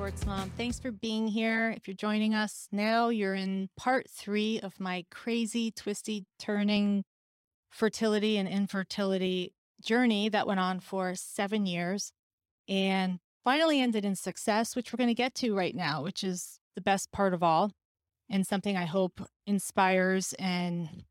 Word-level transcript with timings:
Sports 0.00 0.24
Mom. 0.24 0.50
Thanks 0.56 0.80
for 0.80 0.90
being 0.90 1.28
here. 1.28 1.74
If 1.76 1.86
you're 1.86 1.94
joining 1.94 2.34
us 2.34 2.68
now, 2.72 3.10
you're 3.10 3.34
in 3.34 3.68
part 3.76 4.08
three 4.08 4.58
of 4.58 4.80
my 4.80 5.04
crazy, 5.10 5.70
twisty, 5.70 6.24
turning 6.38 7.04
fertility 7.68 8.38
and 8.38 8.48
infertility 8.48 9.52
journey 9.78 10.30
that 10.30 10.46
went 10.46 10.58
on 10.58 10.80
for 10.80 11.14
seven 11.14 11.66
years 11.66 12.12
and 12.66 13.18
finally 13.44 13.78
ended 13.78 14.06
in 14.06 14.16
success, 14.16 14.74
which 14.74 14.90
we're 14.90 14.96
going 14.96 15.08
to 15.08 15.14
get 15.14 15.34
to 15.34 15.54
right 15.54 15.74
now, 15.74 16.02
which 16.02 16.24
is 16.24 16.58
the 16.74 16.80
best 16.80 17.12
part 17.12 17.34
of 17.34 17.42
all 17.42 17.70
and 18.30 18.46
something 18.46 18.78
I 18.78 18.86
hope 18.86 19.20
inspires 19.46 20.32
and 20.38 21.04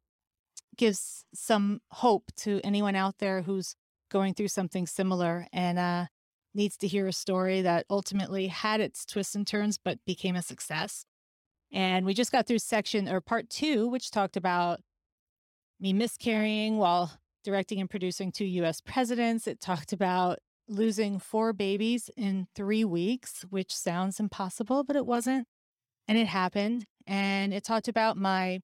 gives 0.78 1.26
some 1.32 1.82
hope 1.92 2.32
to 2.38 2.60
anyone 2.64 2.96
out 2.96 3.20
there 3.20 3.44
who's 3.44 3.76
going 4.10 4.34
through 4.34 4.48
something 4.48 4.88
similar 4.88 5.46
and 5.54 5.78
uh, 5.78 6.06
needs 6.54 6.78
to 6.78 6.88
hear 6.88 7.08
a 7.08 7.14
story 7.14 7.62
that 7.62 7.86
ultimately 7.90 8.48
had 8.48 8.82
its 8.82 9.06
twists 9.06 9.36
and 9.36 9.46
turns 9.46 9.78
but 9.78 10.00
became 10.06 10.36
a 10.36 10.42
success. 10.42 11.06
And 11.72 12.06
we 12.06 12.14
just 12.14 12.32
got 12.32 12.48
through 12.48 12.60
section 12.60 13.08
or 13.08 13.22
part 13.22 13.50
two, 13.50 13.88
which 13.88 14.12
talked 14.12 14.36
about 14.36 14.82
me 15.80 15.94
miscarrying 15.94 16.78
while 16.78 17.12
directing 17.44 17.80
and 17.80 17.90
producing 17.90 18.32
two 18.32 18.46
US 18.46 18.82
presidents. 18.82 19.48
It 19.48 19.62
talked 19.62 19.94
about 19.94 20.40
losing 20.68 21.20
four 21.20 21.54
babies 21.54 22.10
in 22.16 22.48
three 22.56 22.86
weeks, 22.86 23.46
which 23.50 23.74
sounds 23.74 24.20
impossible, 24.20 24.84
but 24.84 24.96
it 24.96 25.06
wasn't. 25.06 25.48
And 26.08 26.18
it 26.18 26.28
happened. 26.28 26.86
And 27.08 27.54
it 27.54 27.64
talked 27.64 27.88
about 27.88 28.18
my 28.18 28.60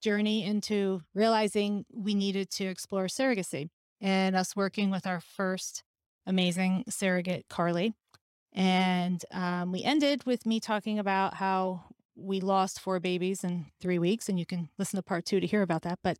journey 0.00 0.44
into 0.44 1.02
realizing 1.14 1.84
we 1.92 2.14
needed 2.14 2.50
to 2.50 2.64
explore 2.64 3.06
surrogacy 3.06 3.68
and 4.00 4.34
us 4.34 4.56
working 4.56 4.90
with 4.90 5.06
our 5.06 5.20
first 5.20 5.82
amazing 6.26 6.84
surrogate, 6.88 7.46
Carly. 7.48 7.94
And 8.52 9.24
um, 9.32 9.72
we 9.72 9.82
ended 9.82 10.24
with 10.26 10.46
me 10.46 10.60
talking 10.60 10.98
about 10.98 11.34
how 11.34 11.84
we 12.16 12.40
lost 12.40 12.80
four 12.80 13.00
babies 13.00 13.44
in 13.44 13.66
three 13.80 13.98
weeks. 13.98 14.28
And 14.28 14.38
you 14.38 14.46
can 14.46 14.68
listen 14.78 14.96
to 14.96 15.02
part 15.02 15.24
two 15.24 15.40
to 15.40 15.46
hear 15.46 15.62
about 15.62 15.82
that. 15.82 15.98
But, 16.02 16.18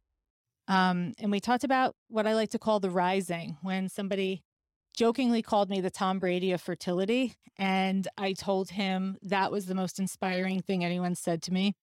um, 0.68 1.12
and 1.18 1.30
we 1.30 1.40
talked 1.40 1.64
about 1.64 1.94
what 2.08 2.26
I 2.26 2.34
like 2.34 2.50
to 2.50 2.58
call 2.58 2.80
the 2.80 2.90
rising 2.90 3.56
when 3.62 3.88
somebody 3.88 4.42
jokingly 4.96 5.42
called 5.42 5.70
me 5.70 5.80
the 5.80 5.90
Tom 5.90 6.18
Brady 6.18 6.52
of 6.52 6.60
fertility. 6.60 7.34
And 7.56 8.06
I 8.16 8.32
told 8.32 8.70
him 8.70 9.16
that 9.22 9.52
was 9.52 9.66
the 9.66 9.74
most 9.74 9.98
inspiring 9.98 10.62
thing 10.62 10.84
anyone 10.84 11.14
said 11.14 11.42
to 11.42 11.52
me 11.52 11.74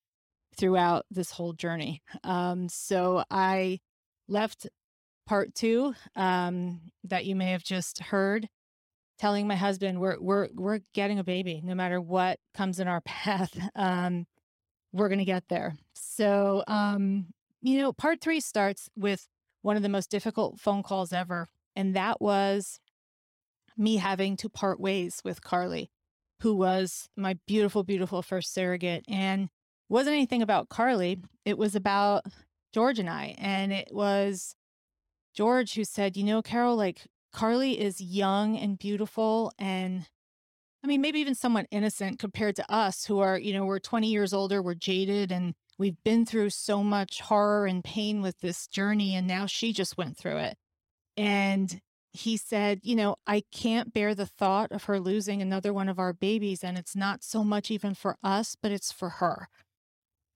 throughout 0.56 1.04
this 1.10 1.32
whole 1.32 1.52
journey. 1.52 2.02
Um, 2.24 2.68
so 2.68 3.22
I 3.30 3.80
left 4.28 4.66
part 5.28 5.54
two 5.54 5.94
um, 6.16 6.80
that 7.04 7.26
you 7.26 7.36
may 7.36 7.52
have 7.52 7.62
just 7.62 8.00
heard, 8.00 8.48
telling 9.18 9.46
my 9.46 9.56
husband 9.56 10.00
we're 10.00 10.18
we're 10.18 10.48
we're 10.54 10.80
getting 10.94 11.18
a 11.18 11.24
baby 11.24 11.60
no 11.62 11.74
matter 11.74 12.00
what 12.00 12.40
comes 12.54 12.80
in 12.80 12.88
our 12.88 13.00
path. 13.02 13.56
Um, 13.76 14.26
we're 14.92 15.10
gonna 15.10 15.24
get 15.24 15.44
there. 15.48 15.76
So 15.94 16.64
um, 16.66 17.26
you 17.60 17.78
know, 17.78 17.92
part 17.92 18.20
three 18.20 18.40
starts 18.40 18.88
with 18.96 19.28
one 19.62 19.76
of 19.76 19.82
the 19.82 19.88
most 19.88 20.10
difficult 20.10 20.58
phone 20.58 20.82
calls 20.82 21.12
ever, 21.12 21.48
and 21.76 21.94
that 21.94 22.20
was 22.20 22.80
me 23.76 23.96
having 23.96 24.36
to 24.38 24.48
part 24.48 24.80
ways 24.80 25.20
with 25.24 25.42
Carly, 25.42 25.90
who 26.40 26.54
was 26.54 27.08
my 27.16 27.38
beautiful, 27.46 27.84
beautiful 27.84 28.22
first 28.22 28.54
surrogate, 28.54 29.04
and 29.08 29.50
wasn't 29.90 30.14
anything 30.14 30.42
about 30.42 30.70
Carly. 30.70 31.20
It 31.44 31.58
was 31.58 31.74
about 31.74 32.24
George 32.72 32.98
and 32.98 33.10
I, 33.10 33.34
and 33.38 33.72
it 33.72 33.88
was 33.92 34.54
George 35.38 35.74
who 35.74 35.84
said, 35.84 36.16
You 36.16 36.24
know, 36.24 36.42
Carol, 36.42 36.74
like 36.74 37.06
Carly 37.32 37.80
is 37.80 38.00
young 38.00 38.56
and 38.56 38.76
beautiful 38.76 39.52
and 39.56 40.08
I 40.82 40.88
mean, 40.88 41.00
maybe 41.00 41.20
even 41.20 41.36
somewhat 41.36 41.68
innocent 41.70 42.18
compared 42.18 42.56
to 42.56 42.72
us 42.72 43.04
who 43.04 43.20
are, 43.20 43.38
you 43.38 43.52
know, 43.52 43.64
we're 43.64 43.78
20 43.78 44.08
years 44.08 44.32
older, 44.32 44.60
we're 44.60 44.74
jaded, 44.74 45.30
and 45.30 45.54
we've 45.78 46.02
been 46.04 46.26
through 46.26 46.50
so 46.50 46.82
much 46.82 47.20
horror 47.20 47.66
and 47.66 47.84
pain 47.84 48.20
with 48.20 48.40
this 48.40 48.66
journey. 48.66 49.14
And 49.14 49.28
now 49.28 49.46
she 49.46 49.72
just 49.72 49.96
went 49.96 50.16
through 50.16 50.38
it. 50.38 50.56
And 51.16 51.80
he 52.12 52.36
said, 52.36 52.80
You 52.82 52.96
know, 52.96 53.14
I 53.24 53.44
can't 53.52 53.94
bear 53.94 54.16
the 54.16 54.26
thought 54.26 54.72
of 54.72 54.84
her 54.84 54.98
losing 54.98 55.40
another 55.40 55.72
one 55.72 55.88
of 55.88 56.00
our 56.00 56.12
babies. 56.12 56.64
And 56.64 56.76
it's 56.76 56.96
not 56.96 57.22
so 57.22 57.44
much 57.44 57.70
even 57.70 57.94
for 57.94 58.16
us, 58.24 58.56
but 58.60 58.72
it's 58.72 58.90
for 58.90 59.08
her. 59.08 59.48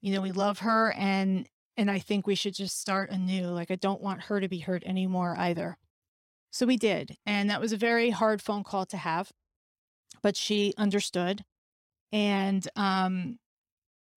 You 0.00 0.12
know, 0.12 0.20
we 0.20 0.30
love 0.30 0.60
her 0.60 0.92
and 0.96 1.48
and 1.76 1.90
I 1.90 1.98
think 1.98 2.26
we 2.26 2.34
should 2.34 2.54
just 2.54 2.80
start 2.80 3.10
anew. 3.10 3.46
Like, 3.46 3.70
I 3.70 3.76
don't 3.76 4.02
want 4.02 4.24
her 4.24 4.40
to 4.40 4.48
be 4.48 4.58
hurt 4.58 4.82
anymore 4.84 5.34
either. 5.38 5.76
So 6.50 6.66
we 6.66 6.76
did. 6.76 7.16
And 7.24 7.48
that 7.48 7.60
was 7.60 7.72
a 7.72 7.78
very 7.78 8.10
hard 8.10 8.42
phone 8.42 8.62
call 8.62 8.84
to 8.86 8.96
have, 8.96 9.32
but 10.22 10.36
she 10.36 10.74
understood. 10.76 11.44
And 12.12 12.68
um, 12.76 13.38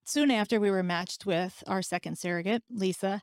soon 0.05 0.31
after, 0.31 0.59
we 0.59 0.69
were 0.69 0.83
matched 0.83 1.25
with 1.25 1.63
our 1.65 1.81
second 1.81 2.17
surrogate, 2.17 2.63
Lisa. 2.69 3.21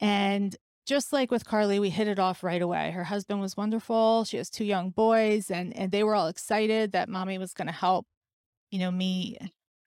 And 0.00 0.56
just 0.86 1.12
like 1.12 1.30
with 1.30 1.44
Carly, 1.44 1.78
we 1.78 1.90
hit 1.90 2.08
it 2.08 2.18
off 2.18 2.42
right 2.42 2.62
away. 2.62 2.90
Her 2.90 3.04
husband 3.04 3.40
was 3.40 3.56
wonderful. 3.56 4.24
She 4.24 4.38
has 4.38 4.50
two 4.50 4.64
young 4.64 4.90
boys, 4.90 5.50
and, 5.50 5.76
and 5.76 5.92
they 5.92 6.02
were 6.02 6.14
all 6.14 6.28
excited 6.28 6.92
that 6.92 7.08
mommy 7.08 7.38
was 7.38 7.54
going 7.54 7.66
to 7.66 7.72
help, 7.72 8.06
you 8.70 8.80
know, 8.80 8.90
me 8.90 9.36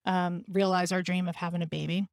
um, 0.06 0.46
realize 0.48 0.92
our 0.92 1.02
dream 1.02 1.28
of 1.28 1.36
having 1.36 1.62
a 1.62 1.68
baby. 1.68 2.08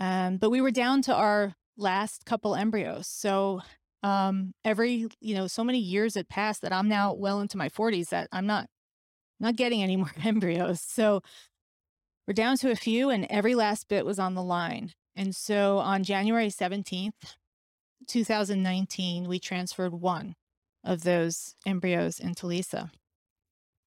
Um, 0.00 0.38
but 0.38 0.50
we 0.50 0.60
were 0.60 0.70
down 0.70 1.02
to 1.02 1.14
our 1.14 1.54
last 1.76 2.24
couple 2.24 2.54
embryos. 2.54 3.06
So 3.06 3.60
um, 4.02 4.52
every, 4.64 5.08
you 5.20 5.34
know, 5.34 5.46
so 5.46 5.62
many 5.62 5.78
years 5.78 6.14
had 6.14 6.28
passed 6.28 6.62
that 6.62 6.72
I'm 6.72 6.88
now 6.88 7.12
well 7.12 7.40
into 7.40 7.56
my 7.56 7.68
40s 7.68 8.08
that 8.08 8.28
I'm 8.32 8.46
not 8.46 8.68
not 9.40 9.56
getting 9.56 9.82
any 9.82 9.96
more 9.98 10.12
embryos. 10.24 10.80
So 10.80 11.22
we're 12.26 12.34
down 12.34 12.56
to 12.58 12.70
a 12.70 12.76
few 12.76 13.10
and 13.10 13.26
every 13.28 13.54
last 13.54 13.88
bit 13.88 14.06
was 14.06 14.18
on 14.18 14.34
the 14.34 14.42
line. 14.42 14.92
And 15.14 15.34
so 15.36 15.78
on 15.78 16.04
January 16.04 16.48
17th, 16.48 17.12
2019, 18.08 19.28
we 19.28 19.38
transferred 19.38 19.92
one 19.92 20.34
of 20.84 21.02
those 21.02 21.54
embryos 21.66 22.18
into 22.18 22.46
Lisa. 22.46 22.90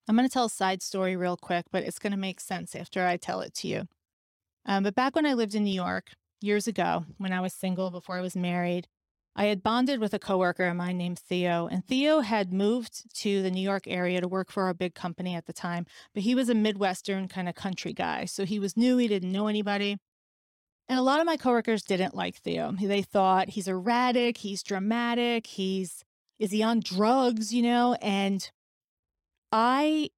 I'm 0.08 0.16
going 0.16 0.28
to 0.28 0.32
tell 0.32 0.44
a 0.44 0.50
side 0.50 0.82
story 0.82 1.16
real 1.16 1.36
quick, 1.36 1.66
but 1.72 1.82
it's 1.82 1.98
going 1.98 2.12
to 2.12 2.18
make 2.18 2.40
sense 2.40 2.76
after 2.76 3.04
I 3.04 3.16
tell 3.16 3.40
it 3.40 3.54
to 3.54 3.68
you. 3.68 3.88
Um, 4.66 4.82
but 4.82 4.94
back 4.94 5.14
when 5.14 5.26
I 5.26 5.34
lived 5.34 5.54
in 5.54 5.64
New 5.64 5.74
York 5.74 6.10
years 6.40 6.66
ago, 6.66 7.04
when 7.18 7.32
I 7.32 7.40
was 7.40 7.54
single 7.54 7.90
before 7.90 8.18
I 8.18 8.20
was 8.20 8.36
married, 8.36 8.88
I 9.38 9.44
had 9.44 9.62
bonded 9.62 10.00
with 10.00 10.14
a 10.14 10.18
coworker 10.18 10.64
of 10.64 10.76
mine 10.76 10.96
named 10.96 11.18
Theo, 11.18 11.66
and 11.66 11.84
Theo 11.84 12.20
had 12.20 12.54
moved 12.54 13.14
to 13.20 13.42
the 13.42 13.50
New 13.50 13.60
York 13.60 13.84
area 13.86 14.20
to 14.20 14.28
work 14.28 14.50
for 14.50 14.64
our 14.64 14.72
big 14.74 14.94
company 14.94 15.34
at 15.34 15.44
the 15.44 15.52
time. 15.52 15.84
But 16.14 16.22
he 16.22 16.34
was 16.34 16.48
a 16.48 16.54
Midwestern 16.54 17.28
kind 17.28 17.48
of 17.48 17.54
country 17.54 17.92
guy, 17.92 18.24
so 18.24 18.46
he 18.46 18.58
was 18.58 18.78
new. 18.78 18.96
He 18.96 19.08
didn't 19.08 19.32
know 19.32 19.46
anybody. 19.46 19.98
And 20.88 20.98
a 20.98 21.02
lot 21.02 21.20
of 21.20 21.26
my 21.26 21.36
coworkers 21.36 21.82
didn't 21.82 22.14
like 22.14 22.36
Theo. 22.36 22.72
They 22.80 23.02
thought 23.02 23.50
he's 23.50 23.68
erratic, 23.68 24.38
he's 24.38 24.62
dramatic, 24.62 25.46
he's 25.46 26.02
is 26.38 26.50
he 26.50 26.62
on 26.62 26.80
drugs, 26.80 27.52
you 27.52 27.62
know? 27.62 27.94
And 28.00 28.50
I 29.52 30.10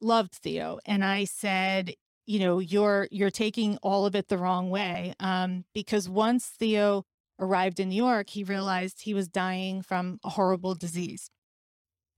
loved 0.00 0.34
Theo, 0.34 0.78
and 0.84 1.04
I 1.04 1.24
said, 1.24 1.94
you 2.28 2.38
know 2.38 2.58
you're 2.58 3.08
you're 3.10 3.30
taking 3.30 3.78
all 3.78 4.04
of 4.04 4.14
it 4.14 4.28
the 4.28 4.36
wrong 4.36 4.68
way 4.68 5.14
um, 5.18 5.64
because 5.74 6.08
once 6.08 6.46
theo 6.46 7.04
arrived 7.40 7.80
in 7.80 7.88
new 7.88 7.96
york 7.96 8.28
he 8.30 8.44
realized 8.44 9.00
he 9.00 9.14
was 9.14 9.28
dying 9.28 9.82
from 9.82 10.20
a 10.22 10.30
horrible 10.30 10.74
disease. 10.74 11.30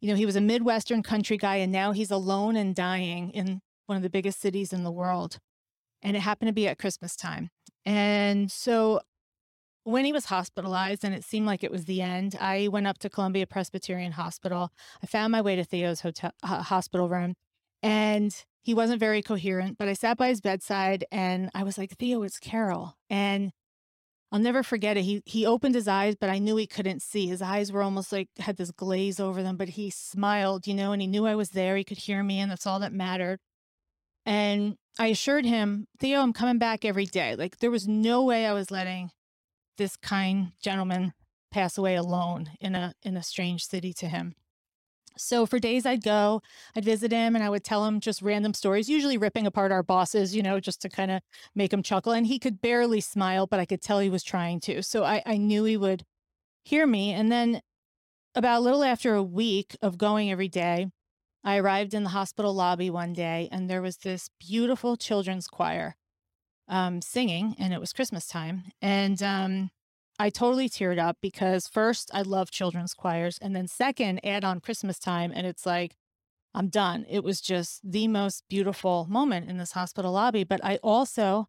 You 0.01 0.11
know 0.11 0.17
he 0.17 0.27
was 0.27 0.37
a 0.37 0.41
midwestern 0.41 1.03
country 1.03 1.37
guy 1.37 1.57
and 1.57 1.71
now 1.71 1.93
he's 1.93 2.11
alone 2.11 2.57
and 2.57 2.75
dying 2.75 3.31
in 3.31 3.61
one 3.87 3.97
of 3.97 4.03
the 4.03 4.11
biggest 4.11 4.41
cities 4.41 4.73
in 4.73 4.83
the 4.83 4.91
world 4.91 5.39
and 6.03 6.17
it 6.17 6.21
happened 6.21 6.49
to 6.49 6.53
be 6.53 6.67
at 6.67 6.79
christmas 6.79 7.15
time. 7.15 7.49
And 7.87 8.51
so 8.51 9.01
when 9.85 10.05
he 10.05 10.13
was 10.13 10.27
hospitalized 10.27 11.05
and 11.05 11.15
it 11.15 11.25
seemed 11.25 11.47
like 11.47 11.63
it 11.63 11.71
was 11.71 11.85
the 11.85 12.03
end 12.03 12.37
i 12.41 12.69
went 12.69 12.87
up 12.89 12.99
to 12.99 13.09
columbia 13.09 13.47
presbyterian 13.47 14.13
hospital. 14.13 14.71
I 15.05 15.07
found 15.07 15.31
my 15.31 15.41
way 15.41 15.55
to 15.55 15.63
theo's 15.63 16.01
hotel 16.01 16.33
uh, 16.43 16.63
hospital 16.65 17.09
room 17.09 17.37
and 17.83 18.35
he 18.63 18.75
wasn't 18.75 19.01
very 19.01 19.23
coherent, 19.23 19.79
but 19.79 19.89
I 19.89 19.95
sat 19.95 20.19
by 20.19 20.29
his 20.29 20.41
bedside 20.41 21.05
and 21.11 21.51
I 21.55 21.63
was 21.63 21.79
like, 21.79 21.97
Theo, 21.97 22.23
it's 22.23 22.39
Carol. 22.39 22.97
And 23.09 23.53
I'll 24.33 24.39
never 24.39 24.63
forget 24.63 24.97
it. 24.97 25.03
He 25.03 25.23
he 25.27 25.45
opened 25.45 25.75
his 25.75 25.89
eyes, 25.89 26.15
but 26.15 26.31
I 26.31 26.39
knew 26.39 26.57
he 26.57 26.67
couldn't 26.67 27.03
see. 27.03 27.27
His 27.27 27.43
eyes 27.43 27.73
were 27.73 27.83
almost 27.83 28.13
like 28.13 28.29
had 28.39 28.57
this 28.57 28.71
glaze 28.71 29.19
over 29.19 29.43
them, 29.43 29.57
but 29.57 29.71
he 29.71 29.91
smiled, 29.91 30.67
you 30.67 30.75
know, 30.75 30.93
and 30.93 31.03
he 31.03 31.09
knew 31.09 31.27
I 31.27 31.35
was 31.35 31.51
there. 31.51 31.77
He 31.77 31.85
could 31.85 31.99
hear 31.99 32.23
me, 32.23 32.39
and 32.39 32.51
that's 32.51 32.67
all 32.67 32.79
that 32.81 32.93
mattered. 32.93 33.41
And 34.25 34.77
I 34.99 35.09
assured 35.09 35.47
him, 35.47 35.87
Theo, 35.99 36.21
I'm 36.21 36.33
coming 36.33 36.59
back 36.59 36.85
every 36.85 37.07
day. 37.07 37.35
Like 37.35 37.59
there 37.59 37.71
was 37.71 37.89
no 37.89 38.23
way 38.23 38.47
I 38.47 38.53
was 38.53 38.71
letting 38.71 39.11
this 39.79 39.97
kind 39.97 40.53
gentleman 40.63 41.13
pass 41.51 41.77
away 41.77 41.97
alone 41.97 42.51
in 42.61 42.77
a 42.77 42.95
in 43.03 43.17
a 43.17 43.23
strange 43.23 43.65
city 43.65 43.93
to 43.95 44.09
him. 44.09 44.35
So 45.17 45.47
for 45.47 45.59
days 45.59 45.87
I'd 45.87 46.03
go, 46.03 46.43
I'd 46.75 46.85
visit 46.85 47.13
him 47.13 47.35
and 47.35 47.45
I 47.45 47.51
would 47.51 47.65
tell 47.65 47.85
him 47.85 48.01
just 48.01 48.23
random 48.23 48.55
stories, 48.55 48.89
usually 48.89 49.19
ripping 49.19 49.47
apart 49.47 49.73
our 49.73 49.83
bosses, 49.83 50.35
you 50.35 50.43
know, 50.43 50.61
just 50.61 50.81
to 50.83 50.89
kind 50.89 51.11
of 51.11 51.23
make 51.55 51.73
him 51.73 51.83
chuckle. 51.83 52.13
And 52.13 52.27
he 52.27 52.39
could 52.39 52.61
barely 52.61 53.01
smile, 53.01 53.47
but 53.47 53.61
I 53.61 53.67
could 53.67 53.83
tell 53.83 53.99
he 53.99 54.11
was 54.11 54.23
trying 54.23 54.61
to. 54.61 54.83
So 54.83 55.05
I, 55.05 55.23
I 55.27 55.37
knew 55.37 55.65
he 55.65 55.77
would 55.77 56.05
hear 56.65 56.87
me. 56.87 57.13
And 57.13 57.31
then 57.31 57.61
about 58.35 58.59
a 58.59 58.65
little 58.65 58.85
after 58.85 59.15
a 59.15 59.23
week 59.23 59.77
of 59.83 59.99
going 59.99 60.31
every 60.31 60.49
day, 60.49 60.89
I 61.43 61.57
arrived 61.57 61.95
in 61.95 62.05
the 62.05 62.11
hospital 62.11 62.55
lobby 62.55 62.91
one 62.91 63.13
day 63.13 63.49
and 63.51 63.69
there 63.69 63.83
was 63.83 63.99
this 63.99 64.29
beautiful 64.39 64.97
children's 64.97 65.47
choir 65.47 65.97
um, 66.71 67.03
singing, 67.03 67.57
and 67.59 67.75
it 67.75 67.81
was 67.81 67.93
Christmas 67.93 68.27
time. 68.27 68.65
And 68.81 69.23
um, 69.23 69.71
I 70.21 70.29
totally 70.29 70.69
teared 70.69 70.99
up 70.99 71.17
because 71.23 71.67
first, 71.67 72.11
I 72.13 72.21
love 72.21 72.51
children's 72.51 72.93
choirs. 72.93 73.39
And 73.41 73.57
then, 73.57 73.67
second, 73.67 74.21
add 74.23 74.45
on 74.45 74.61
Christmas 74.61 74.99
time, 74.99 75.33
and 75.35 75.47
it's 75.47 75.65
like, 75.65 75.97
I'm 76.53 76.69
done. 76.69 77.07
It 77.09 77.25
was 77.25 77.41
just 77.41 77.81
the 77.83 78.07
most 78.07 78.45
beautiful 78.47 79.07
moment 79.09 79.49
in 79.49 79.57
this 79.57 79.73
hospital 79.73 80.13
lobby. 80.13 80.45
But 80.45 80.63
I 80.63 80.77
also 80.83 81.49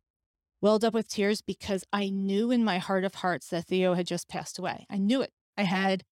welled 0.61 0.85
up 0.85 0.93
with 0.93 1.09
tears 1.09 1.41
because 1.41 1.83
I 1.91 2.07
knew 2.07 2.49
in 2.49 2.63
my 2.63 2.77
heart 2.77 3.03
of 3.03 3.15
hearts 3.15 3.49
that 3.49 3.65
Theo 3.65 3.93
had 3.95 4.07
just 4.07 4.29
passed 4.29 4.57
away. 4.57 4.85
I 4.89 4.99
knew 4.99 5.21
it. 5.21 5.31
I 5.57 5.63
had 5.63 6.05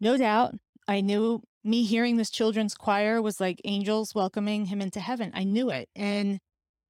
no 0.00 0.16
doubt. 0.16 0.54
I 0.86 1.00
knew 1.00 1.42
me 1.64 1.82
hearing 1.82 2.16
this 2.16 2.30
children's 2.30 2.76
choir 2.76 3.20
was 3.20 3.40
like 3.40 3.60
angels 3.64 4.14
welcoming 4.14 4.66
him 4.66 4.80
into 4.80 5.00
heaven. 5.00 5.32
I 5.34 5.42
knew 5.42 5.68
it. 5.68 5.88
And 5.96 6.38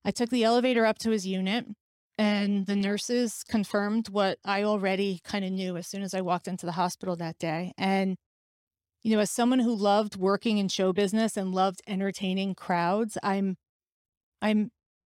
I 0.05 0.11
took 0.11 0.29
the 0.29 0.45
elevator 0.45 0.85
up 0.85 0.99
to 0.99 1.13
his 1.13 1.27
unit, 1.27 1.65
and 2.17 2.67
the 2.67 2.77
nurses 2.77 3.43
confirmed 3.49 4.09
what 4.09 4.39
I 4.45 4.63
already 4.63 5.21
kind 5.25 5.45
of 5.45 5.51
knew 5.51 5.77
as 5.77 5.87
soon 5.87 6.03
as 6.03 6.15
I 6.15 6.21
walked 6.21 6.47
into 6.47 6.67
the 6.67 6.73
hospital 6.73 7.17
that 7.17 7.39
day. 7.39 7.73
And, 7.77 8.17
you 9.03 9.15
know, 9.15 9.21
as 9.21 9.31
someone 9.31 9.59
who 9.59 9.75
loved 9.75 10.17
working 10.17 10.59
in 10.59 10.69
show 10.69 10.93
business 10.93 11.37
and 11.37 11.55
loved 11.55 11.83
entertaining 11.87 12.55
crowds, 12.55 13.19
I'm, 13.23 13.57
I'm, 14.41 14.71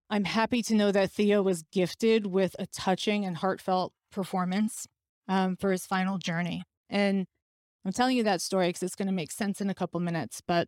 I'm 0.09 0.23
happy 0.23 0.61
to 0.63 0.75
know 0.75 0.91
that 0.91 1.11
Theo 1.11 1.41
was 1.41 1.63
gifted 1.71 2.27
with 2.27 2.55
a 2.57 2.67
touching 2.67 3.25
and 3.25 3.37
heartfelt 3.37 3.93
performance 4.11 4.87
um, 5.27 5.57
for 5.57 5.71
his 5.71 5.85
final 5.85 6.17
journey. 6.17 6.63
And 6.89 7.25
I'm 7.85 7.91
telling 7.91 8.15
you 8.15 8.23
that 8.23 8.41
story 8.41 8.69
because 8.69 8.83
it's 8.83 8.95
going 8.95 9.07
to 9.07 9.13
make 9.13 9.31
sense 9.31 9.59
in 9.59 9.69
a 9.69 9.75
couple 9.75 9.99
minutes. 9.99 10.41
But 10.45 10.67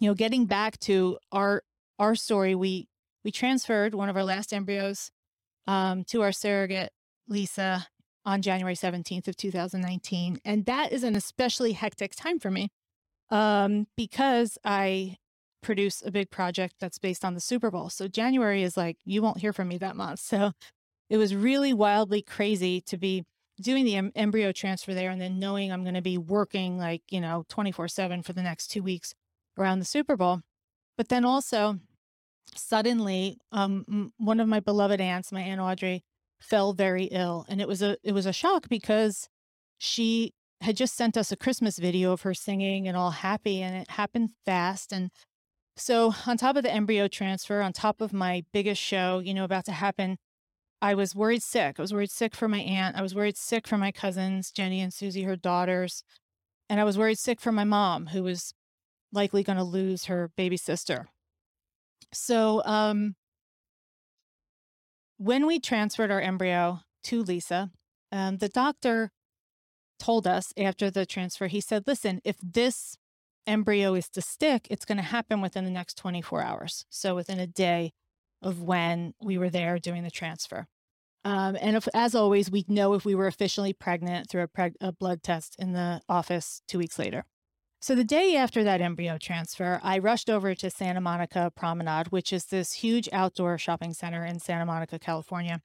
you 0.00 0.08
know, 0.08 0.14
getting 0.14 0.46
back 0.46 0.78
to 0.80 1.18
our 1.32 1.62
our 1.98 2.14
story, 2.14 2.54
we 2.54 2.88
we 3.24 3.30
transferred 3.30 3.94
one 3.94 4.08
of 4.08 4.16
our 4.16 4.24
last 4.24 4.52
embryos 4.52 5.10
um, 5.68 6.02
to 6.04 6.22
our 6.22 6.32
surrogate, 6.32 6.90
Lisa, 7.28 7.86
on 8.24 8.42
January 8.42 8.74
17th 8.74 9.28
of 9.28 9.36
2019. 9.36 10.40
And 10.44 10.64
that 10.66 10.92
is 10.92 11.04
an 11.04 11.14
especially 11.14 11.72
hectic 11.72 12.16
time 12.16 12.40
for 12.40 12.50
me 12.50 12.70
um, 13.30 13.86
because 13.96 14.58
I 14.64 15.18
produce 15.62 16.02
a 16.04 16.10
big 16.10 16.30
project 16.30 16.76
that's 16.80 16.98
based 16.98 17.24
on 17.24 17.34
the 17.34 17.40
Super 17.40 17.70
Bowl. 17.70 17.90
So 17.90 18.08
January 18.08 18.62
is 18.62 18.76
like, 18.76 18.96
you 19.04 19.20
won't 19.22 19.38
hear 19.38 19.52
from 19.52 19.68
me 19.68 19.78
that 19.78 19.94
month. 19.94 20.20
So 20.28 20.52
it 21.10 21.16
was 21.16 21.34
really 21.34 21.72
wildly 21.72 22.20
crazy 22.20 22.82
to 22.82 22.98
be 22.98 23.24
doing 23.62 23.86
the 23.86 23.96
em- 23.96 24.12
embryo 24.14 24.52
transfer 24.52 24.92
there 24.92 25.10
and 25.10 25.18
then 25.18 25.38
knowing 25.38 25.72
I'm 25.72 25.82
going 25.82 25.94
to 25.94 26.02
be 26.02 26.18
working 26.18 26.76
like, 26.76 27.02
you 27.10 27.20
know, 27.20 27.44
24 27.48 27.88
7 27.88 28.22
for 28.22 28.34
the 28.34 28.42
next 28.42 28.68
two 28.68 28.82
weeks 28.82 29.14
around 29.58 29.78
the 29.78 29.86
Super 29.86 30.16
Bowl. 30.16 30.40
But 30.98 31.08
then 31.08 31.24
also, 31.24 31.78
suddenly 32.54 33.38
um, 33.52 34.12
one 34.18 34.40
of 34.40 34.48
my 34.48 34.60
beloved 34.60 35.00
aunts, 35.00 35.32
my 35.32 35.42
aunt 35.42 35.60
Audrey, 35.60 36.02
fell 36.40 36.72
very 36.72 37.04
ill, 37.04 37.44
and 37.48 37.60
it 37.60 37.68
was 37.68 37.82
a 37.82 37.96
it 38.02 38.12
was 38.12 38.26
a 38.26 38.32
shock 38.32 38.68
because 38.68 39.28
she 39.78 40.32
had 40.60 40.76
just 40.76 40.96
sent 40.96 41.16
us 41.16 41.30
a 41.30 41.36
Christmas 41.36 41.78
video 41.78 42.12
of 42.12 42.22
her 42.22 42.34
singing 42.34 42.88
and 42.88 42.96
all 42.96 43.10
happy, 43.10 43.62
and 43.62 43.76
it 43.76 43.90
happened 43.90 44.30
fast. 44.44 44.92
And 44.92 45.10
so, 45.76 46.14
on 46.26 46.36
top 46.36 46.56
of 46.56 46.64
the 46.64 46.72
embryo 46.72 47.08
transfer, 47.08 47.60
on 47.60 47.72
top 47.72 48.00
of 48.00 48.12
my 48.12 48.44
biggest 48.52 48.82
show, 48.82 49.20
you 49.20 49.34
know, 49.34 49.44
about 49.44 49.64
to 49.66 49.72
happen, 49.72 50.18
I 50.80 50.94
was 50.94 51.14
worried 51.14 51.42
sick. 51.42 51.76
I 51.78 51.82
was 51.82 51.92
worried 51.92 52.10
sick 52.10 52.34
for 52.34 52.48
my 52.48 52.60
aunt. 52.60 52.96
I 52.96 53.02
was 53.02 53.14
worried 53.14 53.36
sick 53.36 53.66
for 53.66 53.78
my 53.78 53.92
cousins, 53.92 54.50
Jenny 54.50 54.80
and 54.80 54.92
Susie, 54.92 55.22
her 55.22 55.36
daughters. 55.36 56.02
And 56.68 56.80
I 56.80 56.84
was 56.84 56.98
worried 56.98 57.18
sick 57.18 57.40
for 57.40 57.52
my 57.52 57.64
mom, 57.64 58.08
who 58.08 58.22
was 58.22 58.52
likely 59.12 59.42
going 59.42 59.58
to 59.58 59.64
lose 59.64 60.04
her 60.04 60.30
baby 60.36 60.56
sister. 60.56 61.08
So, 62.12 62.62
um, 62.64 63.14
when 65.18 65.46
we 65.46 65.58
transferred 65.58 66.10
our 66.10 66.20
embryo 66.20 66.80
to 67.04 67.22
Lisa, 67.22 67.70
um, 68.12 68.38
the 68.38 68.48
doctor 68.48 69.10
told 69.98 70.26
us 70.26 70.52
after 70.56 70.90
the 70.90 71.04
transfer, 71.04 71.48
he 71.48 71.60
said, 71.60 71.84
listen, 71.86 72.20
if 72.24 72.36
this 72.40 72.96
embryo 73.46 73.94
is 73.94 74.08
to 74.10 74.20
stick, 74.20 74.68
it's 74.70 74.84
going 74.84 74.98
to 74.98 75.02
happen 75.02 75.40
within 75.40 75.64
the 75.64 75.70
next 75.70 75.98
24 75.98 76.42
hours. 76.42 76.86
So, 76.88 77.14
within 77.14 77.40
a 77.40 77.46
day 77.46 77.92
of 78.40 78.62
when 78.62 79.14
we 79.20 79.36
were 79.36 79.50
there 79.50 79.78
doing 79.78 80.04
the 80.04 80.10
transfer. 80.10 80.66
Um, 81.24 81.56
and 81.60 81.76
if, 81.76 81.88
as 81.92 82.14
always, 82.14 82.50
we 82.50 82.64
know 82.68 82.94
if 82.94 83.04
we 83.04 83.14
were 83.14 83.26
officially 83.26 83.72
pregnant 83.72 84.30
through 84.30 84.42
a, 84.42 84.48
preg- 84.48 84.76
a 84.80 84.92
blood 84.92 85.22
test 85.22 85.56
in 85.58 85.72
the 85.72 86.00
office 86.08 86.62
two 86.68 86.78
weeks 86.78 86.98
later. 86.98 87.24
So 87.80 87.94
the 87.94 88.04
day 88.04 88.34
after 88.36 88.64
that 88.64 88.80
embryo 88.80 89.18
transfer, 89.18 89.80
I 89.84 89.98
rushed 89.98 90.28
over 90.28 90.54
to 90.54 90.68
Santa 90.68 91.00
Monica 91.00 91.52
Promenade, 91.54 92.08
which 92.08 92.32
is 92.32 92.46
this 92.46 92.72
huge 92.72 93.08
outdoor 93.12 93.56
shopping 93.56 93.94
center 93.94 94.24
in 94.24 94.40
Santa 94.40 94.66
Monica, 94.66 94.98
California. 94.98 95.62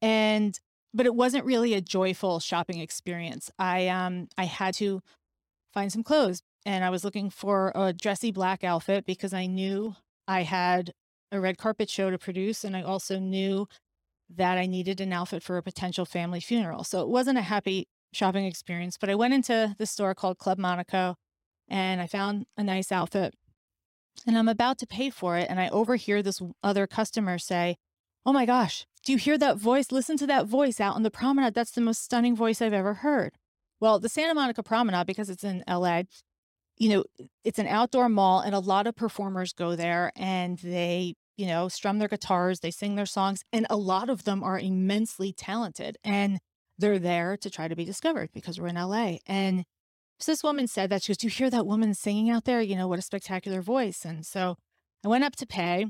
And 0.00 0.58
but 0.94 1.06
it 1.06 1.14
wasn't 1.14 1.44
really 1.44 1.74
a 1.74 1.80
joyful 1.80 2.40
shopping 2.40 2.80
experience. 2.80 3.50
I 3.58 3.88
um 3.88 4.28
I 4.38 4.44
had 4.44 4.74
to 4.74 5.02
find 5.72 5.92
some 5.92 6.04
clothes 6.04 6.42
and 6.64 6.84
I 6.84 6.90
was 6.90 7.04
looking 7.04 7.30
for 7.30 7.72
a 7.74 7.92
dressy 7.92 8.30
black 8.30 8.62
outfit 8.62 9.04
because 9.04 9.32
I 9.32 9.46
knew 9.46 9.96
I 10.28 10.42
had 10.42 10.92
a 11.32 11.40
red 11.40 11.58
carpet 11.58 11.90
show 11.90 12.10
to 12.10 12.18
produce 12.18 12.64
and 12.64 12.76
I 12.76 12.82
also 12.82 13.18
knew 13.18 13.66
that 14.36 14.58
I 14.58 14.66
needed 14.66 15.00
an 15.00 15.12
outfit 15.12 15.42
for 15.42 15.56
a 15.56 15.62
potential 15.62 16.04
family 16.04 16.40
funeral. 16.40 16.84
So 16.84 17.02
it 17.02 17.08
wasn't 17.08 17.38
a 17.38 17.42
happy 17.42 17.88
shopping 18.12 18.44
experience, 18.44 18.96
but 18.96 19.10
I 19.10 19.14
went 19.16 19.34
into 19.34 19.74
the 19.78 19.86
store 19.86 20.14
called 20.14 20.38
Club 20.38 20.58
Monaco 20.58 21.16
and 21.70 22.00
I 22.00 22.06
found 22.06 22.46
a 22.56 22.64
nice 22.64 22.92
outfit 22.92 23.34
and 24.26 24.36
I'm 24.36 24.48
about 24.48 24.78
to 24.78 24.86
pay 24.86 25.10
for 25.10 25.36
it. 25.36 25.46
And 25.48 25.60
I 25.60 25.68
overhear 25.68 26.22
this 26.22 26.42
other 26.62 26.86
customer 26.86 27.38
say, 27.38 27.76
Oh 28.26 28.32
my 28.32 28.44
gosh, 28.44 28.86
do 29.04 29.12
you 29.12 29.18
hear 29.18 29.38
that 29.38 29.56
voice? 29.56 29.90
Listen 29.90 30.18
to 30.18 30.26
that 30.26 30.46
voice 30.46 30.78
out 30.78 30.94
on 30.94 31.02
the 31.02 31.10
promenade. 31.10 31.54
That's 31.54 31.70
the 31.70 31.80
most 31.80 32.02
stunning 32.02 32.36
voice 32.36 32.60
I've 32.60 32.74
ever 32.74 32.94
heard. 32.94 33.32
Well, 33.80 33.98
the 33.98 34.10
Santa 34.10 34.34
Monica 34.34 34.62
Promenade, 34.62 35.06
because 35.06 35.30
it's 35.30 35.42
in 35.42 35.64
LA, 35.66 36.02
you 36.76 36.90
know, 36.90 37.04
it's 37.44 37.58
an 37.58 37.66
outdoor 37.66 38.10
mall 38.10 38.40
and 38.40 38.54
a 38.54 38.58
lot 38.58 38.86
of 38.86 38.94
performers 38.94 39.54
go 39.54 39.74
there 39.74 40.12
and 40.16 40.58
they, 40.58 41.14
you 41.38 41.46
know, 41.46 41.68
strum 41.68 41.98
their 41.98 42.08
guitars, 42.08 42.60
they 42.60 42.70
sing 42.70 42.94
their 42.94 43.06
songs, 43.06 43.42
and 43.54 43.66
a 43.70 43.76
lot 43.76 44.10
of 44.10 44.24
them 44.24 44.42
are 44.42 44.58
immensely 44.58 45.32
talented 45.32 45.96
and 46.04 46.40
they're 46.76 46.98
there 46.98 47.38
to 47.38 47.48
try 47.48 47.68
to 47.68 47.76
be 47.76 47.86
discovered 47.86 48.30
because 48.34 48.60
we're 48.60 48.68
in 48.68 48.76
LA. 48.76 49.16
And 49.26 49.64
so 50.20 50.32
this 50.32 50.44
woman 50.44 50.66
said 50.66 50.90
that 50.90 51.02
she 51.02 51.12
goes, 51.12 51.16
Do 51.16 51.26
you 51.26 51.30
hear 51.30 51.50
that 51.50 51.66
woman 51.66 51.94
singing 51.94 52.30
out 52.30 52.44
there? 52.44 52.60
You 52.60 52.76
know, 52.76 52.88
what 52.88 52.98
a 52.98 53.02
spectacular 53.02 53.62
voice. 53.62 54.04
And 54.04 54.24
so 54.24 54.56
I 55.04 55.08
went 55.08 55.24
up 55.24 55.36
to 55.36 55.46
pay, 55.46 55.86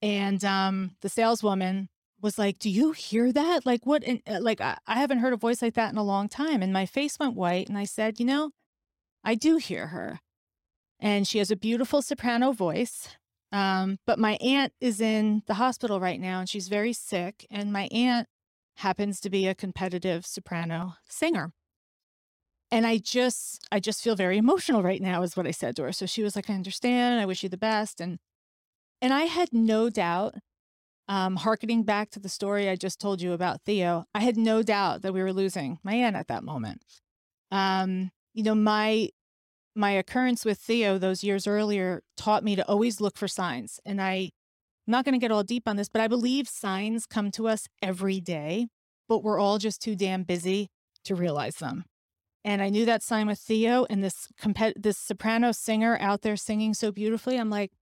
and 0.00 0.44
um, 0.44 0.92
the 1.00 1.08
saleswoman 1.08 1.88
was 2.20 2.38
like, 2.38 2.58
Do 2.58 2.70
you 2.70 2.92
hear 2.92 3.32
that? 3.32 3.66
Like, 3.66 3.84
what? 3.84 4.04
In, 4.04 4.22
uh, 4.26 4.38
like, 4.40 4.60
I, 4.60 4.78
I 4.86 4.96
haven't 4.96 5.18
heard 5.18 5.32
a 5.32 5.38
voice 5.38 5.62
like 5.62 5.74
that 5.74 5.90
in 5.90 5.98
a 5.98 6.04
long 6.04 6.28
time. 6.28 6.62
And 6.62 6.72
my 6.72 6.86
face 6.86 7.18
went 7.18 7.34
white. 7.34 7.68
And 7.68 7.76
I 7.76 7.84
said, 7.84 8.20
You 8.20 8.26
know, 8.26 8.50
I 9.24 9.34
do 9.34 9.56
hear 9.56 9.88
her. 9.88 10.20
And 11.00 11.26
she 11.26 11.38
has 11.38 11.50
a 11.50 11.56
beautiful 11.56 12.02
soprano 12.02 12.52
voice. 12.52 13.08
Um, 13.52 13.98
but 14.06 14.18
my 14.18 14.38
aunt 14.40 14.72
is 14.80 15.00
in 15.00 15.42
the 15.46 15.54
hospital 15.54 16.00
right 16.00 16.20
now 16.20 16.40
and 16.40 16.48
she's 16.48 16.68
very 16.68 16.92
sick. 16.92 17.46
And 17.50 17.72
my 17.72 17.88
aunt 17.92 18.28
happens 18.76 19.20
to 19.20 19.30
be 19.30 19.46
a 19.46 19.54
competitive 19.54 20.26
soprano 20.26 20.94
singer 21.08 21.52
and 22.70 22.86
i 22.86 22.98
just 22.98 23.64
i 23.70 23.80
just 23.80 24.02
feel 24.02 24.16
very 24.16 24.38
emotional 24.38 24.82
right 24.82 25.02
now 25.02 25.22
is 25.22 25.36
what 25.36 25.46
i 25.46 25.50
said 25.50 25.76
to 25.76 25.82
her. 25.82 25.92
So 25.92 26.06
she 26.06 26.22
was 26.22 26.36
like 26.36 26.50
i 26.50 26.54
understand. 26.54 27.20
I 27.20 27.26
wish 27.26 27.42
you 27.42 27.48
the 27.48 27.56
best. 27.56 28.00
And 28.00 28.18
and 29.00 29.12
i 29.12 29.24
had 29.24 29.52
no 29.52 29.90
doubt 29.90 30.34
um 31.08 31.36
harkening 31.36 31.84
back 31.84 32.10
to 32.10 32.20
the 32.20 32.28
story 32.28 32.68
i 32.68 32.76
just 32.76 33.00
told 33.00 33.20
you 33.20 33.32
about 33.32 33.62
theo 33.62 34.04
i 34.14 34.20
had 34.20 34.36
no 34.36 34.62
doubt 34.62 35.02
that 35.02 35.14
we 35.14 35.22
were 35.22 35.32
losing 35.32 35.78
my 35.84 35.94
aunt 35.94 36.16
at 36.16 36.28
that 36.28 36.44
moment. 36.44 36.82
Um 37.50 38.10
you 38.34 38.42
know 38.42 38.54
my 38.54 39.10
my 39.74 39.90
occurrence 39.90 40.44
with 40.44 40.58
theo 40.58 40.98
those 40.98 41.22
years 41.22 41.46
earlier 41.46 42.02
taught 42.16 42.42
me 42.42 42.56
to 42.56 42.66
always 42.66 43.00
look 43.00 43.16
for 43.16 43.28
signs. 43.28 43.78
And 43.84 44.00
i 44.00 44.30
I'm 44.86 44.92
not 44.92 45.04
going 45.04 45.14
to 45.14 45.18
get 45.18 45.32
all 45.32 45.42
deep 45.42 45.66
on 45.66 45.74
this, 45.74 45.88
but 45.88 46.00
I 46.00 46.06
believe 46.06 46.48
signs 46.48 47.06
come 47.06 47.32
to 47.32 47.48
us 47.48 47.66
every 47.82 48.20
day, 48.20 48.68
but 49.08 49.24
we're 49.24 49.38
all 49.38 49.58
just 49.58 49.82
too 49.82 49.96
damn 49.96 50.22
busy 50.22 50.68
to 51.04 51.16
realize 51.16 51.56
them. 51.56 51.84
And 52.46 52.62
I 52.62 52.68
knew 52.68 52.84
that 52.84 53.02
sign 53.02 53.26
with 53.26 53.40
Theo 53.40 53.86
and 53.90 54.04
this 54.04 54.28
compet- 54.40 54.80
this 54.80 54.96
soprano 54.96 55.50
singer 55.50 55.98
out 56.00 56.22
there 56.22 56.36
singing 56.36 56.74
so 56.74 56.92
beautifully. 56.92 57.38
I'm 57.38 57.50
like, 57.50 57.72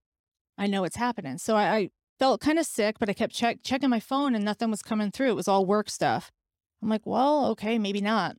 I 0.56 0.66
know 0.66 0.84
it's 0.84 0.96
happening. 0.96 1.36
So 1.36 1.54
I, 1.54 1.76
I 1.76 1.90
felt 2.18 2.40
kind 2.40 2.58
of 2.58 2.64
sick, 2.64 2.96
but 2.98 3.10
I 3.10 3.12
kept 3.12 3.34
check- 3.34 3.58
checking 3.62 3.90
my 3.90 4.00
phone 4.00 4.34
and 4.34 4.42
nothing 4.42 4.70
was 4.70 4.80
coming 4.80 5.10
through. 5.10 5.28
It 5.28 5.36
was 5.36 5.48
all 5.48 5.66
work 5.66 5.90
stuff. 5.90 6.32
I'm 6.82 6.88
like, 6.88 7.04
well, 7.04 7.48
okay, 7.48 7.78
maybe 7.78 8.00
not. 8.00 8.36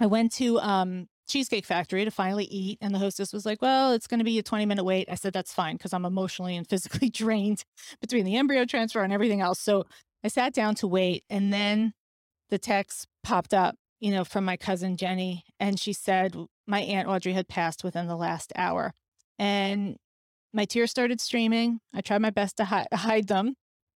I 0.00 0.06
went 0.06 0.32
to 0.36 0.58
um, 0.60 1.08
Cheesecake 1.28 1.66
Factory 1.66 2.06
to 2.06 2.10
finally 2.10 2.46
eat, 2.46 2.78
and 2.80 2.94
the 2.94 2.98
hostess 2.98 3.34
was 3.34 3.44
like, 3.44 3.60
well, 3.60 3.92
it's 3.92 4.06
going 4.06 4.20
to 4.20 4.24
be 4.24 4.38
a 4.38 4.42
20 4.42 4.64
minute 4.64 4.84
wait. 4.84 5.10
I 5.10 5.14
said, 5.14 5.34
that's 5.34 5.52
fine 5.52 5.76
because 5.76 5.92
I'm 5.92 6.06
emotionally 6.06 6.56
and 6.56 6.66
physically 6.66 7.10
drained 7.10 7.64
between 8.00 8.24
the 8.24 8.36
embryo 8.36 8.64
transfer 8.64 9.02
and 9.02 9.12
everything 9.12 9.42
else. 9.42 9.60
So 9.60 9.84
I 10.24 10.28
sat 10.28 10.54
down 10.54 10.74
to 10.76 10.86
wait, 10.86 11.22
and 11.28 11.52
then 11.52 11.92
the 12.48 12.58
text 12.58 13.08
popped 13.22 13.52
up 13.52 13.76
you 14.00 14.10
know, 14.10 14.24
from 14.24 14.44
my 14.44 14.56
cousin 14.56 14.96
Jenny. 14.96 15.44
And 15.58 15.78
she 15.78 15.92
said 15.92 16.36
my 16.66 16.80
Aunt 16.80 17.08
Audrey 17.08 17.32
had 17.32 17.48
passed 17.48 17.84
within 17.84 18.06
the 18.06 18.16
last 18.16 18.52
hour. 18.56 18.92
And 19.38 19.96
my 20.52 20.64
tears 20.64 20.90
started 20.90 21.20
streaming. 21.20 21.80
I 21.92 22.00
tried 22.00 22.22
my 22.22 22.30
best 22.30 22.56
to 22.58 22.64
hi- 22.66 22.86
hide 22.94 23.28
them. 23.28 23.54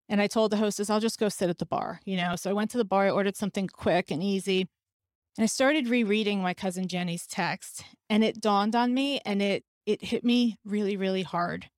And 0.10 0.22
I 0.22 0.28
told 0.28 0.52
the 0.52 0.58
hostess, 0.58 0.90
I'll 0.90 1.02
just 1.02 1.20
go 1.20 1.30
sit 1.30 1.50
at 1.50 1.58
the 1.58 1.66
bar, 1.66 2.00
you 2.06 2.16
know. 2.16 2.36
So 2.36 2.50
I 2.50 2.54
went 2.54 2.72
to 2.72 2.78
the 2.78 2.86
bar, 2.86 3.08
I 3.08 3.10
ordered 3.10 3.36
something 3.36 3.68
quick 3.68 4.10
and 4.10 4.24
easy. 4.24 4.62
And 5.38 5.44
I 5.44 5.48
started 5.48 5.88
rereading 5.88 6.42
my 6.42 6.54
cousin 6.54 6.88
Jenny's 6.88 7.28
text. 7.28 7.84
And 8.10 8.24
it 8.24 8.42
dawned 8.42 8.76
on 8.76 8.94
me 8.94 9.20
and 9.26 9.42
it 9.42 9.64
it 9.86 10.04
hit 10.04 10.24
me 10.24 10.58
really, 10.66 10.98
really 10.98 11.24
hard 11.24 11.70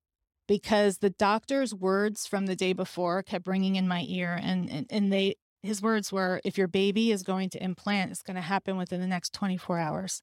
because 0.48 0.98
the 0.98 1.12
doctor's 1.12 1.76
words 1.76 2.26
from 2.26 2.48
the 2.48 2.56
day 2.56 2.74
before 2.74 3.22
kept 3.22 3.48
ringing 3.48 3.76
in 3.76 3.88
my 3.88 4.06
ear. 4.08 4.40
And 4.42 4.70
and, 4.70 4.86
and 4.90 5.12
they 5.12 5.36
his 5.62 5.82
words 5.82 6.12
were, 6.12 6.42
if 6.44 6.58
your 6.58 6.68
baby 6.68 7.12
is 7.12 7.24
going 7.24 7.50
to 7.52 7.64
implant, 7.64 8.12
it's 8.12 8.22
going 8.22 8.36
to 8.36 8.42
happen 8.42 8.78
within 8.78 9.02
the 9.02 9.08
next 9.08 9.34
24 9.34 9.78
hours. 9.78 10.22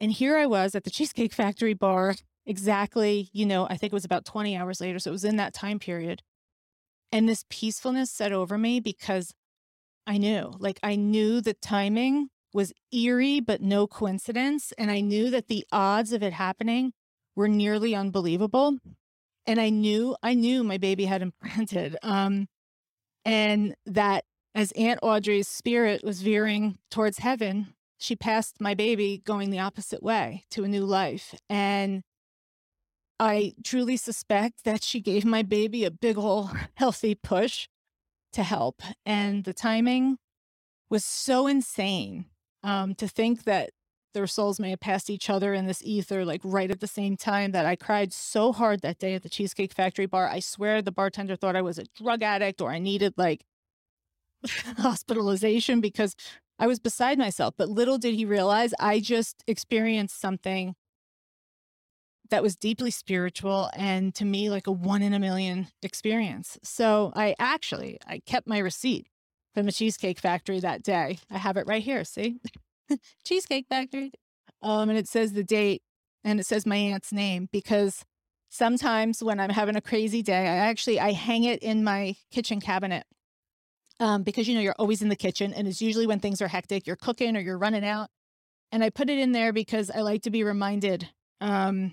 And 0.00 0.12
here 0.12 0.36
I 0.36 0.46
was 0.46 0.74
at 0.74 0.84
the 0.84 0.90
Cheesecake 0.96 1.32
Factory 1.32 1.74
bar, 1.74 2.14
exactly, 2.44 3.28
you 3.32 3.46
know, 3.46 3.66
I 3.66 3.76
think 3.76 3.92
it 3.92 3.94
was 3.94 4.04
about 4.04 4.24
20 4.24 4.56
hours 4.56 4.80
later. 4.80 4.98
So 4.98 5.10
it 5.10 5.12
was 5.12 5.24
in 5.24 5.36
that 5.36 5.54
time 5.54 5.78
period. 5.78 6.22
And 7.12 7.28
this 7.28 7.44
peacefulness 7.48 8.10
set 8.10 8.32
over 8.32 8.58
me 8.58 8.80
because 8.80 9.32
I 10.06 10.18
knew, 10.18 10.52
like, 10.58 10.78
I 10.82 10.96
knew 10.96 11.40
the 11.40 11.54
timing 11.54 12.28
was 12.52 12.72
eerie, 12.92 13.40
but 13.40 13.60
no 13.60 13.86
coincidence. 13.86 14.72
And 14.76 14.90
I 14.90 15.00
knew 15.00 15.30
that 15.30 15.48
the 15.48 15.64
odds 15.70 16.12
of 16.12 16.22
it 16.22 16.32
happening 16.32 16.92
were 17.34 17.48
nearly 17.48 17.94
unbelievable. 17.94 18.78
And 19.46 19.60
I 19.60 19.68
knew, 19.68 20.16
I 20.22 20.34
knew 20.34 20.64
my 20.64 20.78
baby 20.78 21.04
had 21.04 21.22
implanted. 21.22 21.96
Um, 22.02 22.48
and 23.26 23.74
that 23.84 24.24
as 24.54 24.72
Aunt 24.72 25.00
Audrey's 25.02 25.48
spirit 25.48 26.02
was 26.04 26.22
veering 26.22 26.78
towards 26.90 27.18
heaven, 27.18 27.74
she 27.98 28.14
passed 28.14 28.60
my 28.60 28.72
baby 28.72 29.20
going 29.24 29.50
the 29.50 29.58
opposite 29.58 30.02
way 30.02 30.44
to 30.50 30.62
a 30.62 30.68
new 30.68 30.84
life. 30.84 31.34
And 31.50 32.04
I 33.18 33.54
truly 33.64 33.96
suspect 33.96 34.64
that 34.64 34.82
she 34.84 35.00
gave 35.00 35.24
my 35.24 35.42
baby 35.42 35.84
a 35.84 35.90
big 35.90 36.16
ol' 36.16 36.50
healthy 36.74 37.16
push 37.16 37.68
to 38.32 38.44
help. 38.44 38.80
And 39.04 39.42
the 39.42 39.54
timing 39.54 40.18
was 40.88 41.04
so 41.04 41.48
insane 41.48 42.26
um, 42.62 42.94
to 42.94 43.08
think 43.08 43.42
that 43.44 43.70
their 44.16 44.26
souls 44.26 44.58
may 44.58 44.70
have 44.70 44.80
passed 44.80 45.10
each 45.10 45.28
other 45.28 45.52
in 45.52 45.66
this 45.66 45.82
ether, 45.84 46.24
like 46.24 46.40
right 46.42 46.70
at 46.70 46.80
the 46.80 46.86
same 46.86 47.18
time, 47.18 47.52
that 47.52 47.66
I 47.66 47.76
cried 47.76 48.14
so 48.14 48.50
hard 48.50 48.80
that 48.80 48.98
day 48.98 49.12
at 49.12 49.22
the 49.22 49.28
Cheesecake 49.28 49.74
Factory 49.74 50.06
bar. 50.06 50.26
I 50.26 50.40
swear 50.40 50.80
the 50.80 50.90
bartender 50.90 51.36
thought 51.36 51.54
I 51.54 51.60
was 51.60 51.78
a 51.78 51.84
drug 51.94 52.22
addict 52.22 52.62
or 52.62 52.70
I 52.70 52.78
needed 52.78 53.12
like 53.18 53.44
hospitalization 54.78 55.82
because 55.82 56.16
I 56.58 56.66
was 56.66 56.78
beside 56.80 57.18
myself. 57.18 57.54
But 57.58 57.68
little 57.68 57.98
did 57.98 58.14
he 58.14 58.24
realize 58.24 58.72
I 58.80 59.00
just 59.00 59.44
experienced 59.46 60.18
something 60.18 60.74
that 62.30 62.42
was 62.42 62.56
deeply 62.56 62.90
spiritual 62.90 63.70
and 63.74 64.14
to 64.14 64.24
me 64.24 64.48
like 64.48 64.66
a 64.66 64.72
one 64.72 65.02
in 65.02 65.12
a 65.12 65.18
million 65.18 65.68
experience. 65.82 66.58
So 66.62 67.12
I 67.14 67.34
actually 67.38 67.98
I 68.08 68.20
kept 68.24 68.46
my 68.46 68.58
receipt 68.58 69.08
from 69.54 69.66
the 69.66 69.72
Cheesecake 69.72 70.18
Factory 70.18 70.58
that 70.60 70.82
day. 70.82 71.18
I 71.30 71.36
have 71.36 71.58
it 71.58 71.66
right 71.66 71.82
here. 71.82 72.02
See, 72.04 72.38
Cheesecake 73.24 73.66
Factory, 73.68 74.12
um, 74.62 74.88
and 74.88 74.98
it 74.98 75.08
says 75.08 75.32
the 75.32 75.44
date 75.44 75.82
and 76.24 76.40
it 76.40 76.46
says 76.46 76.66
my 76.66 76.76
aunt's 76.76 77.12
name 77.12 77.48
because 77.52 78.04
sometimes 78.48 79.22
when 79.22 79.40
I'm 79.40 79.50
having 79.50 79.76
a 79.76 79.80
crazy 79.80 80.22
day, 80.22 80.48
I 80.48 80.56
actually 80.56 81.00
I 81.00 81.12
hang 81.12 81.44
it 81.44 81.62
in 81.62 81.84
my 81.84 82.16
kitchen 82.30 82.60
cabinet. 82.60 83.04
Um, 83.98 84.24
because 84.24 84.46
you 84.46 84.54
know 84.54 84.60
you're 84.60 84.74
always 84.78 85.00
in 85.00 85.08
the 85.08 85.16
kitchen 85.16 85.54
and 85.54 85.66
it's 85.66 85.80
usually 85.80 86.06
when 86.06 86.20
things 86.20 86.42
are 86.42 86.48
hectic 86.48 86.86
you're 86.86 86.96
cooking 86.96 87.34
or 87.34 87.40
you're 87.40 87.56
running 87.56 87.82
out 87.82 88.10
and 88.70 88.84
i 88.84 88.90
put 88.90 89.08
it 89.08 89.18
in 89.18 89.32
there 89.32 89.54
because 89.54 89.90
i 89.90 90.02
like 90.02 90.20
to 90.20 90.30
be 90.30 90.44
reminded 90.44 91.08
um, 91.40 91.92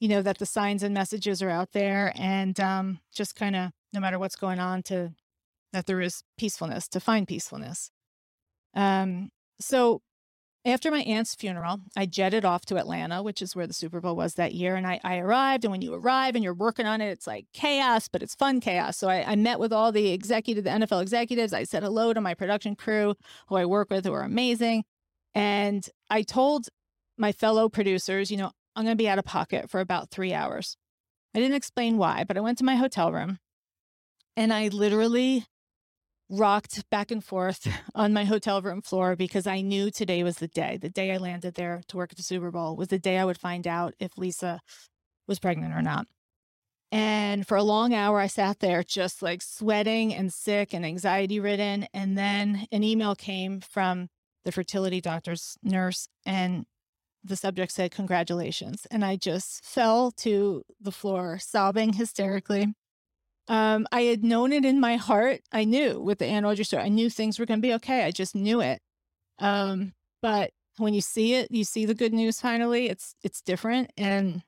you 0.00 0.08
know, 0.08 0.22
that 0.22 0.38
the 0.38 0.46
signs 0.46 0.82
and 0.82 0.92
messages 0.92 1.42
are 1.42 1.50
out 1.50 1.72
there 1.72 2.12
and 2.16 2.58
um, 2.60 3.00
just 3.14 3.34
kind 3.34 3.56
of 3.56 3.70
no 3.92 4.00
matter 4.00 4.18
what's 4.18 4.36
going 4.36 4.58
on 4.58 4.82
to 4.82 5.12
that 5.72 5.86
there 5.86 6.00
is 6.00 6.22
peacefulness, 6.36 6.88
to 6.88 7.00
find 7.00 7.26
peacefulness. 7.26 7.90
Um, 8.74 9.30
so 9.60 10.02
after 10.66 10.90
my 10.90 11.00
aunt's 11.00 11.34
funeral, 11.34 11.80
I 11.94 12.06
jetted 12.06 12.44
off 12.44 12.64
to 12.66 12.78
Atlanta, 12.78 13.22
which 13.22 13.42
is 13.42 13.54
where 13.54 13.66
the 13.66 13.74
Super 13.74 14.00
Bowl 14.00 14.16
was 14.16 14.34
that 14.34 14.54
year. 14.54 14.76
And 14.76 14.86
I, 14.86 14.98
I 15.04 15.18
arrived. 15.18 15.64
And 15.64 15.70
when 15.70 15.82
you 15.82 15.92
arrive 15.92 16.34
and 16.34 16.42
you're 16.42 16.54
working 16.54 16.86
on 16.86 17.02
it, 17.02 17.08
it's 17.08 17.26
like 17.26 17.46
chaos, 17.52 18.08
but 18.08 18.22
it's 18.22 18.34
fun 18.34 18.60
chaos. 18.60 18.96
So 18.96 19.08
I, 19.08 19.32
I 19.32 19.36
met 19.36 19.60
with 19.60 19.72
all 19.72 19.92
the 19.92 20.10
executive, 20.10 20.64
the 20.64 20.70
NFL 20.70 21.02
executives. 21.02 21.52
I 21.52 21.64
said 21.64 21.82
hello 21.82 22.14
to 22.14 22.20
my 22.20 22.32
production 22.32 22.76
crew 22.76 23.14
who 23.48 23.56
I 23.56 23.66
work 23.66 23.90
with, 23.90 24.06
who 24.06 24.12
are 24.14 24.22
amazing. 24.22 24.84
And 25.34 25.86
I 26.08 26.22
told 26.22 26.68
my 27.18 27.32
fellow 27.32 27.68
producers, 27.68 28.30
you 28.30 28.38
know, 28.38 28.50
I'm 28.74 28.84
going 28.84 28.96
to 28.96 29.02
be 29.02 29.08
out 29.08 29.18
of 29.18 29.24
pocket 29.24 29.70
for 29.70 29.80
about 29.80 30.10
three 30.10 30.32
hours. 30.32 30.76
I 31.34 31.40
didn't 31.40 31.56
explain 31.56 31.98
why, 31.98 32.24
but 32.24 32.36
I 32.36 32.40
went 32.40 32.58
to 32.58 32.64
my 32.64 32.76
hotel 32.76 33.12
room 33.12 33.38
and 34.36 34.52
I 34.52 34.68
literally 34.68 35.44
rocked 36.30 36.88
back 36.90 37.10
and 37.10 37.22
forth 37.22 37.68
on 37.94 38.12
my 38.12 38.24
hotel 38.24 38.62
room 38.62 38.82
floor 38.82 39.16
because 39.16 39.46
I 39.46 39.60
knew 39.60 39.90
today 39.90 40.22
was 40.22 40.38
the 40.38 40.48
day. 40.48 40.76
The 40.76 40.90
day 40.90 41.12
I 41.12 41.18
landed 41.18 41.54
there 41.54 41.82
to 41.88 41.96
work 41.96 42.12
at 42.12 42.16
the 42.16 42.22
Super 42.22 42.50
Bowl 42.50 42.76
was 42.76 42.88
the 42.88 42.98
day 42.98 43.18
I 43.18 43.24
would 43.24 43.38
find 43.38 43.66
out 43.66 43.94
if 43.98 44.16
Lisa 44.16 44.60
was 45.26 45.38
pregnant 45.38 45.74
or 45.74 45.82
not. 45.82 46.06
And 46.92 47.46
for 47.46 47.56
a 47.56 47.62
long 47.62 47.92
hour, 47.92 48.20
I 48.20 48.28
sat 48.28 48.60
there 48.60 48.84
just 48.84 49.20
like 49.20 49.42
sweating 49.42 50.14
and 50.14 50.32
sick 50.32 50.72
and 50.72 50.86
anxiety 50.86 51.40
ridden. 51.40 51.88
And 51.92 52.16
then 52.16 52.66
an 52.70 52.84
email 52.84 53.16
came 53.16 53.60
from 53.60 54.08
the 54.44 54.52
fertility 54.52 55.00
doctor's 55.00 55.56
nurse, 55.62 56.06
and 56.24 56.66
the 57.24 57.34
subject 57.34 57.72
said, 57.72 57.90
Congratulations. 57.90 58.86
And 58.90 59.04
I 59.04 59.16
just 59.16 59.64
fell 59.64 60.12
to 60.18 60.62
the 60.80 60.92
floor, 60.92 61.38
sobbing 61.40 61.94
hysterically. 61.94 62.74
Um, 63.48 63.86
I 63.92 64.02
had 64.02 64.24
known 64.24 64.52
it 64.52 64.64
in 64.64 64.80
my 64.80 64.96
heart. 64.96 65.40
I 65.52 65.64
knew 65.64 66.00
with 66.00 66.18
the 66.18 66.30
Audrey 66.30 66.64
story, 66.64 66.82
I 66.82 66.88
knew 66.88 67.10
things 67.10 67.38
were 67.38 67.46
going 67.46 67.60
to 67.60 67.66
be 67.66 67.74
okay. 67.74 68.04
I 68.04 68.10
just 68.10 68.34
knew 68.34 68.60
it. 68.60 68.80
Um, 69.38 69.92
but 70.22 70.52
when 70.78 70.94
you 70.94 71.00
see 71.00 71.34
it, 71.34 71.50
you 71.50 71.64
see 71.64 71.84
the 71.84 71.94
good 71.94 72.12
news 72.12 72.40
finally, 72.40 72.88
it's 72.88 73.14
it's 73.22 73.42
different. 73.42 73.92
And 73.96 74.42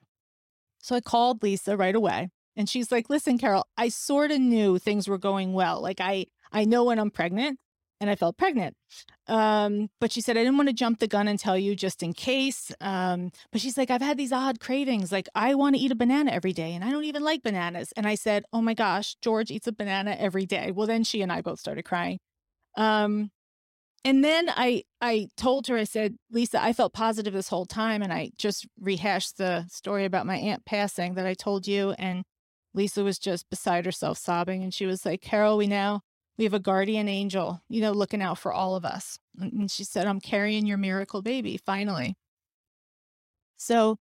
so 0.79 0.97
I 0.97 1.01
called 1.01 1.43
Lisa 1.43 1.77
right 1.77 1.95
away. 1.95 2.31
And 2.57 2.69
she's 2.69 2.91
like, 2.91 3.11
listen, 3.11 3.37
Carol, 3.39 3.67
I 3.77 3.91
sort 3.91 4.31
of 4.31 4.41
knew 4.41 4.79
things 4.79 5.09
were 5.09 5.19
going 5.19 5.53
well. 5.53 5.83
Like 5.83 6.01
I 6.01 6.27
I 6.53 6.65
know 6.65 6.85
when 6.85 6.99
I'm 6.99 7.11
pregnant 7.11 7.59
and 8.01 8.11
I 8.11 8.15
felt 8.15 8.37
pregnant. 8.37 8.77
Um, 9.27 9.89
but 10.01 10.13
she 10.13 10.21
said, 10.21 10.37
I 10.37 10.45
didn't 10.45 10.57
want 10.57 10.69
to 10.69 10.75
jump 10.75 10.99
the 10.99 11.09
gun 11.09 11.29
and 11.29 11.39
tell 11.39 11.59
you 11.59 11.75
just 11.75 12.03
in 12.03 12.13
case. 12.13 12.73
Um, 12.81 13.31
but 13.51 13.61
she's 13.61 13.77
like, 13.77 13.91
I've 13.91 14.03
had 14.03 14.19
these 14.19 14.33
odd 14.33 14.61
cravings. 14.61 15.11
Like, 15.11 15.29
I 15.35 15.55
want 15.55 15.77
to 15.77 15.81
eat 15.81 15.91
a 15.91 15.97
banana 15.97 16.31
every 16.31 16.53
day 16.53 16.75
and 16.75 16.85
I 16.85 16.91
don't 16.91 17.05
even 17.05 17.23
like 17.23 17.43
bananas. 17.43 17.93
And 17.97 18.07
I 18.07 18.15
said, 18.15 18.45
Oh 18.53 18.61
my 18.61 18.75
gosh, 18.75 19.17
George 19.23 19.51
eats 19.51 19.67
a 19.67 19.73
banana 19.73 20.17
every 20.19 20.47
day. 20.47 20.71
Well, 20.73 20.87
then 20.87 21.05
she 21.05 21.23
and 21.23 21.33
I 21.33 21.41
both 21.41 21.59
started 21.59 21.85
crying. 21.85 22.19
Um, 22.77 23.31
and 24.05 24.23
then 24.23 24.49
I 24.51 24.85
I 25.01 25.29
told 25.37 25.67
her, 25.67 25.77
I 25.77 25.85
said, 25.85 26.17
Lisa, 26.31 26.63
I 26.63 26.73
felt 26.73 26.93
positive 26.93 27.33
this 27.33 27.49
whole 27.49 27.67
time. 27.67 28.03
And 28.03 28.13
I 28.13 28.31
just 28.39 28.67
rehashed 28.81 29.39
the 29.39 29.67
story 29.69 30.05
about 30.05 30.27
my 30.27 30.37
aunt 30.37 30.65
passing 30.65 31.15
that 31.15 31.27
I 31.27 31.35
told 31.35 31.67
you. 31.67 31.91
And 31.99 32.23
Lisa 32.73 33.03
was 33.03 33.19
just 33.19 33.51
beside 33.51 33.85
herself 33.85 34.19
sobbing. 34.19 34.63
And 34.63 34.73
she 34.73 34.87
was 34.87 35.05
like, 35.05 35.23
Carol, 35.23 35.57
we 35.57 35.67
now 35.67 36.03
we 36.39 36.45
have 36.45 36.55
a 36.55 36.59
guardian 36.59 37.09
angel, 37.09 37.63
you 37.69 37.81
know, 37.81 37.93
looking 37.93 38.23
out 38.23 38.39
for 38.39 38.53
all 38.53 38.77
of 38.77 38.85
us. 38.85 39.19
And 39.39 39.71
she 39.71 39.85
said, 39.85 40.07
I'm 40.07 40.21
carrying 40.21 40.67
your 40.67 40.79
miracle 40.79 41.23
baby, 41.23 41.57
finally. 41.57 42.17
So, 43.57 43.97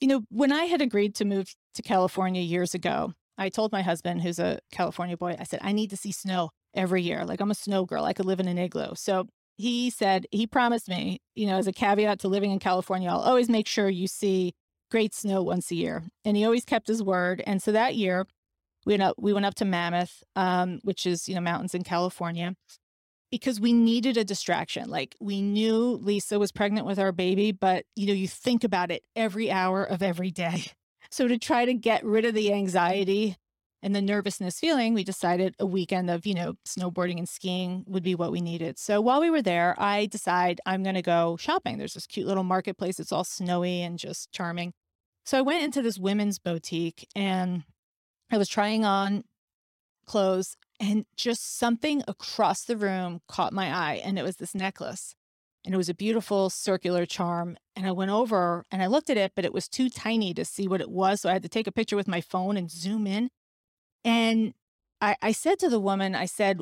you 0.00 0.08
know, 0.08 0.22
when 0.30 0.52
I 0.52 0.64
had 0.64 0.82
agreed 0.82 1.14
to 1.16 1.24
move 1.24 1.54
to 1.74 1.82
California 1.82 2.42
years 2.42 2.74
ago, 2.74 3.14
I 3.38 3.48
told 3.48 3.72
my 3.72 3.82
husband, 3.82 4.22
who's 4.22 4.38
a 4.38 4.58
California 4.72 5.16
boy, 5.16 5.36
I 5.38 5.44
said, 5.44 5.60
I 5.62 5.72
need 5.72 5.90
to 5.90 5.96
see 5.96 6.12
snow 6.12 6.50
every 6.74 7.02
year. 7.02 7.24
Like 7.24 7.40
I'm 7.40 7.50
a 7.50 7.54
snow 7.54 7.86
girl. 7.86 8.04
I 8.04 8.12
could 8.12 8.26
live 8.26 8.40
in 8.40 8.48
an 8.48 8.58
igloo. 8.58 8.94
So 8.94 9.26
he 9.56 9.90
said, 9.90 10.26
he 10.30 10.46
promised 10.46 10.88
me, 10.88 11.20
you 11.34 11.46
know, 11.46 11.56
as 11.56 11.66
a 11.66 11.72
caveat 11.72 12.20
to 12.20 12.28
living 12.28 12.50
in 12.50 12.58
California, 12.58 13.08
I'll 13.08 13.20
always 13.20 13.48
make 13.48 13.66
sure 13.66 13.88
you 13.88 14.06
see 14.06 14.52
great 14.90 15.14
snow 15.14 15.42
once 15.42 15.70
a 15.70 15.74
year. 15.74 16.04
And 16.24 16.36
he 16.36 16.44
always 16.44 16.64
kept 16.64 16.88
his 16.88 17.02
word. 17.02 17.42
And 17.46 17.62
so 17.62 17.72
that 17.72 17.94
year, 17.94 18.26
we 18.84 18.94
went 18.94 19.02
up, 19.02 19.16
we 19.18 19.32
went 19.32 19.46
up 19.46 19.54
to 19.56 19.64
Mammoth, 19.64 20.22
um, 20.36 20.80
which 20.82 21.06
is, 21.06 21.28
you 21.28 21.34
know, 21.34 21.40
mountains 21.40 21.74
in 21.74 21.82
California, 21.82 22.54
because 23.30 23.60
we 23.60 23.72
needed 23.72 24.16
a 24.16 24.24
distraction. 24.24 24.90
Like 24.90 25.16
we 25.20 25.40
knew 25.40 25.98
Lisa 26.02 26.38
was 26.38 26.52
pregnant 26.52 26.86
with 26.86 26.98
our 26.98 27.12
baby, 27.12 27.52
but 27.52 27.84
you 27.96 28.06
know, 28.06 28.12
you 28.12 28.28
think 28.28 28.64
about 28.64 28.90
it 28.90 29.02
every 29.16 29.50
hour 29.50 29.82
of 29.82 30.02
every 30.02 30.30
day. 30.30 30.66
So 31.10 31.28
to 31.28 31.36
try 31.36 31.66
to 31.66 31.74
get 31.74 32.02
rid 32.06 32.24
of 32.24 32.32
the 32.32 32.54
anxiety 32.54 33.36
and 33.82 33.94
the 33.94 34.00
nervousness 34.00 34.58
feeling, 34.58 34.94
we 34.94 35.04
decided 35.04 35.54
a 35.58 35.66
weekend 35.66 36.08
of, 36.08 36.24
you 36.24 36.32
know, 36.32 36.54
snowboarding 36.66 37.18
and 37.18 37.28
skiing 37.28 37.84
would 37.86 38.02
be 38.02 38.14
what 38.14 38.32
we 38.32 38.40
needed. 38.40 38.78
So 38.78 38.98
while 39.02 39.20
we 39.20 39.28
were 39.28 39.42
there, 39.42 39.74
I 39.78 40.06
decide 40.06 40.62
I'm 40.64 40.82
going 40.82 40.94
to 40.94 41.02
go 41.02 41.36
shopping. 41.36 41.76
There's 41.76 41.92
this 41.92 42.06
cute 42.06 42.26
little 42.26 42.44
marketplace. 42.44 42.98
It's 42.98 43.12
all 43.12 43.24
snowy 43.24 43.82
and 43.82 43.98
just 43.98 44.32
charming. 44.32 44.72
So 45.26 45.36
I 45.36 45.42
went 45.42 45.62
into 45.62 45.82
this 45.82 45.98
women's 45.98 46.38
boutique 46.38 47.06
and 47.14 47.64
I 48.32 48.38
was 48.38 48.48
trying 48.48 48.84
on 48.84 49.24
clothes 50.06 50.56
and 50.80 51.04
just 51.16 51.58
something 51.58 52.02
across 52.08 52.64
the 52.64 52.76
room 52.76 53.20
caught 53.28 53.52
my 53.52 53.66
eye 53.72 54.00
and 54.04 54.18
it 54.18 54.24
was 54.24 54.36
this 54.36 54.54
necklace. 54.54 55.14
and 55.64 55.74
it 55.74 55.76
was 55.76 55.88
a 55.88 55.94
beautiful 55.94 56.50
circular 56.50 57.06
charm. 57.06 57.56
And 57.76 57.86
I 57.86 57.92
went 57.92 58.10
over 58.10 58.64
and 58.70 58.82
I 58.82 58.86
looked 58.86 59.10
at 59.10 59.16
it, 59.16 59.32
but 59.34 59.44
it 59.44 59.52
was 59.54 59.68
too 59.68 59.88
tiny 59.88 60.34
to 60.34 60.44
see 60.44 60.66
what 60.66 60.80
it 60.80 60.90
was. 60.90 61.20
So 61.20 61.30
I 61.30 61.34
had 61.34 61.42
to 61.42 61.48
take 61.48 61.66
a 61.66 61.72
picture 61.72 61.96
with 61.96 62.08
my 62.08 62.20
phone 62.20 62.56
and 62.56 62.70
zoom 62.70 63.06
in. 63.06 63.30
And 64.04 64.54
I, 65.00 65.16
I 65.22 65.32
said 65.32 65.58
to 65.60 65.68
the 65.68 65.80
woman, 65.80 66.14
I 66.14 66.26
said, 66.26 66.60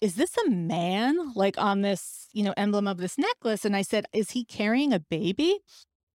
is 0.00 0.14
this 0.16 0.36
a 0.36 0.50
man 0.50 1.32
like 1.34 1.56
on 1.58 1.80
this, 1.82 2.28
you 2.32 2.44
know, 2.44 2.54
emblem 2.56 2.86
of 2.86 2.98
this 2.98 3.18
necklace? 3.18 3.64
And 3.64 3.74
I 3.74 3.82
said, 3.82 4.06
is 4.12 4.32
he 4.32 4.44
carrying 4.44 4.92
a 4.92 5.00
baby? 5.00 5.60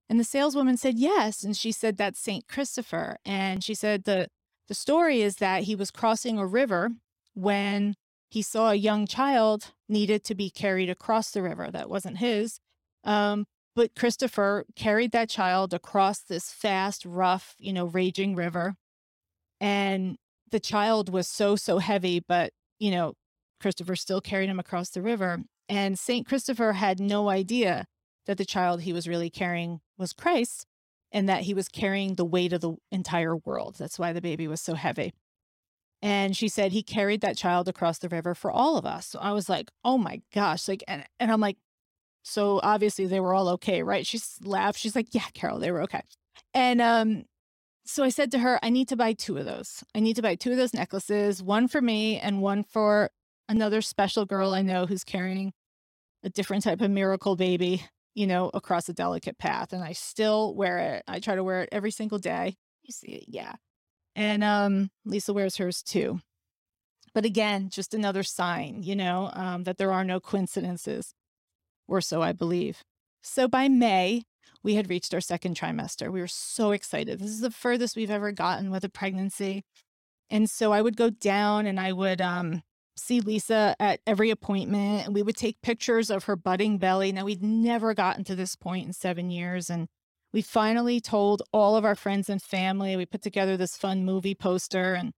And 0.09 0.19
the 0.19 0.25
saleswoman 0.25 0.77
said, 0.77 0.99
yes. 0.99 1.45
And 1.45 1.57
she 1.57 1.71
said, 1.71 1.97
that's 1.97 2.19
St. 2.19 2.49
Christopher. 2.49 3.19
And 3.25 3.63
she 3.63 3.75
said, 3.75 4.05
the, 4.05 4.29
the 4.71 4.75
story 4.75 5.21
is 5.21 5.39
that 5.39 5.65
he 5.65 5.75
was 5.75 5.91
crossing 5.91 6.39
a 6.39 6.47
river 6.47 6.91
when 7.35 7.97
he 8.29 8.41
saw 8.41 8.71
a 8.71 8.77
young 8.77 9.05
child 9.05 9.73
needed 9.89 10.23
to 10.23 10.33
be 10.33 10.49
carried 10.49 10.89
across 10.89 11.33
the 11.33 11.43
river. 11.43 11.73
That 11.73 11.91
wasn't 11.91 12.19
his. 12.19 12.61
Um, 13.03 13.47
but 13.75 13.97
Christopher 13.97 14.67
carried 14.77 15.11
that 15.11 15.29
child 15.29 15.75
across 15.75 16.21
this 16.21 16.53
fast, 16.53 17.05
rough, 17.05 17.57
you 17.59 17.73
know, 17.73 17.87
raging 17.87 18.37
river. 18.37 18.77
And 19.61 20.17
the 20.53 20.61
child 20.61 21.13
was 21.13 21.27
so, 21.27 21.57
so 21.57 21.79
heavy, 21.79 22.21
but, 22.21 22.53
you 22.79 22.93
know, 22.93 23.15
Christopher 23.61 23.97
still 23.97 24.21
carried 24.21 24.51
him 24.51 24.61
across 24.61 24.91
the 24.91 25.03
river. 25.03 25.41
And 25.69 25.99
St. 25.99 26.29
Christopher 26.29 26.75
had 26.75 27.01
no 27.01 27.29
idea 27.29 27.87
that 28.27 28.39
the 28.39 28.45
child 28.45 28.83
he 28.83 28.93
was 28.93 29.09
really 29.09 29.31
carrying 29.31 29.81
was 29.99 30.13
Christ 30.13 30.69
and 31.13 31.29
that 31.29 31.43
he 31.43 31.55
was 31.55 31.69
carrying 31.69 32.15
the 32.15 32.25
weight 32.25 32.53
of 32.53 32.61
the 32.61 32.75
entire 32.93 33.37
world. 33.37 33.77
That's 33.79 33.99
why 33.99 34.13
the 34.13 34.21
baby 34.21 34.47
was 34.47 34.61
so 34.61 34.75
heavy. 34.75 35.13
And 36.03 36.37
she 36.37 36.49
said 36.49 36.73
he 36.73 36.83
carried 36.83 37.21
that 37.21 37.37
child 37.37 37.69
across 37.69 37.99
the 37.99 38.09
river 38.09 38.35
for 38.35 38.51
all 38.51 38.77
of 38.77 38.87
us. 38.87 39.07
So 39.07 39.19
I 39.19 39.33
was 39.33 39.49
like, 39.49 39.71
oh 39.85 39.99
my 39.99 40.23
gosh. 40.33 40.67
Like, 40.67 40.83
and, 40.89 41.05
and 41.19 41.31
I'm 41.31 41.41
like, 41.41 41.59
so 42.23 42.61
obviously 42.63 43.07
they 43.07 43.21
were 43.21 43.35
all 43.35 43.49
okay, 43.51 43.83
right? 43.83 44.07
She 44.07 44.19
laughed. 44.43 44.79
She's 44.79 44.97
like, 44.97 45.09
yeah, 45.13 45.27
Carol, 45.35 45.59
they 45.59 45.71
were 45.71 45.83
okay. 45.83 46.03
And 46.55 46.81
um, 46.81 47.25
so 47.85 48.03
I 48.03 48.09
said 48.09 48.31
to 48.33 48.39
her, 48.39 48.59
I 48.63 48.71
need 48.71 48.89
to 48.89 48.97
buy 48.97 49.13
two 49.13 49.37
of 49.37 49.45
those. 49.45 49.85
I 49.95 50.01
need 50.01 50.17
to 50.17 50.23
buy 50.23 50.37
two 50.37 50.53
of 50.53 50.57
those 50.57 50.75
necklaces, 50.75 51.43
one 51.43 51.69
for 51.69 51.81
me 51.81 52.19
and 52.19 52.41
one 52.41 52.63
for 52.63 53.11
another 53.49 53.83
special 53.83 54.25
girl 54.25 54.55
I 54.55 54.63
know 54.63 54.87
who's 54.87 55.05
carrying 55.05 55.53
a 56.23 56.31
different 56.31 56.65
type 56.65 56.81
of 56.81 56.91
miracle 56.91 57.37
baby, 57.37 57.85
you 58.15 58.27
know, 58.27 58.51
across 58.55 58.89
a 58.89 58.93
delicate 58.95 59.39
path. 59.39 59.73
And 59.73 59.83
I 59.83 59.93
still 59.93 60.55
wear 60.55 60.79
it. 60.79 61.05
I 61.07 61.21
try 61.21 61.35
to 61.35 61.45
wear 61.45 61.63
it 61.63 61.69
every 61.73 61.91
single 61.91 62.19
day. 62.19 62.57
You 62.83 62.93
see 62.93 63.13
it, 63.13 63.25
yeah. 63.29 63.55
And 64.17 64.43
um, 64.43 64.91
Lisa 65.05 65.33
wears 65.33 65.57
hers 65.57 65.83
too. 65.83 66.21
But 67.15 67.25
again, 67.25 67.71
just 67.71 67.95
another 67.95 68.23
sign, 68.23 68.83
you 68.83 68.95
know, 68.95 69.31
um, 69.33 69.65
that 69.65 69.79
there 69.79 69.93
are 69.93 70.05
no 70.05 70.21
coincidences, 70.21 71.13
or 71.89 72.01
so 72.01 72.23
I 72.23 72.33
believe. 72.33 72.83
So 73.23 73.49
by 73.49 73.69
May, 73.69 74.23
we 74.63 74.75
had 74.75 74.89
reached 74.89 75.13
our 75.15 75.21
second 75.21 75.57
trimester. 75.57 76.11
We 76.11 76.21
were 76.21 76.29
so 76.29 76.71
excited. 76.71 77.19
This 77.19 77.31
is 77.31 77.41
the 77.41 77.51
furthest 77.51 77.97
we've 77.97 78.11
ever 78.11 78.33
gotten 78.33 78.71
with 78.71 78.85
a 78.85 78.89
pregnancy. 78.89 79.65
And 80.29 80.49
so 80.49 80.73
I 80.73 80.83
would 80.83 80.97
go 80.97 81.11
down 81.11 81.67
and 81.67 81.81
I 81.81 81.93
would 81.93 82.21
um, 82.21 82.63
see 83.01 83.21
Lisa 83.21 83.75
at 83.81 84.01
every 84.07 84.31
appointment 84.31 85.07
and 85.07 85.15
we 85.15 85.23
would 85.23 85.37
take 85.37 85.63
pictures 85.63 86.11
of 86.11 86.25
her 86.25 86.37
budding 86.37 86.79
belly. 86.79 87.13
Now, 87.13 87.25
we'd 87.25 87.43
never 87.43 87.95
gotten 87.95 88.25
to 88.25 88.35
this 88.35 88.57
point 88.57 88.87
in 88.87 88.93
seven 88.93 89.31
years. 89.31 89.71
And 89.71 89.89
we 90.33 90.43
finally 90.43 91.01
told 91.01 91.43
all 91.53 91.77
of 91.77 91.85
our 91.85 91.95
friends 91.95 92.29
and 92.29 92.41
family. 92.41 92.97
We 92.97 93.07
put 93.07 93.23
together 93.23 93.57
this 93.57 93.77
fun 93.77 94.05
movie 94.05 94.35
poster 94.35 94.95
and 94.95 95.13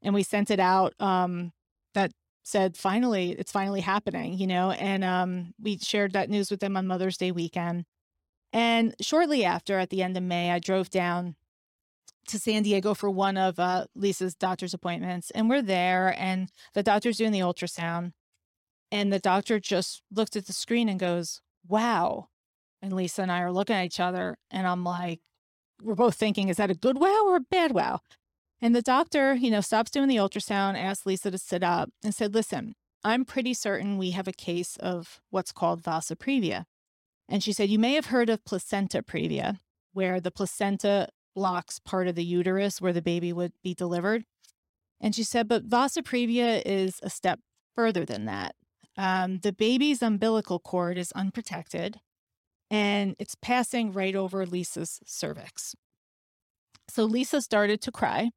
and 0.00 0.14
we 0.14 0.22
sent 0.22 0.50
it 0.50 0.60
out 0.60 0.94
um, 1.00 1.52
that 1.94 2.12
said, 2.44 2.76
finally, 2.76 3.32
it's 3.32 3.50
finally 3.50 3.80
happening, 3.80 4.34
you 4.34 4.46
know. 4.46 4.70
And 4.70 5.04
um, 5.04 5.54
we 5.60 5.78
shared 5.78 6.12
that 6.12 6.30
news 6.30 6.50
with 6.50 6.60
them 6.60 6.76
on 6.76 6.86
Mother's 6.86 7.16
Day 7.16 7.32
weekend. 7.32 7.84
And 8.52 8.94
shortly 9.00 9.44
after, 9.44 9.78
at 9.78 9.90
the 9.90 10.02
end 10.02 10.16
of 10.16 10.22
May, 10.22 10.50
I 10.50 10.58
drove 10.58 10.88
down 10.88 11.36
to 12.28 12.38
San 12.38 12.62
Diego 12.62 12.94
for 12.94 13.10
one 13.10 13.36
of 13.36 13.58
uh, 13.58 13.86
Lisa's 13.94 14.34
doctor's 14.34 14.74
appointments. 14.74 15.30
And 15.32 15.48
we're 15.48 15.62
there, 15.62 16.14
and 16.18 16.50
the 16.74 16.82
doctor's 16.82 17.18
doing 17.18 17.32
the 17.32 17.40
ultrasound. 17.40 18.12
And 18.90 19.12
the 19.12 19.18
doctor 19.18 19.60
just 19.60 20.02
looked 20.10 20.36
at 20.36 20.46
the 20.46 20.52
screen 20.52 20.88
and 20.88 20.98
goes, 20.98 21.40
Wow. 21.66 22.28
And 22.80 22.92
Lisa 22.92 23.22
and 23.22 23.32
I 23.32 23.40
are 23.40 23.52
looking 23.52 23.76
at 23.76 23.84
each 23.84 24.00
other, 24.00 24.38
and 24.50 24.66
I'm 24.66 24.84
like, 24.84 25.20
We're 25.82 25.94
both 25.94 26.14
thinking, 26.14 26.48
is 26.48 26.56
that 26.56 26.70
a 26.70 26.74
good 26.74 26.98
wow 26.98 27.24
or 27.26 27.36
a 27.36 27.40
bad 27.40 27.72
wow? 27.72 28.00
And 28.60 28.74
the 28.74 28.82
doctor, 28.82 29.34
you 29.34 29.50
know, 29.50 29.60
stops 29.60 29.90
doing 29.90 30.08
the 30.08 30.16
ultrasound, 30.16 30.76
asks 30.76 31.06
Lisa 31.06 31.30
to 31.30 31.38
sit 31.38 31.62
up, 31.62 31.90
and 32.02 32.14
said, 32.14 32.34
Listen, 32.34 32.74
I'm 33.04 33.24
pretty 33.24 33.54
certain 33.54 33.98
we 33.98 34.10
have 34.12 34.28
a 34.28 34.32
case 34.32 34.76
of 34.76 35.20
what's 35.30 35.52
called 35.52 35.82
vasa 35.82 36.16
previa. 36.16 36.64
And 37.28 37.42
she 37.42 37.52
said, 37.52 37.68
You 37.68 37.78
may 37.78 37.94
have 37.94 38.06
heard 38.06 38.30
of 38.30 38.44
placenta 38.44 39.02
previa, 39.02 39.60
where 39.92 40.20
the 40.20 40.30
placenta 40.30 41.08
blocks 41.38 41.78
part 41.78 42.08
of 42.08 42.16
the 42.16 42.24
uterus 42.24 42.80
where 42.80 42.92
the 42.92 43.00
baby 43.00 43.32
would 43.32 43.52
be 43.62 43.72
delivered. 43.72 44.24
And 45.00 45.14
she 45.14 45.22
said, 45.22 45.46
but 45.46 45.62
vasa 45.62 46.02
previa 46.02 46.60
is 46.66 46.98
a 47.00 47.08
step 47.08 47.38
further 47.76 48.04
than 48.04 48.24
that. 48.24 48.56
Um, 48.96 49.38
the 49.38 49.52
baby's 49.52 50.02
umbilical 50.02 50.58
cord 50.58 50.98
is 50.98 51.12
unprotected 51.12 52.00
and 52.72 53.14
it's 53.20 53.36
passing 53.40 53.92
right 53.92 54.16
over 54.16 54.44
Lisa's 54.44 54.98
cervix. 55.06 55.76
So 56.88 57.04
Lisa 57.04 57.40
started 57.40 57.80
to 57.82 57.92
cry. 57.92 58.30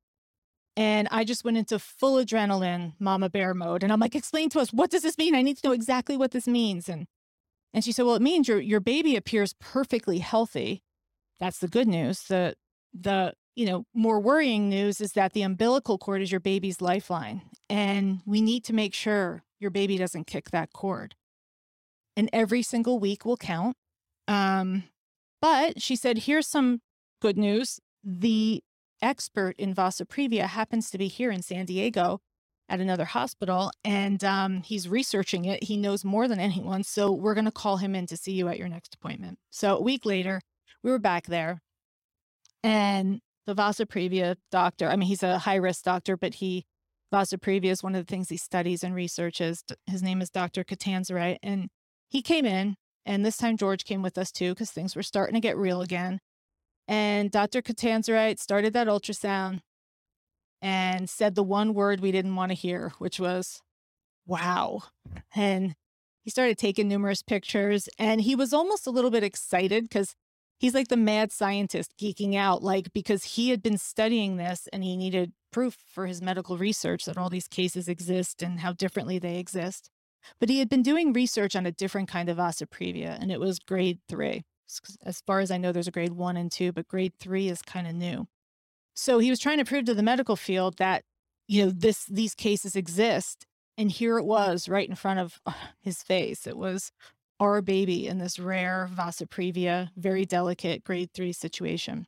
And 0.78 1.08
I 1.10 1.24
just 1.24 1.44
went 1.44 1.58
into 1.58 1.80
full 1.80 2.24
adrenaline 2.24 2.94
mama 3.00 3.32
bear 3.32 3.56
mode. 3.56 3.82
And 3.82 3.92
I'm 3.92 4.00
like, 4.00 4.16
explain 4.16 4.50
to 4.52 4.60
us, 4.60 4.72
what 4.72 4.92
does 4.92 5.02
this 5.02 5.18
mean? 5.18 5.34
I 5.34 5.42
need 5.42 5.58
to 5.58 5.68
know 5.68 5.74
exactly 5.74 6.16
what 6.16 6.32
this 6.32 6.48
means. 6.48 6.88
And 6.88 7.08
and 7.74 7.84
she 7.84 7.92
said, 7.92 8.06
Well, 8.06 8.16
it 8.16 8.22
means 8.22 8.48
your 8.48 8.60
your 8.60 8.80
baby 8.80 9.16
appears 9.16 9.54
perfectly 9.60 10.20
healthy. 10.20 10.84
That's 11.40 11.58
the 11.58 11.68
good 11.68 11.88
news. 11.88 12.24
The 12.24 12.56
the 12.93 13.34
you 13.56 13.65
know 13.65 13.86
more 13.93 14.19
worrying 14.19 14.69
news 14.69 15.01
is 15.01 15.13
that 15.13 15.34
the 15.34 15.41
umbilical 15.41 15.97
cord 15.97 16.21
is 16.21 16.32
your 16.32 16.39
baby's 16.39 16.82
lifeline 16.82 17.41
and 17.69 18.21
we 18.25 18.41
need 18.41 18.63
to 18.65 18.73
make 18.73 18.93
sure 18.93 19.43
your 19.60 19.71
baby 19.71 19.97
doesn't 19.97 20.27
kick 20.27 20.51
that 20.51 20.73
cord. 20.73 21.15
And 22.17 22.30
every 22.34 22.62
single 22.62 22.99
week 22.99 23.25
will 23.25 23.38
count 23.38 23.75
um, 24.27 24.84
but 25.41 25.82
she 25.82 25.95
said 25.95 26.19
here's 26.19 26.47
some 26.47 26.82
good 27.21 27.38
news. 27.38 27.80
The 28.04 28.63
expert 29.01 29.56
in 29.58 29.73
vasa 29.73 30.06
previa 30.06 30.45
happens 30.45 30.91
to 30.91 30.97
be 30.97 31.08
here 31.08 31.32
in 31.32 31.41
san 31.41 31.65
diego 31.65 32.19
at 32.69 32.80
another 32.80 33.04
hospital 33.06 33.71
and 33.84 34.23
um, 34.23 34.62
he's 34.62 34.88
researching 34.88 35.45
it. 35.45 35.63
He 35.63 35.75
knows 35.75 36.06
more 36.06 36.27
than 36.27 36.39
anyone 36.39 36.84
so 36.84 37.12
we're 37.12 37.34
going 37.34 37.45
to 37.45 37.51
call 37.51 37.77
him 37.77 37.95
in 37.95 38.06
to 38.08 38.17
see 38.17 38.32
you 38.34 38.47
at 38.47 38.58
your 38.58 38.69
next 38.69 38.93
appointment. 38.95 39.39
So 39.49 39.77
a 39.77 39.82
week 39.82 40.06
later 40.06 40.41
we 40.84 40.91
were 40.91 40.99
back 40.99 41.25
there 41.27 41.62
and 42.63 43.19
the 43.47 43.54
Vasa 43.54 43.86
Previa 43.86 44.36
doctor, 44.52 44.88
I 44.88 44.95
mean, 44.95 45.08
he's 45.08 45.24
a 45.24 45.39
high 45.39 45.56
risk 45.56 45.84
doctor, 45.84 46.15
but 46.15 46.36
he, 46.36 46.65
Vasa 47.12 47.38
Previa 47.38 47.71
is 47.71 47.84
one 47.84 47.95
of 47.95 48.06
the 48.06 48.10
things 48.10 48.30
he 48.30 48.38
studies 48.38 48.84
and 48.84 48.95
researches. 48.95 49.63
His 49.88 50.04
name 50.04 50.21
is 50.21 50.30
Dr. 50.30 50.63
Catanzarite. 50.63 51.39
And 51.41 51.69
he 52.08 52.21
came 52.21 52.45
in, 52.45 52.76
and 53.06 53.26
this 53.26 53.38
time 53.38 53.58
George 53.58 53.84
came 53.84 54.02
with 54.02 54.17
us 54.17 54.32
too, 54.32 54.54
because 54.54 54.71
things 54.71 54.95
were 54.95 55.04
starting 55.04 55.34
to 55.34 55.41
get 55.41 55.58
real 55.58 55.82
again. 55.82 56.19
And 56.88 57.32
Dr. 57.32 57.62
Catanzarite 57.62 58.39
started 58.39 58.74
that 58.74 58.88
ultrasound 58.88 59.62
and 60.62 61.10
said 61.10 61.36
the 61.36 61.43
one 61.43 61.74
word 61.74 62.00
we 62.00 62.12
didn't 62.12 62.36
want 62.36 62.52
to 62.52 62.56
hear, 62.56 62.93
which 63.00 63.19
was, 63.19 63.62
wow. 64.28 64.84
And 65.36 65.76
he 66.24 66.30
started 66.30 66.58
taking 66.58 66.88
numerous 66.88 67.24
pictures, 67.24 67.89
and 67.97 68.21
he 68.21 68.36
was 68.36 68.54
almost 68.54 68.86
a 68.86 68.91
little 68.91 69.10
bit 69.10 69.24
excited 69.24 69.86
because 69.86 70.13
he's 70.62 70.76
like 70.76 70.89
the 70.89 70.95
mad 70.95 71.32
scientist 71.32 71.95
geeking 72.00 72.36
out, 72.36 72.63
like 72.63 72.93
because 72.93 73.24
he 73.24 73.50
had 73.50 73.63
been 73.63 73.80
studying 73.80 74.38
this 74.38 74.69
and 74.71 74.84
he 74.84 74.95
needed 74.95 75.34
proof 75.52 75.76
for 75.91 76.06
his 76.06 76.21
medical 76.21 76.56
research 76.56 77.04
that 77.06 77.17
all 77.17 77.30
these 77.30 77.47
cases 77.47 77.88
exist 77.89 78.41
and 78.43 78.60
how 78.60 78.71
differently 78.71 79.17
they 79.17 79.38
exist. 79.38 79.89
But 80.39 80.50
he 80.50 80.60
had 80.60 80.69
been 80.69 80.84
doing 80.84 81.13
research 81.13 81.56
on 81.56 81.65
a 81.65 81.71
different 81.71 82.08
kind 82.08 82.30
of 82.30 82.38
vasa 82.38 82.67
previa, 82.67 83.19
and 83.19 83.32
it 83.32 83.39
was 83.39 83.58
grade 83.58 84.00
three. 84.08 84.43
As 85.04 85.19
far 85.26 85.39
as 85.39 85.50
I 85.50 85.58
know, 85.58 85.71
there's 85.71 85.88
a 85.88 85.91
grade 85.91 86.13
one 86.13 86.38
and 86.38 86.52
two, 86.52 86.71
but 86.71 86.88
grade 86.88 87.13
three 87.19 87.50
is 87.50 87.63
kind 87.63 87.88
of 87.88 87.95
new. 87.95 88.28
So 88.93 89.17
he 89.17 89.32
was 89.32 89.39
trying 89.39 89.58
to 89.58 89.65
prove 89.65 89.86
to 89.86 89.95
the 89.95 90.04
medical 90.04 90.36
field 90.36 90.78
that, 90.78 91.04
you 91.47 91.65
know, 91.65 91.71
this 91.71 92.06
these 92.06 92.36
cases 92.36 92.76
exist. 92.76 93.47
And 93.78 93.89
here 93.89 94.19
it 94.19 94.26
was 94.26 94.69
right 94.69 94.88
in 94.88 94.95
front 94.95 95.19
of 95.19 95.41
uh, 95.45 95.54
his 95.82 96.04
face. 96.04 96.45
It 96.45 96.56
was 96.56 96.91
our 97.41 97.62
baby 97.62 98.08
in 98.08 98.19
this 98.19 98.38
rare 98.38 98.88
Vasa 98.89 99.25
previa, 99.25 99.89
very 99.97 100.25
delicate 100.25 100.84
grade 100.84 101.10
three 101.12 101.34
situation. 101.34 102.06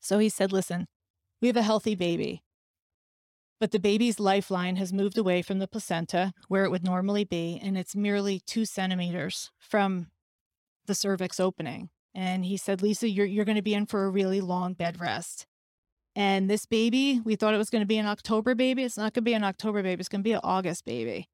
So 0.00 0.18
he 0.18 0.28
said, 0.28 0.52
Listen, 0.52 0.86
we 1.40 1.48
have 1.48 1.56
a 1.56 1.62
healthy 1.62 1.94
baby, 1.94 2.42
but 3.60 3.70
the 3.70 3.78
baby's 3.78 4.18
lifeline 4.18 4.76
has 4.76 4.92
moved 4.92 5.16
away 5.16 5.42
from 5.42 5.60
the 5.60 5.68
placenta 5.68 6.32
where 6.48 6.64
it 6.64 6.70
would 6.70 6.84
normally 6.84 7.24
be, 7.24 7.60
and 7.62 7.78
it's 7.78 7.94
merely 7.94 8.40
two 8.40 8.64
centimeters 8.64 9.52
from 9.58 10.08
the 10.86 10.94
cervix 10.94 11.38
opening. 11.38 11.88
And 12.12 12.44
he 12.44 12.56
said, 12.56 12.82
Lisa, 12.82 13.08
you're, 13.08 13.26
you're 13.26 13.44
going 13.44 13.56
to 13.56 13.62
be 13.62 13.74
in 13.74 13.86
for 13.86 14.04
a 14.04 14.10
really 14.10 14.40
long 14.40 14.72
bed 14.72 15.00
rest. 15.00 15.46
And 16.16 16.50
this 16.50 16.66
baby, 16.66 17.20
we 17.24 17.36
thought 17.36 17.54
it 17.54 17.58
was 17.58 17.70
going 17.70 17.82
to 17.82 17.86
be 17.86 17.98
an 17.98 18.06
October 18.06 18.54
baby. 18.54 18.82
It's 18.82 18.96
not 18.96 19.12
going 19.12 19.22
to 19.22 19.30
be 19.30 19.34
an 19.34 19.44
October 19.44 19.82
baby. 19.82 20.00
It's 20.00 20.08
going 20.08 20.22
to 20.22 20.28
be 20.28 20.32
an 20.32 20.40
August 20.42 20.84
baby. 20.84 21.28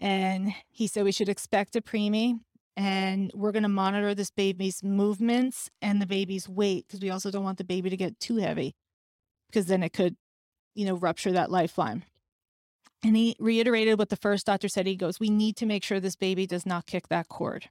And 0.00 0.54
he 0.68 0.86
said 0.86 1.04
we 1.04 1.12
should 1.12 1.28
expect 1.28 1.76
a 1.76 1.80
preemie 1.80 2.38
and 2.76 3.32
we're 3.34 3.50
going 3.50 3.64
to 3.64 3.68
monitor 3.68 4.14
this 4.14 4.30
baby's 4.30 4.84
movements 4.84 5.68
and 5.82 6.00
the 6.00 6.06
baby's 6.06 6.48
weight 6.48 6.86
because 6.86 7.00
we 7.00 7.10
also 7.10 7.30
don't 7.30 7.42
want 7.42 7.58
the 7.58 7.64
baby 7.64 7.90
to 7.90 7.96
get 7.96 8.20
too 8.20 8.36
heavy 8.36 8.76
because 9.48 9.66
then 9.66 9.82
it 9.82 9.92
could, 9.92 10.16
you 10.76 10.86
know, 10.86 10.94
rupture 10.94 11.32
that 11.32 11.50
lifeline. 11.50 12.04
And 13.02 13.16
he 13.16 13.36
reiterated 13.40 13.98
what 13.98 14.10
the 14.10 14.16
first 14.16 14.46
doctor 14.46 14.68
said. 14.68 14.86
He 14.86 14.94
goes, 14.94 15.18
We 15.18 15.30
need 15.30 15.56
to 15.56 15.66
make 15.66 15.82
sure 15.82 15.98
this 15.98 16.16
baby 16.16 16.46
does 16.46 16.66
not 16.66 16.86
kick 16.86 17.08
that 17.08 17.28
cord. 17.28 17.68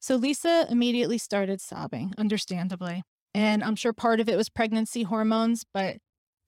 So 0.00 0.14
Lisa 0.14 0.66
immediately 0.70 1.18
started 1.18 1.60
sobbing, 1.60 2.14
understandably. 2.16 3.02
And 3.34 3.64
I'm 3.64 3.76
sure 3.76 3.92
part 3.92 4.20
of 4.20 4.28
it 4.28 4.36
was 4.36 4.48
pregnancy 4.48 5.02
hormones, 5.02 5.64
but 5.74 5.96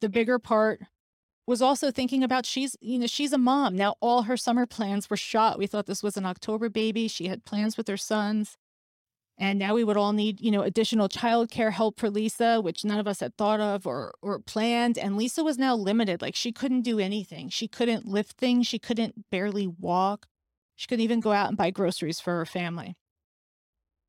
the 0.01 0.09
bigger 0.09 0.39
part 0.39 0.83
was 1.51 1.61
also 1.61 1.91
thinking 1.91 2.23
about 2.23 2.47
she's, 2.47 2.77
you 2.81 2.97
know, 2.99 3.09
she's 3.09 3.33
a 3.33 3.39
mom. 3.39 3.77
Now 3.77 3.97
all 4.01 4.23
her 4.23 4.37
summer 4.37 4.67
plans 4.67 5.11
were 5.11 5.17
shot. 5.17 5.59
We 5.59 5.67
thought 5.67 5.87
this 5.87 6.03
was 6.03 6.17
an 6.17 6.25
October 6.25 6.69
baby. 6.69 7.09
She 7.09 7.27
had 7.27 7.45
plans 7.45 7.77
with 7.77 7.89
her 7.89 7.97
sons. 7.97 8.57
And 9.37 9.59
now 9.59 9.75
we 9.75 9.83
would 9.83 9.97
all 9.97 10.13
need, 10.13 10.41
you 10.41 10.51
know, 10.51 10.63
additional 10.63 11.09
childcare 11.09 11.73
help 11.73 11.99
for 11.99 12.09
Lisa, 12.09 12.61
which 12.61 12.85
none 12.85 13.01
of 13.01 13.09
us 13.09 13.21
had 13.21 13.37
thought 13.37 13.59
of 13.59 13.87
or 13.87 14.15
or 14.23 14.39
planned. 14.39 14.97
And 14.97 15.17
Lisa 15.17 15.43
was 15.43 15.59
now 15.59 15.75
limited. 15.75 16.23
Like 16.23 16.37
she 16.37 16.53
couldn't 16.53 16.83
do 16.83 17.01
anything. 17.01 17.49
She 17.49 17.67
couldn't 17.67 18.07
lift 18.07 18.37
things. 18.37 18.69
She 18.69 18.79
couldn't 18.79 19.31
barely 19.31 19.67
walk. 19.67 20.27
She 20.77 20.87
couldn't 20.87 21.05
even 21.05 21.21
go 21.21 21.33
out 21.33 21.49
and 21.49 21.57
buy 21.57 21.71
groceries 21.71 22.21
for 22.21 22.37
her 22.37 22.47
family. 22.47 22.97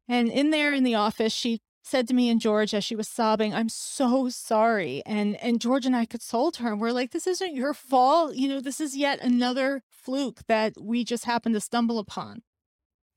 And 0.07 0.29
in 0.29 0.51
there 0.51 0.73
in 0.73 0.83
the 0.83 0.95
office, 0.95 1.33
she 1.33 1.61
said 1.83 2.07
to 2.07 2.13
me 2.13 2.29
and 2.29 2.39
George 2.39 2.73
as 2.73 2.83
she 2.83 2.95
was 2.95 3.07
sobbing, 3.07 3.53
I'm 3.53 3.69
so 3.69 4.29
sorry. 4.29 5.01
And 5.05 5.35
and 5.37 5.59
George 5.59 5.85
and 5.85 5.95
I 5.95 6.05
consoled 6.05 6.57
her 6.57 6.71
and 6.71 6.79
we're 6.79 6.91
like, 6.91 7.11
this 7.11 7.27
isn't 7.27 7.55
your 7.55 7.73
fault. 7.73 8.35
You 8.35 8.47
know, 8.47 8.61
this 8.61 8.79
is 8.79 8.95
yet 8.95 9.19
another 9.21 9.83
fluke 9.89 10.41
that 10.47 10.73
we 10.79 11.03
just 11.03 11.25
happened 11.25 11.55
to 11.55 11.61
stumble 11.61 11.99
upon. 11.99 12.43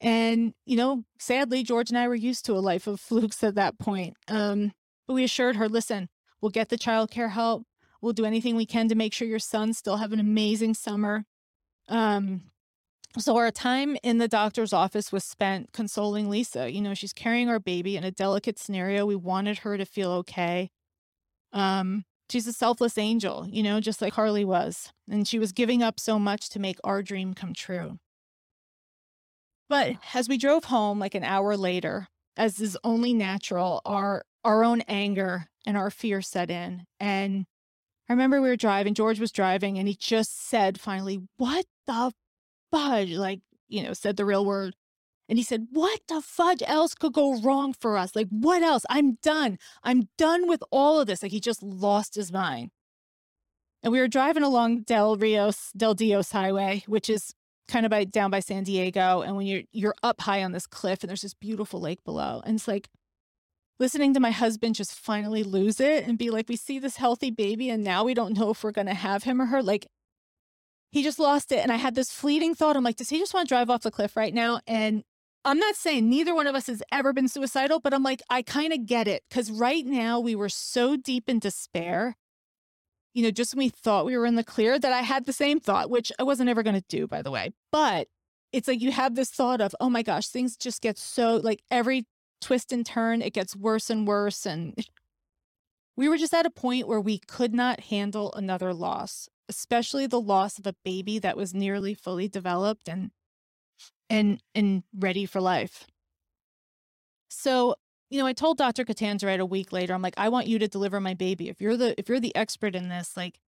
And, 0.00 0.52
you 0.66 0.76
know, 0.76 1.04
sadly, 1.18 1.62
George 1.62 1.90
and 1.90 1.98
I 1.98 2.08
were 2.08 2.14
used 2.14 2.44
to 2.46 2.52
a 2.52 2.60
life 2.60 2.86
of 2.86 3.00
flukes 3.00 3.42
at 3.42 3.54
that 3.54 3.78
point. 3.78 4.16
Um, 4.28 4.72
but 5.06 5.14
we 5.14 5.24
assured 5.24 5.56
her, 5.56 5.68
listen, 5.68 6.08
we'll 6.40 6.50
get 6.50 6.68
the 6.68 6.76
childcare 6.78 7.30
help. 7.30 7.64
We'll 8.00 8.12
do 8.12 8.26
anything 8.26 8.54
we 8.54 8.66
can 8.66 8.88
to 8.88 8.94
make 8.94 9.14
sure 9.14 9.26
your 9.26 9.38
sons 9.38 9.78
still 9.78 9.96
have 9.96 10.12
an 10.12 10.20
amazing 10.20 10.74
summer. 10.74 11.24
Um, 11.88 12.42
so 13.18 13.36
our 13.36 13.50
time 13.50 13.96
in 14.02 14.18
the 14.18 14.28
doctor's 14.28 14.72
office 14.72 15.12
was 15.12 15.24
spent 15.24 15.72
consoling 15.72 16.28
Lisa. 16.28 16.70
You 16.70 16.80
know, 16.80 16.94
she's 16.94 17.12
carrying 17.12 17.48
our 17.48 17.60
baby 17.60 17.96
in 17.96 18.04
a 18.04 18.10
delicate 18.10 18.58
scenario. 18.58 19.06
We 19.06 19.16
wanted 19.16 19.58
her 19.58 19.78
to 19.78 19.84
feel 19.84 20.10
okay. 20.10 20.70
Um, 21.52 22.04
she's 22.28 22.46
a 22.46 22.52
selfless 22.52 22.98
angel, 22.98 23.46
you 23.48 23.62
know, 23.62 23.80
just 23.80 24.02
like 24.02 24.14
Carly 24.14 24.44
was. 24.44 24.92
And 25.08 25.28
she 25.28 25.38
was 25.38 25.52
giving 25.52 25.82
up 25.82 26.00
so 26.00 26.18
much 26.18 26.48
to 26.50 26.58
make 26.58 26.78
our 26.82 27.02
dream 27.02 27.34
come 27.34 27.54
true. 27.54 27.98
But 29.68 29.96
as 30.12 30.28
we 30.28 30.36
drove 30.36 30.64
home 30.64 30.98
like 30.98 31.14
an 31.14 31.24
hour 31.24 31.56
later, 31.56 32.08
as 32.36 32.60
is 32.60 32.76
only 32.84 33.14
natural, 33.14 33.80
our 33.84 34.24
our 34.44 34.62
own 34.62 34.82
anger 34.82 35.46
and 35.66 35.76
our 35.76 35.90
fear 35.90 36.20
set 36.20 36.50
in. 36.50 36.84
And 37.00 37.46
I 38.08 38.12
remember 38.12 38.42
we 38.42 38.50
were 38.50 38.56
driving, 38.56 38.92
George 38.92 39.18
was 39.18 39.32
driving, 39.32 39.78
and 39.78 39.88
he 39.88 39.94
just 39.94 40.38
said 40.46 40.78
finally, 40.78 41.20
What 41.36 41.64
the 41.86 42.12
fudge, 42.74 43.12
like, 43.12 43.40
you 43.68 43.82
know, 43.82 43.92
said 43.92 44.16
the 44.16 44.24
real 44.24 44.44
word. 44.44 44.74
And 45.28 45.38
he 45.38 45.44
said, 45.44 45.68
What 45.70 46.00
the 46.08 46.20
fudge 46.20 46.62
else 46.66 46.94
could 46.94 47.14
go 47.14 47.40
wrong 47.40 47.72
for 47.72 47.96
us? 47.96 48.14
Like, 48.14 48.28
what 48.30 48.62
else? 48.62 48.84
I'm 48.90 49.14
done. 49.22 49.58
I'm 49.82 50.08
done 50.18 50.48
with 50.48 50.62
all 50.70 51.00
of 51.00 51.06
this. 51.06 51.22
Like, 51.22 51.32
he 51.32 51.40
just 51.40 51.62
lost 51.62 52.14
his 52.14 52.32
mind. 52.32 52.70
And 53.82 53.92
we 53.92 54.00
were 54.00 54.08
driving 54.08 54.42
along 54.42 54.82
Del 54.82 55.16
Rios, 55.16 55.70
Del 55.76 55.94
Dios 55.94 56.32
Highway, 56.32 56.84
which 56.86 57.10
is 57.10 57.34
kind 57.68 57.86
of 57.86 57.90
by 57.90 58.04
down 58.04 58.30
by 58.30 58.40
San 58.40 58.64
Diego. 58.64 59.22
And 59.22 59.36
when 59.36 59.46
you're 59.46 59.62
you're 59.72 59.94
up 60.02 60.22
high 60.22 60.42
on 60.42 60.52
this 60.52 60.66
cliff 60.66 61.02
and 61.02 61.08
there's 61.08 61.22
this 61.22 61.34
beautiful 61.34 61.80
lake 61.80 62.02
below. 62.04 62.42
And 62.44 62.56
it's 62.56 62.68
like 62.68 62.88
listening 63.78 64.14
to 64.14 64.20
my 64.20 64.30
husband 64.30 64.74
just 64.74 64.94
finally 64.94 65.42
lose 65.42 65.80
it 65.80 66.06
and 66.06 66.16
be 66.18 66.30
like, 66.30 66.48
we 66.48 66.56
see 66.56 66.78
this 66.78 66.96
healthy 66.96 67.30
baby 67.30 67.68
and 67.70 67.84
now 67.84 68.04
we 68.04 68.14
don't 68.14 68.38
know 68.38 68.50
if 68.50 68.64
we're 68.64 68.72
gonna 68.72 68.94
have 68.94 69.24
him 69.24 69.40
or 69.40 69.46
her. 69.46 69.62
Like 69.62 69.86
he 70.94 71.02
just 71.02 71.18
lost 71.18 71.50
it. 71.50 71.58
And 71.58 71.72
I 71.72 71.76
had 71.76 71.96
this 71.96 72.12
fleeting 72.12 72.54
thought. 72.54 72.76
I'm 72.76 72.84
like, 72.84 72.94
does 72.94 73.08
he 73.08 73.18
just 73.18 73.34
want 73.34 73.48
to 73.48 73.52
drive 73.52 73.68
off 73.68 73.82
the 73.82 73.90
cliff 73.90 74.16
right 74.16 74.32
now? 74.32 74.60
And 74.64 75.02
I'm 75.44 75.58
not 75.58 75.74
saying 75.74 76.08
neither 76.08 76.36
one 76.36 76.46
of 76.46 76.54
us 76.54 76.68
has 76.68 76.84
ever 76.92 77.12
been 77.12 77.26
suicidal, 77.26 77.80
but 77.80 77.92
I'm 77.92 78.04
like, 78.04 78.22
I 78.30 78.42
kind 78.42 78.72
of 78.72 78.86
get 78.86 79.08
it. 79.08 79.24
Cause 79.28 79.50
right 79.50 79.84
now 79.84 80.20
we 80.20 80.36
were 80.36 80.48
so 80.48 80.96
deep 80.96 81.28
in 81.28 81.40
despair, 81.40 82.14
you 83.12 83.24
know, 83.24 83.32
just 83.32 83.56
when 83.56 83.64
we 83.64 83.70
thought 83.70 84.06
we 84.06 84.16
were 84.16 84.24
in 84.24 84.36
the 84.36 84.44
clear, 84.44 84.78
that 84.78 84.92
I 84.92 85.00
had 85.00 85.26
the 85.26 85.32
same 85.32 85.58
thought, 85.58 85.90
which 85.90 86.12
I 86.20 86.22
wasn't 86.22 86.48
ever 86.48 86.62
going 86.62 86.80
to 86.80 86.84
do, 86.88 87.08
by 87.08 87.22
the 87.22 87.30
way. 87.32 87.50
But 87.72 88.06
it's 88.52 88.68
like 88.68 88.80
you 88.80 88.92
have 88.92 89.16
this 89.16 89.30
thought 89.30 89.60
of, 89.60 89.74
oh 89.80 89.90
my 89.90 90.02
gosh, 90.02 90.28
things 90.28 90.56
just 90.56 90.80
get 90.80 90.96
so 90.96 91.38
like 91.38 91.64
every 91.72 92.06
twist 92.40 92.70
and 92.70 92.86
turn, 92.86 93.20
it 93.20 93.32
gets 93.32 93.56
worse 93.56 93.90
and 93.90 94.06
worse. 94.06 94.46
And 94.46 94.76
we 95.96 96.08
were 96.08 96.16
just 96.16 96.34
at 96.34 96.46
a 96.46 96.50
point 96.50 96.88
where 96.88 97.00
we 97.00 97.18
could 97.18 97.54
not 97.54 97.80
handle 97.80 98.32
another 98.34 98.74
loss 98.74 99.28
especially 99.48 100.06
the 100.06 100.20
loss 100.20 100.58
of 100.58 100.66
a 100.66 100.74
baby 100.84 101.18
that 101.18 101.36
was 101.36 101.54
nearly 101.54 101.94
fully 101.94 102.28
developed 102.28 102.88
and 102.88 103.10
and 104.08 104.42
and 104.54 104.82
ready 104.96 105.26
for 105.26 105.40
life. 105.40 105.86
So, 107.28 107.74
you 108.10 108.18
know, 108.18 108.26
I 108.26 108.32
told 108.32 108.58
Dr. 108.58 108.84
Catanzarite 108.84 109.40
a 109.40 109.46
week 109.46 109.72
later, 109.72 109.94
I'm 109.94 110.02
like, 110.02 110.14
I 110.16 110.28
want 110.28 110.46
you 110.46 110.58
to 110.58 110.68
deliver 110.68 111.00
my 111.00 111.14
baby. 111.14 111.48
If 111.48 111.60
you're 111.60 111.76
the 111.76 111.98
if 111.98 112.08
you're 112.08 112.20
the 112.20 112.34
expert 112.36 112.74
in 112.74 112.88
this, 112.88 113.16
like 113.16 113.40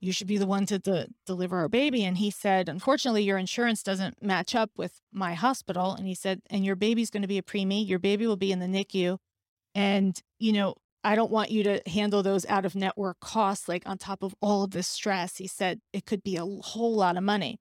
you 0.00 0.12
should 0.12 0.26
be 0.26 0.38
the 0.38 0.46
one 0.46 0.66
to 0.66 0.78
de- 0.78 1.08
deliver 1.24 1.58
our 1.58 1.68
baby. 1.68 2.04
And 2.04 2.18
he 2.18 2.30
said, 2.30 2.68
unfortunately, 2.68 3.22
your 3.24 3.38
insurance 3.38 3.82
doesn't 3.82 4.22
match 4.22 4.54
up 4.54 4.70
with 4.76 5.00
my 5.10 5.32
hospital. 5.34 5.94
And 5.94 6.06
he 6.06 6.14
said, 6.14 6.42
and 6.50 6.66
your 6.66 6.76
baby's 6.76 7.08
going 7.08 7.22
to 7.22 7.28
be 7.28 7.38
a 7.38 7.42
preemie. 7.42 7.88
Your 7.88 7.98
baby 7.98 8.26
will 8.26 8.36
be 8.36 8.52
in 8.52 8.60
the 8.60 8.66
NICU. 8.66 9.16
And, 9.74 10.20
you 10.38 10.52
know, 10.52 10.74
I 11.06 11.14
don't 11.14 11.30
want 11.30 11.52
you 11.52 11.62
to 11.62 11.80
handle 11.86 12.24
those 12.24 12.44
out 12.46 12.64
of 12.64 12.74
network 12.74 13.20
costs, 13.20 13.68
like 13.68 13.84
on 13.86 13.96
top 13.96 14.24
of 14.24 14.34
all 14.42 14.64
of 14.64 14.72
this 14.72 14.88
stress. 14.88 15.36
He 15.36 15.46
said 15.46 15.78
it 15.92 16.04
could 16.04 16.24
be 16.24 16.36
a 16.36 16.44
whole 16.44 16.96
lot 16.96 17.16
of 17.16 17.22
money. 17.22 17.60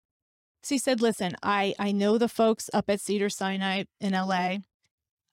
So 0.63 0.73
he 0.73 0.79
said, 0.79 0.99
listen, 0.99 1.35
I, 1.43 1.75
I 1.77 1.91
know 1.91 2.17
the 2.17 2.27
folks 2.27 2.71
up 2.73 2.89
at 2.89 3.01
Cedar 3.01 3.29
Sinai 3.29 3.83
in 4.01 4.13
LA. 4.13 4.57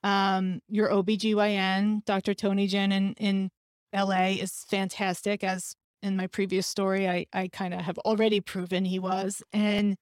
Um, 0.03 0.61
your 0.69 0.91
OBGYN, 0.91 2.05
Dr. 2.05 2.35
Tony 2.35 2.67
Jin 2.67 2.93
in, 2.93 3.15
in 3.15 3.51
LA 3.95 4.33
is 4.43 4.63
fantastic. 4.69 5.43
As 5.43 5.75
in 6.03 6.15
my 6.15 6.27
previous 6.27 6.67
story, 6.67 7.09
I, 7.09 7.25
I 7.33 7.49
kind 7.49 7.73
of 7.73 7.81
have 7.81 7.97
already 8.01 8.43
proven 8.43 8.85
he 8.85 8.99
was. 8.99 9.43
And 9.55 9.97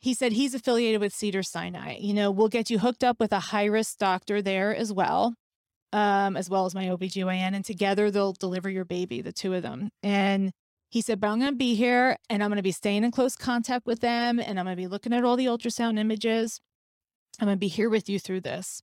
he 0.00 0.14
said 0.14 0.32
he's 0.32 0.52
affiliated 0.52 1.00
with 1.00 1.14
Cedar 1.14 1.44
Sinai. 1.44 1.98
You 2.00 2.12
know, 2.12 2.32
we'll 2.32 2.48
get 2.48 2.70
you 2.70 2.80
hooked 2.80 3.04
up 3.04 3.20
with 3.20 3.32
a 3.32 3.38
high 3.38 3.66
risk 3.66 3.98
doctor 3.98 4.42
there 4.42 4.74
as 4.74 4.92
well 4.92 5.36
um, 5.92 6.36
as 6.36 6.48
well 6.48 6.66
as 6.66 6.74
my 6.74 6.86
OBGYN, 6.86 7.54
and 7.54 7.64
together 7.64 8.10
they'll 8.10 8.32
deliver 8.32 8.70
your 8.70 8.84
baby, 8.84 9.20
the 9.20 9.32
two 9.32 9.54
of 9.54 9.62
them. 9.62 9.90
And 10.02 10.52
he 10.90 11.00
said, 11.00 11.20
but 11.20 11.28
I'm 11.28 11.38
going 11.38 11.52
to 11.52 11.56
be 11.56 11.76
here 11.76 12.16
and 12.28 12.42
I'm 12.42 12.50
going 12.50 12.56
to 12.56 12.62
be 12.62 12.72
staying 12.72 13.04
in 13.04 13.12
close 13.12 13.36
contact 13.36 13.86
with 13.86 14.00
them 14.00 14.40
and 14.40 14.58
I'm 14.58 14.66
going 14.66 14.76
to 14.76 14.82
be 14.82 14.88
looking 14.88 15.12
at 15.12 15.24
all 15.24 15.36
the 15.36 15.46
ultrasound 15.46 15.98
images. 16.00 16.60
I'm 17.40 17.46
going 17.46 17.56
to 17.56 17.60
be 17.60 17.68
here 17.68 17.88
with 17.88 18.08
you 18.08 18.18
through 18.18 18.40
this. 18.40 18.82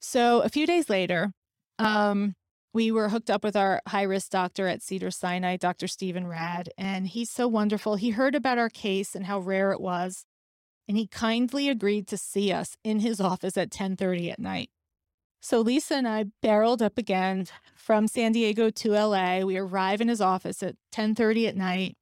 So 0.00 0.40
a 0.40 0.48
few 0.48 0.66
days 0.66 0.88
later, 0.88 1.32
um, 1.78 2.34
we 2.72 2.90
were 2.90 3.10
hooked 3.10 3.30
up 3.30 3.44
with 3.44 3.56
our 3.56 3.82
high 3.88 4.02
risk 4.02 4.30
doctor 4.30 4.66
at 4.68 4.82
Cedar 4.82 5.10
Sinai, 5.10 5.56
Dr. 5.56 5.86
Stephen 5.86 6.26
Rad, 6.26 6.70
and 6.78 7.06
he's 7.06 7.30
so 7.30 7.46
wonderful. 7.48 7.96
He 7.96 8.10
heard 8.10 8.34
about 8.34 8.58
our 8.58 8.68
case 8.68 9.14
and 9.14 9.26
how 9.26 9.38
rare 9.38 9.72
it 9.72 9.80
was, 9.80 10.24
and 10.86 10.96
he 10.96 11.06
kindly 11.06 11.68
agreed 11.68 12.06
to 12.08 12.16
see 12.16 12.52
us 12.52 12.76
in 12.84 13.00
his 13.00 13.20
office 13.20 13.56
at 13.56 13.70
10:30 13.70 14.30
at 14.30 14.38
night. 14.38 14.70
So 15.40 15.60
Lisa 15.60 15.94
and 15.94 16.08
I 16.08 16.26
barreled 16.42 16.82
up 16.82 16.98
again 16.98 17.46
from 17.74 18.08
San 18.08 18.32
Diego 18.32 18.70
to 18.70 18.92
LA. 18.92 19.40
We 19.40 19.56
arrive 19.56 20.00
in 20.00 20.08
his 20.08 20.20
office 20.20 20.62
at 20.62 20.76
10:30 20.92 21.48
at 21.48 21.56
night. 21.56 21.96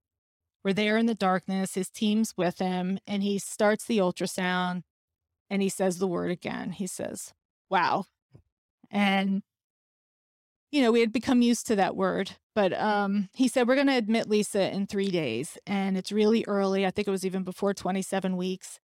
We're 0.64 0.72
there 0.72 0.96
in 0.96 1.06
the 1.06 1.14
darkness. 1.14 1.74
His 1.74 1.88
team's 1.90 2.34
with 2.36 2.58
him 2.58 2.98
and 3.06 3.22
he 3.22 3.38
starts 3.38 3.84
the 3.84 3.98
ultrasound 3.98 4.82
and 5.50 5.62
he 5.62 5.68
says 5.68 5.98
the 5.98 6.08
word 6.08 6.30
again. 6.30 6.72
He 6.72 6.86
says, 6.86 7.32
"Wow." 7.70 8.06
And 8.90 9.42
you 10.72 10.82
know, 10.82 10.92
we 10.92 11.00
had 11.00 11.12
become 11.12 11.42
used 11.42 11.66
to 11.68 11.76
that 11.76 11.96
word, 11.96 12.32
but 12.54 12.72
um, 12.72 13.28
he 13.32 13.48
said, 13.48 13.68
We're 13.68 13.76
going 13.76 13.86
to 13.86 13.96
admit 13.96 14.28
Lisa 14.28 14.74
in 14.74 14.86
three 14.86 15.10
days. 15.10 15.56
And 15.66 15.96
it's 15.96 16.12
really 16.12 16.44
early. 16.46 16.84
I 16.84 16.90
think 16.90 17.08
it 17.08 17.12
was 17.12 17.24
even 17.24 17.44
before 17.44 17.72
27 17.72 18.36
weeks. 18.36 18.80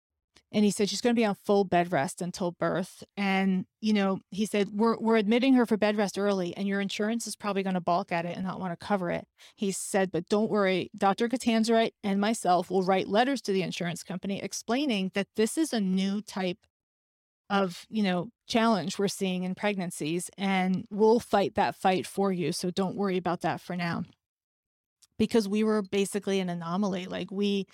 And 0.52 0.64
he 0.64 0.72
said 0.72 0.90
she's 0.90 1.02
going 1.02 1.14
to 1.14 1.20
be 1.20 1.26
on 1.26 1.36
full 1.36 1.66
bed 1.66 1.92
rest 1.92 2.22
until 2.22 2.52
birth. 2.52 3.04
And, 3.18 3.66
you 3.82 3.92
know, 3.92 4.20
he 4.32 4.46
said, 4.46 4.70
we're, 4.74 4.98
we're 4.98 5.18
admitting 5.18 5.56
her 5.56 5.66
for 5.66 5.76
bed 5.76 5.98
rest 5.98 6.18
early, 6.18 6.56
and 6.56 6.68
your 6.68 6.80
insurance 6.80 7.28
is 7.28 7.36
probably 7.36 7.64
going 7.64 7.74
to 7.74 7.82
balk 7.82 8.14
at 8.14 8.26
it 8.26 8.38
and 8.38 8.46
not 8.46 8.60
want 8.60 8.72
to 8.72 8.86
cover 8.86 9.12
it. 9.12 9.28
He 9.58 9.74
said, 9.74 10.10
but 10.10 10.30
don't 10.30 10.50
worry, 10.50 10.90
Dr. 10.98 11.28
Catanzarite 11.28 11.92
and 12.02 12.22
myself 12.22 12.72
will 12.72 12.84
write 12.84 13.10
letters 13.10 13.42
to 13.42 13.52
the 13.52 13.62
insurance 13.62 14.04
company 14.04 14.42
explaining 14.42 15.12
that 15.16 15.28
this 15.36 15.58
is 15.58 15.74
a 15.74 15.82
new 15.82 16.22
type 16.22 16.60
of, 17.50 17.86
you 17.90 18.04
know, 18.04 18.30
challenge 18.48 18.98
we're 18.98 19.08
seeing 19.10 19.44
in 19.44 19.54
pregnancies, 19.54 20.30
and 20.38 20.86
we'll 20.90 21.20
fight 21.20 21.56
that 21.56 21.76
fight 21.76 22.06
for 22.06 22.32
you. 22.32 22.54
So 22.54 22.72
don't 22.72 22.96
worry 22.96 23.18
about 23.18 23.42
that 23.42 23.60
for 23.60 23.76
now. 23.76 24.04
Because 25.20 25.48
we 25.50 25.64
were 25.64 25.82
basically 25.82 26.40
an 26.40 26.50
anomaly. 26.50 27.06
Like 27.08 27.32
we 27.32 27.66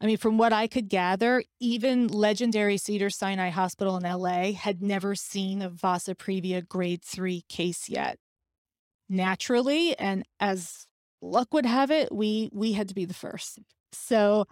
I 0.00 0.06
mean, 0.06 0.16
from 0.16 0.38
what 0.38 0.52
I 0.52 0.66
could 0.66 0.88
gather, 0.88 1.42
even 1.60 2.08
legendary 2.08 2.78
Cedar 2.78 3.10
Sinai 3.10 3.50
Hospital 3.50 3.98
in 3.98 4.02
LA 4.02 4.52
had 4.52 4.82
never 4.82 5.14
seen 5.14 5.60
a 5.60 5.68
Vasa 5.68 6.14
previa 6.14 6.66
grade 6.66 7.02
three 7.04 7.44
case 7.48 7.88
yet. 7.88 8.18
Naturally, 9.10 9.98
and 9.98 10.24
as 10.38 10.86
luck 11.20 11.52
would 11.52 11.66
have 11.66 11.90
it, 11.90 12.14
we 12.14 12.48
we 12.52 12.72
had 12.72 12.88
to 12.88 12.94
be 12.94 13.04
the 13.04 13.12
first. 13.12 13.58
So 13.92 14.46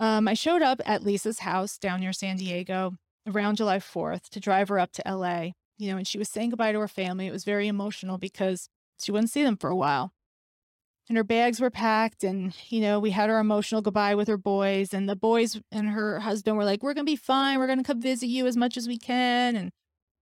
um, 0.00 0.26
I 0.26 0.34
showed 0.34 0.62
up 0.62 0.80
at 0.86 1.04
Lisa's 1.04 1.40
house 1.40 1.78
down 1.78 2.00
near 2.00 2.12
San 2.12 2.36
Diego 2.36 2.94
around 3.28 3.56
July 3.56 3.78
4th 3.78 4.28
to 4.30 4.40
drive 4.40 4.68
her 4.70 4.78
up 4.78 4.90
to 4.92 5.02
LA. 5.06 5.50
You 5.76 5.92
know, 5.92 5.98
and 5.98 6.06
she 6.06 6.18
was 6.18 6.28
saying 6.28 6.50
goodbye 6.50 6.72
to 6.72 6.80
her 6.80 6.88
family. 6.88 7.28
It 7.28 7.32
was 7.32 7.44
very 7.44 7.68
emotional 7.68 8.18
because 8.18 8.68
she 9.00 9.12
wouldn't 9.12 9.30
see 9.30 9.44
them 9.44 9.56
for 9.56 9.70
a 9.70 9.76
while 9.76 10.12
and 11.08 11.16
her 11.16 11.24
bags 11.24 11.60
were 11.60 11.70
packed 11.70 12.22
and 12.22 12.54
you 12.68 12.80
know 12.80 13.00
we 13.00 13.10
had 13.10 13.30
our 13.30 13.38
emotional 13.38 13.80
goodbye 13.80 14.14
with 14.14 14.28
her 14.28 14.36
boys 14.36 14.92
and 14.92 15.08
the 15.08 15.16
boys 15.16 15.60
and 15.72 15.88
her 15.90 16.20
husband 16.20 16.56
were 16.56 16.64
like 16.64 16.82
we're 16.82 16.94
gonna 16.94 17.04
be 17.04 17.16
fine. 17.16 17.58
We're 17.58 17.66
gonna 17.66 17.82
come 17.82 18.00
visit 18.00 18.26
you 18.26 18.46
as 18.46 18.56
much 18.56 18.76
as 18.76 18.86
we 18.86 18.98
can 18.98 19.56
and 19.56 19.72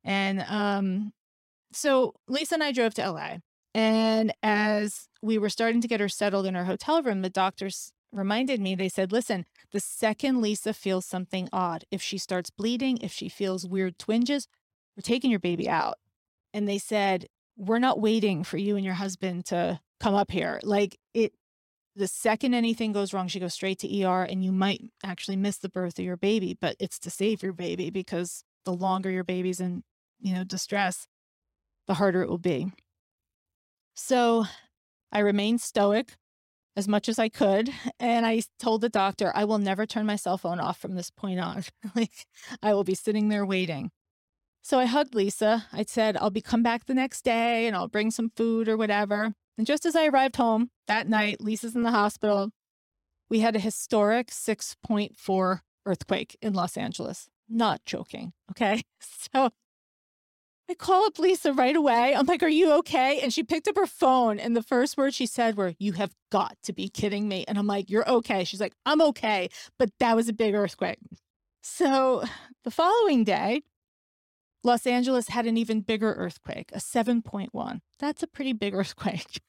and 0.05 0.45
um 0.49 1.13
so 1.73 2.15
lisa 2.29 2.55
and 2.55 2.63
i 2.65 2.73
drove 2.73 2.95
to 2.95 3.11
la 3.11 3.37
and 3.75 4.33
as 4.43 5.09
we 5.23 5.37
were 5.37 5.51
starting 5.51 5.81
to 5.81 5.89
get 5.89 6.01
her 6.01 6.09
settled 6.09 6.47
in 6.47 6.55
her 6.55 6.65
hotel 6.65 7.03
room 7.03 7.23
the 7.23 7.31
doctors 7.31 7.93
reminded 8.13 8.61
me 8.61 8.75
they 8.75 8.89
said 8.89 9.13
listen 9.13 9.45
the 9.73 9.81
second 9.81 10.41
lisa 10.41 10.73
feels 10.73 11.05
something 11.05 11.49
odd 11.53 11.85
if 11.91 12.01
she 12.01 12.17
starts 12.17 12.51
bleeding 12.51 12.97
if 12.99 13.13
she 13.13 13.29
feels 13.29 13.67
weird 13.67 13.99
twinges 13.99 14.47
we're 14.97 15.03
taking 15.03 15.31
your 15.31 15.41
baby 15.41 15.69
out 15.69 15.97
and 16.55 16.69
they 16.69 16.79
said 16.79 17.27
we're 17.57 17.79
not 17.79 18.01
waiting 18.01 18.45
for 18.45 18.59
you 18.59 18.77
and 18.77 18.85
your 18.85 18.95
husband 18.95 19.45
to 19.45 19.81
come 20.01 20.15
up 20.15 20.31
here. 20.31 20.61
Like 20.63 20.99
it, 21.15 21.33
the 21.95 22.09
second 22.09 22.55
anything 22.55 22.93
goes 22.93 23.13
wrong, 23.13 23.29
she 23.29 23.41
goes 23.41 23.55
straight 23.55 23.79
to 23.81 24.03
ER 24.03 24.23
and 24.23 24.45
you 24.45 24.53
might 24.53 24.83
actually 25.03 25.37
miss 25.37 25.59
the 25.59 25.69
birth 25.69 25.99
of 25.99 26.05
your 26.05 26.17
baby, 26.17 26.57
but 26.61 26.77
it's 26.79 26.99
to 27.01 27.11
save 27.11 27.43
your 27.43 27.53
baby 27.53 27.91
because 27.91 28.45
the 28.65 28.73
longer 28.73 29.11
your 29.11 29.25
baby's 29.25 29.61
in, 29.61 29.83
you 30.21 30.35
know, 30.35 30.45
distress, 30.45 31.07
the 31.87 31.95
harder 31.95 32.23
it 32.23 32.29
will 32.29 32.39
be. 32.39 32.71
So 33.95 34.45
I 35.11 35.21
remained 35.21 35.63
stoic 35.63 36.17
as 36.77 36.87
much 36.87 37.09
as 37.09 37.19
I 37.19 37.29
could. 37.29 37.71
And 37.99 38.27
I 38.27 38.43
told 38.59 38.83
the 38.83 38.91
doctor, 38.91 39.33
I 39.35 39.45
will 39.45 39.59
never 39.59 39.87
turn 39.87 40.05
my 40.05 40.17
cell 40.17 40.37
phone 40.37 40.61
off 40.61 40.79
from 40.79 40.95
this 40.95 41.11
point 41.11 41.41
on. 41.41 41.65
like 41.97 42.27
I 42.63 42.75
will 42.75 42.85
be 42.85 42.95
sitting 42.95 43.31
there 43.31 43.47
waiting. 43.47 43.91
So 44.63 44.79
I 44.79 44.85
hugged 44.85 45.15
Lisa. 45.15 45.65
I 45.73 45.85
said, 45.85 46.17
I'll 46.19 46.31
be 46.31 46.43
come 46.43 46.63
back 46.63 46.85
the 46.85 46.95
next 46.95 47.23
day 47.23 47.67
and 47.67 47.75
I'll 47.75 47.89
bring 47.89 48.11
some 48.11 48.31
food 48.37 48.69
or 48.69 48.77
whatever. 48.77 49.33
And 49.59 49.67
just 49.67 49.87
as 49.87 49.97
I 49.97 50.07
arrived 50.07 50.37
home 50.37 50.71
that 50.87 51.09
night, 51.09 51.41
Lisa's 51.41 51.75
in 51.75 51.83
the 51.83 51.91
hospital. 51.91 52.51
We 53.29 53.41
had 53.41 53.57
a 53.57 53.61
historic 53.61 54.29
6.4 54.29 55.61
earthquake 55.85 56.37
in 56.43 56.53
Los 56.53 56.77
Angeles. 56.77 57.29
Not 57.49 57.85
joking. 57.85 58.33
Okay. 58.51 58.83
So 59.33 59.51
I 60.69 60.75
call 60.75 61.07
up 61.07 61.19
Lisa 61.19 61.53
right 61.53 61.77
away. 61.77 62.15
I'm 62.15 62.27
like, 62.27 62.43
Are 62.43 62.49
you 62.49 62.73
okay? 62.79 63.21
And 63.21 63.33
she 63.33 63.43
picked 63.43 63.69
up 63.69 63.77
her 63.77 63.87
phone. 63.87 64.39
And 64.39 64.57
the 64.57 64.63
first 64.63 64.97
words 64.97 65.15
she 65.15 65.27
said 65.27 65.57
were, 65.57 65.75
You 65.79 65.93
have 65.93 66.15
got 66.31 66.57
to 66.65 66.73
be 66.73 66.89
kidding 66.89 67.29
me. 67.29 67.45
And 67.47 67.59
I'm 67.59 67.67
like, 67.67 67.91
You're 67.91 68.09
okay. 68.09 68.45
She's 68.45 68.61
like, 68.61 68.75
I'm 68.85 69.01
okay. 69.03 69.49
But 69.79 69.91
that 70.01 70.17
was 70.17 70.29
a 70.29 70.33
big 70.33 70.55
earthquake. 70.55 70.99
So 71.63 72.25
the 72.65 72.71
following 72.71 73.25
day, 73.25 73.63
Los 74.67 74.85
Angeles 74.85 75.29
had 75.29 75.47
an 75.47 75.57
even 75.57 75.81
bigger 75.81 76.13
earthquake, 76.15 76.73
a 76.73 76.79
7.1. 76.79 77.81
That's 78.01 78.23
a 78.25 78.27
pretty 78.27 78.53
big 78.53 78.75
earthquake. 78.81 79.41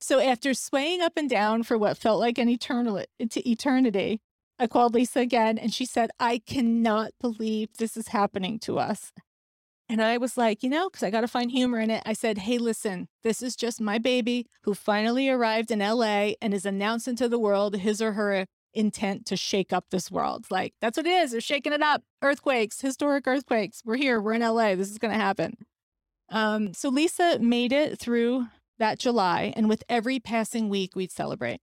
so 0.00 0.20
after 0.20 0.52
swaying 0.54 1.00
up 1.00 1.12
and 1.16 1.30
down 1.30 1.62
for 1.62 1.78
what 1.78 1.96
felt 1.96 2.18
like 2.18 2.36
an 2.36 2.48
eternal 2.48 3.02
to 3.30 3.48
eternity, 3.48 4.20
I 4.58 4.66
called 4.66 4.92
Lisa 4.92 5.20
again 5.20 5.56
and 5.56 5.72
she 5.72 5.86
said, 5.86 6.10
I 6.18 6.38
cannot 6.38 7.12
believe 7.20 7.68
this 7.78 7.96
is 7.96 8.08
happening 8.08 8.58
to 8.60 8.78
us. 8.78 9.12
And 9.88 10.02
I 10.02 10.18
was 10.18 10.36
like, 10.36 10.62
you 10.62 10.68
know, 10.68 10.88
because 10.88 11.02
I 11.02 11.10
got 11.10 11.22
to 11.22 11.28
find 11.28 11.50
humor 11.50 11.78
in 11.78 11.90
it. 11.90 12.02
I 12.04 12.12
said, 12.12 12.38
hey, 12.38 12.58
listen, 12.58 13.08
this 13.22 13.42
is 13.42 13.56
just 13.56 13.80
my 13.80 13.98
baby 13.98 14.46
who 14.64 14.74
finally 14.74 15.28
arrived 15.28 15.70
in 15.70 15.78
LA 15.78 16.32
and 16.42 16.52
is 16.52 16.66
announcing 16.66 17.16
to 17.16 17.28
the 17.28 17.38
world 17.38 17.76
his 17.76 18.02
or 18.02 18.12
her 18.12 18.46
intent 18.74 19.26
to 19.26 19.36
shake 19.36 19.72
up 19.72 19.86
this 19.90 20.10
world. 20.10 20.46
Like 20.50 20.74
that's 20.80 20.96
what 20.96 21.06
it 21.06 21.10
is. 21.10 21.32
They're 21.32 21.40
shaking 21.40 21.72
it 21.72 21.82
up. 21.82 22.02
Earthquakes, 22.22 22.80
historic 22.80 23.26
earthquakes. 23.26 23.82
We're 23.84 23.96
here. 23.96 24.20
We're 24.20 24.34
in 24.34 24.42
LA. 24.42 24.74
This 24.74 24.90
is 24.90 24.98
going 24.98 25.12
to 25.12 25.20
happen. 25.20 25.56
Um, 26.30 26.72
so 26.74 26.88
Lisa 26.88 27.38
made 27.40 27.72
it 27.72 27.98
through 27.98 28.46
that 28.78 28.98
July, 28.98 29.52
and 29.56 29.68
with 29.68 29.84
every 29.88 30.20
passing 30.20 30.68
week, 30.68 30.96
we'd 30.96 31.10
celebrate. 31.10 31.60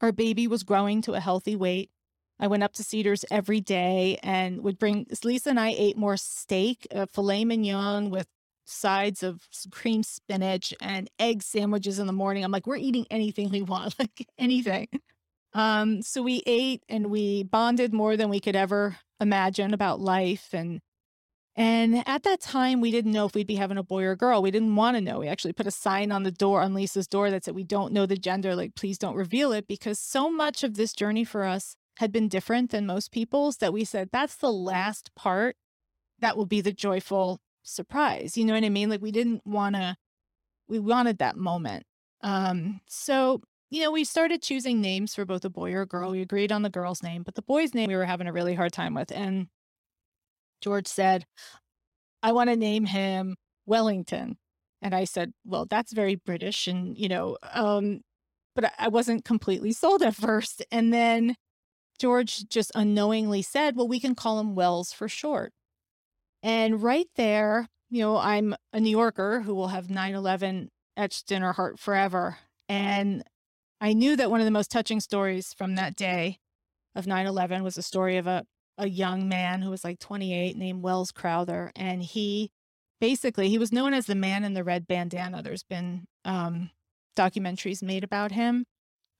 Our 0.00 0.12
baby 0.12 0.46
was 0.46 0.62
growing 0.62 1.02
to 1.02 1.14
a 1.14 1.20
healthy 1.20 1.56
weight. 1.56 1.90
I 2.40 2.46
went 2.46 2.62
up 2.62 2.72
to 2.74 2.84
Cedars 2.84 3.24
every 3.30 3.60
day 3.60 4.18
and 4.22 4.62
would 4.62 4.78
bring 4.78 5.06
Lisa 5.24 5.50
and 5.50 5.58
I 5.58 5.74
ate 5.76 5.96
more 5.96 6.16
steak, 6.16 6.86
uh, 6.94 7.06
filet 7.06 7.44
mignon 7.44 8.10
with 8.10 8.28
sides 8.64 9.22
of 9.22 9.48
cream 9.70 10.02
spinach 10.02 10.72
and 10.80 11.10
egg 11.18 11.42
sandwiches 11.42 11.98
in 11.98 12.06
the 12.06 12.12
morning. 12.12 12.44
I'm 12.44 12.52
like, 12.52 12.66
we're 12.66 12.76
eating 12.76 13.06
anything 13.10 13.50
we 13.50 13.62
want, 13.62 13.94
like 13.98 14.28
anything. 14.38 14.88
Um, 15.58 16.02
so 16.02 16.22
we 16.22 16.40
ate 16.46 16.84
and 16.88 17.08
we 17.08 17.42
bonded 17.42 17.92
more 17.92 18.16
than 18.16 18.28
we 18.28 18.38
could 18.38 18.54
ever 18.54 18.96
imagine 19.20 19.74
about 19.74 19.98
life 19.98 20.50
and 20.52 20.80
and 21.56 22.04
at 22.06 22.22
that 22.22 22.40
time 22.40 22.80
we 22.80 22.92
didn't 22.92 23.10
know 23.10 23.26
if 23.26 23.34
we'd 23.34 23.48
be 23.48 23.56
having 23.56 23.76
a 23.76 23.82
boy 23.82 24.04
or 24.04 24.12
a 24.12 24.16
girl. 24.16 24.40
We 24.40 24.52
didn't 24.52 24.76
want 24.76 24.96
to 24.96 25.00
know. 25.00 25.18
We 25.18 25.26
actually 25.26 25.54
put 25.54 25.66
a 25.66 25.72
sign 25.72 26.12
on 26.12 26.22
the 26.22 26.30
door 26.30 26.60
on 26.60 26.74
Lisa's 26.74 27.08
door 27.08 27.32
that 27.32 27.44
said 27.44 27.56
we 27.56 27.64
don't 27.64 27.92
know 27.92 28.06
the 28.06 28.16
gender, 28.16 28.54
like 28.54 28.76
please 28.76 28.98
don't 28.98 29.16
reveal 29.16 29.50
it 29.50 29.66
because 29.66 29.98
so 29.98 30.30
much 30.30 30.62
of 30.62 30.74
this 30.74 30.92
journey 30.92 31.24
for 31.24 31.42
us 31.42 31.74
had 31.96 32.12
been 32.12 32.28
different 32.28 32.70
than 32.70 32.86
most 32.86 33.10
people's 33.10 33.56
that 33.56 33.72
we 33.72 33.84
said 33.84 34.10
that's 34.12 34.36
the 34.36 34.52
last 34.52 35.12
part 35.16 35.56
that 36.20 36.36
will 36.36 36.46
be 36.46 36.60
the 36.60 36.72
joyful 36.72 37.40
surprise. 37.64 38.36
You 38.36 38.44
know 38.44 38.54
what 38.54 38.62
I 38.62 38.68
mean? 38.68 38.90
Like 38.90 39.02
we 39.02 39.10
didn't 39.10 39.44
want 39.44 39.74
to 39.74 39.96
we 40.68 40.78
wanted 40.78 41.18
that 41.18 41.36
moment. 41.36 41.84
Um 42.22 42.80
so 42.86 43.42
you 43.70 43.82
know, 43.82 43.90
we 43.90 44.04
started 44.04 44.42
choosing 44.42 44.80
names 44.80 45.14
for 45.14 45.24
both 45.24 45.44
a 45.44 45.50
boy 45.50 45.72
or 45.74 45.82
a 45.82 45.86
girl. 45.86 46.10
We 46.10 46.22
agreed 46.22 46.52
on 46.52 46.62
the 46.62 46.70
girl's 46.70 47.02
name, 47.02 47.22
but 47.22 47.34
the 47.34 47.42
boy's 47.42 47.74
name 47.74 47.88
we 47.88 47.96
were 47.96 48.04
having 48.04 48.26
a 48.26 48.32
really 48.32 48.54
hard 48.54 48.72
time 48.72 48.94
with. 48.94 49.12
And 49.12 49.48
George 50.62 50.86
said, 50.86 51.26
I 52.22 52.32
want 52.32 52.50
to 52.50 52.56
name 52.56 52.86
him 52.86 53.36
Wellington. 53.66 54.38
And 54.80 54.94
I 54.94 55.04
said, 55.04 55.32
well, 55.44 55.66
that's 55.68 55.92
very 55.92 56.14
British. 56.14 56.66
And, 56.66 56.96
you 56.96 57.08
know, 57.08 57.36
um, 57.52 58.00
but 58.54 58.72
I 58.78 58.88
wasn't 58.88 59.24
completely 59.24 59.72
sold 59.72 60.02
at 60.02 60.14
first. 60.14 60.64
And 60.72 60.92
then 60.92 61.34
George 61.98 62.48
just 62.48 62.72
unknowingly 62.74 63.42
said, 63.42 63.76
well, 63.76 63.88
we 63.88 64.00
can 64.00 64.14
call 64.14 64.40
him 64.40 64.54
Wells 64.54 64.92
for 64.92 65.08
short. 65.08 65.52
And 66.42 66.82
right 66.82 67.08
there, 67.16 67.66
you 67.90 68.00
know, 68.00 68.16
I'm 68.16 68.54
a 68.72 68.80
New 68.80 68.90
Yorker 68.90 69.42
who 69.42 69.54
will 69.54 69.68
have 69.68 69.90
9 69.90 70.14
11 70.14 70.70
etched 70.96 71.32
in 71.32 71.42
her 71.42 71.52
heart 71.52 71.78
forever. 71.78 72.38
And 72.68 73.24
I 73.80 73.92
knew 73.92 74.16
that 74.16 74.30
one 74.30 74.40
of 74.40 74.44
the 74.44 74.50
most 74.50 74.70
touching 74.70 75.00
stories 75.00 75.52
from 75.52 75.74
that 75.76 75.94
day 75.94 76.38
of 76.94 77.06
9 77.06 77.26
11 77.26 77.62
was 77.62 77.78
a 77.78 77.82
story 77.82 78.16
of 78.16 78.26
a, 78.26 78.44
a 78.76 78.88
young 78.88 79.28
man 79.28 79.62
who 79.62 79.70
was 79.70 79.84
like 79.84 79.98
28 79.98 80.56
named 80.56 80.82
Wells 80.82 81.12
Crowther. 81.12 81.72
And 81.76 82.02
he 82.02 82.50
basically, 83.00 83.48
he 83.48 83.58
was 83.58 83.72
known 83.72 83.94
as 83.94 84.06
the 84.06 84.14
man 84.14 84.44
in 84.44 84.54
the 84.54 84.64
red 84.64 84.86
bandana. 84.86 85.42
There's 85.42 85.62
been 85.62 86.06
um, 86.24 86.70
documentaries 87.16 87.82
made 87.82 88.02
about 88.02 88.32
him 88.32 88.64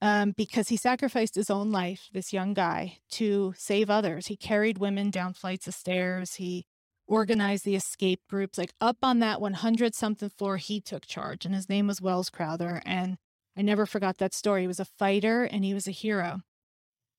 um, 0.01 0.33
because 0.37 0.69
he 0.69 0.77
sacrificed 0.77 1.35
his 1.35 1.51
own 1.51 1.71
life, 1.71 2.09
this 2.13 2.33
young 2.33 2.55
guy, 2.55 2.99
to 3.13 3.55
save 3.57 3.91
others. 3.91 4.27
He 4.27 4.37
carried 4.37 4.79
women 4.79 5.11
down 5.11 5.35
flights 5.35 5.69
of 5.69 5.75
stairs. 5.75 6.35
He 6.35 6.67
organized 7.07 7.65
the 7.65 7.77
escape 7.77 8.21
groups. 8.29 8.59
Like 8.59 8.73
up 8.81 8.99
on 9.03 9.19
that 9.21 9.41
100 9.41 9.95
something 9.95 10.31
floor, 10.31 10.57
he 10.57 10.81
took 10.81 11.07
charge, 11.07 11.45
and 11.45 11.55
his 11.55 11.69
name 11.69 11.87
was 11.87 12.01
Wells 12.01 12.31
Crowther. 12.31 12.83
And 12.85 13.19
I 13.59 13.63
never 13.63 13.87
forgot 13.87 14.19
that 14.19 14.35
story. 14.35 14.63
He 14.63 14.67
was 14.69 14.79
a 14.79 14.85
fighter 14.85 15.43
and 15.43 15.65
he 15.65 15.75
was 15.75 15.89
a 15.89 15.93
hero. 15.93 16.43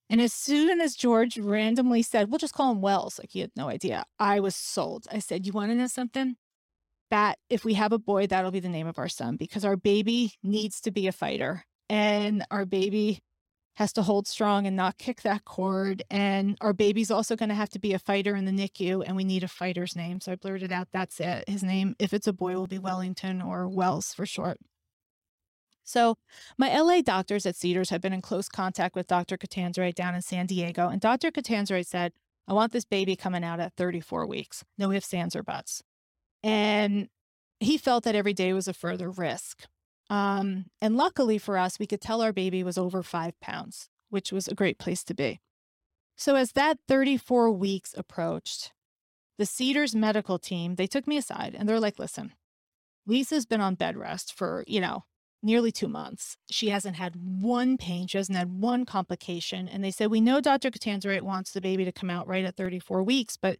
And 0.10 0.21
as 0.21 0.34
soon 0.34 0.80
as 0.80 0.95
George 0.95 1.38
randomly 1.38 2.02
said, 2.02 2.32
we'll 2.32 2.39
just 2.39 2.54
call 2.54 2.71
him 2.71 2.82
Wells, 2.82 3.19
like 3.19 3.32
he 3.32 3.41
had 3.41 3.52
no 3.56 3.69
idea, 3.69 4.06
I 4.17 4.39
was 4.39 4.56
sold. 4.56 5.06
I 5.12 5.19
said, 5.19 5.45
You 5.45 5.52
want 5.52 5.71
to 5.71 5.75
know 5.75 5.88
something? 5.88 6.38
That 7.12 7.38
if 7.49 7.65
we 7.65 7.73
have 7.73 7.91
a 7.91 7.99
boy, 7.99 8.28
that'll 8.28 8.52
be 8.52 8.60
the 8.60 8.69
name 8.69 8.88
of 8.88 8.97
our 8.97 9.10
son 9.10 9.36
because 9.36 9.65
our 9.65 9.75
baby 9.75 10.34
needs 10.41 10.80
to 10.82 10.91
be 10.91 11.08
a 11.08 11.12
fighter 11.12 11.65
and 11.89 12.45
our 12.49 12.65
baby 12.65 13.19
has 13.75 13.91
to 13.93 14.02
hold 14.02 14.28
strong 14.28 14.65
and 14.67 14.75
not 14.75 14.97
kick 14.97 15.21
that 15.23 15.45
cord. 15.45 16.04
And 16.10 16.58
our 16.62 16.73
baby's 16.73 17.12
also 17.12 17.36
going 17.36 17.49
to 17.49 17.56
have 17.56 17.69
to 17.69 17.80
be 17.80 17.93
a 17.93 17.99
fighter 17.99 18.36
in 18.36 18.45
the 18.45 18.52
NICU 18.52 19.04
and 19.06 19.15
we 19.15 19.23
need 19.23 19.43
a 19.43 19.47
fighter's 19.47 19.95
name. 19.95 20.21
So 20.21 20.32
I 20.32 20.36
blurted 20.36 20.71
out, 20.71 20.88
That's 20.93 21.19
it. 21.19 21.43
His 21.47 21.63
name, 21.63 21.95
if 21.99 22.13
it's 22.13 22.28
a 22.28 22.34
boy, 22.34 22.56
will 22.56 22.67
be 22.67 22.80
Wellington 22.80 23.41
or 23.41 23.67
Wells 23.67 24.13
for 24.13 24.25
short. 24.25 24.58
So, 25.89 26.17
my 26.56 26.71
LA 26.80 27.02
doctors 27.02 27.47
at 27.47 27.56
Cedars 27.56 27.89
have 27.89 27.99
been 27.99 28.13
in 28.13 28.21
close 28.21 28.47
contact 28.47 28.95
with 28.95 29.08
Dr. 29.08 29.38
Catanzarite 29.38 29.95
down 29.95 30.13
in 30.13 30.21
San 30.21 30.45
Diego, 30.45 30.88
and 30.88 31.02
Dr. 31.02 31.32
Catanzarite 31.32 31.88
said, 31.88 32.13
I 32.47 32.54
want 32.54 32.73
this 32.73 32.86
baby 32.86 33.15
coming 33.15 33.43
out 33.43 33.60
at 33.60 33.73
34 33.75 34.28
weeks. 34.28 34.63
No 34.78 34.91
ifs, 34.91 35.12
ands, 35.15 35.36
or 35.36 35.41
buts. 35.41 35.82
And 36.43 37.10
he 37.60 37.75
felt 37.75 38.04
that 38.04 38.13
every 38.13 38.34
day 38.34 38.54
was 38.54 38.67
a 38.67 38.73
further 38.73 39.10
risk. 39.10 39.63
Um, 40.12 40.65
and 40.80 40.95
luckily 40.95 41.39
for 41.39 41.58
us, 41.58 41.80
we 41.80 41.88
could 41.88 42.02
tell 42.02 42.21
our 42.21 42.34
baby 42.34 42.63
was 42.63 42.78
over 42.78 43.02
five 43.02 43.39
pounds. 43.39 43.89
which 44.12 44.32
was 44.32 44.47
a 44.47 44.56
great 44.56 44.80
place 44.80 45.04
to 45.04 45.13
be. 45.13 45.39
So 46.15 46.36
as 46.36 46.52
that 46.54 46.78
34 46.88 47.52
weeks 47.52 47.95
approached, 47.97 48.73
the 49.38 49.45
Cedars 49.45 49.95
medical 49.95 50.38
team, 50.39 50.75
they 50.75 50.88
took 50.88 51.08
me 51.08 51.17
aside 51.17 51.56
and 51.58 51.67
they're 51.67 51.80
like, 51.80 51.99
listen, 51.99 52.34
Lisa's 53.06 53.45
been 53.45 53.62
on 53.62 53.75
bed 53.75 53.95
rest 53.97 54.34
for, 54.34 54.63
you 54.67 54.82
know, 54.82 55.06
nearly 55.41 55.71
two 55.71 55.88
months. 55.88 56.38
She 56.49 56.69
hasn't 56.69 56.95
had 56.95 57.15
one 57.15 57.78
pain. 57.78 58.08
She 58.08 58.17
hasn't 58.17 58.38
had 58.38 58.62
one 58.62 58.86
complication. 58.86 59.67
And 59.67 59.84
they 59.84 59.91
said, 59.91 60.12
we 60.12 60.21
know 60.21 60.41
Dr. 60.41 60.69
Catanzarite 60.69 61.21
wants 61.21 61.52
the 61.52 61.62
baby 61.62 61.86
to 61.86 61.91
come 61.91 62.10
out 62.10 62.28
right 62.28 62.45
at 62.45 62.58
34 62.58 63.04
weeks, 63.04 63.38
but 63.38 63.58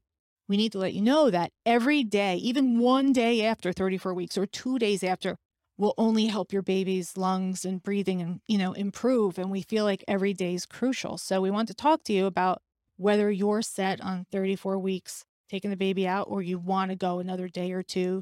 we 0.48 0.58
need 0.58 0.72
to 0.74 0.80
let 0.80 0.94
you 0.94 1.02
know 1.02 1.30
that 1.30 1.52
every 1.66 2.04
day, 2.04 2.36
even 2.38 2.80
one 2.80 3.14
day 3.14 3.46
after 3.46 3.72
34 3.72 4.14
weeks 4.14 4.38
or 4.38 4.46
two 4.46 4.80
days 4.80 5.04
after, 5.04 5.38
will 5.78 5.94
only 5.98 6.26
help 6.26 6.52
your 6.52 6.62
baby's 6.62 7.16
lungs 7.16 7.64
and 7.64 7.82
breathing 7.82 8.22
and, 8.22 8.42
you 8.48 8.58
know, 8.58 8.74
improve. 8.74 9.38
And 9.38 9.50
we 9.50 9.62
feel 9.62 9.86
like 9.86 10.04
every 10.08 10.34
day 10.34 10.54
is 10.54 10.66
crucial. 10.66 11.18
So 11.18 11.40
we 11.40 11.52
want 11.52 11.70
to 11.70 11.74
talk 11.74 12.04
to 12.06 12.14
you 12.14 12.26
about 12.26 12.62
whether 12.98 13.32
you're 13.32 13.62
set 13.62 14.02
on 14.02 14.26
34 14.32 14.78
weeks 14.78 15.24
taking 15.50 15.70
the 15.70 15.78
baby 15.78 16.08
out 16.08 16.28
or 16.30 16.42
you 16.42 16.60
want 16.60 16.92
to 16.92 16.96
go 16.96 17.20
another 17.20 17.48
day 17.48 17.72
or 17.72 17.82
two 17.82 18.22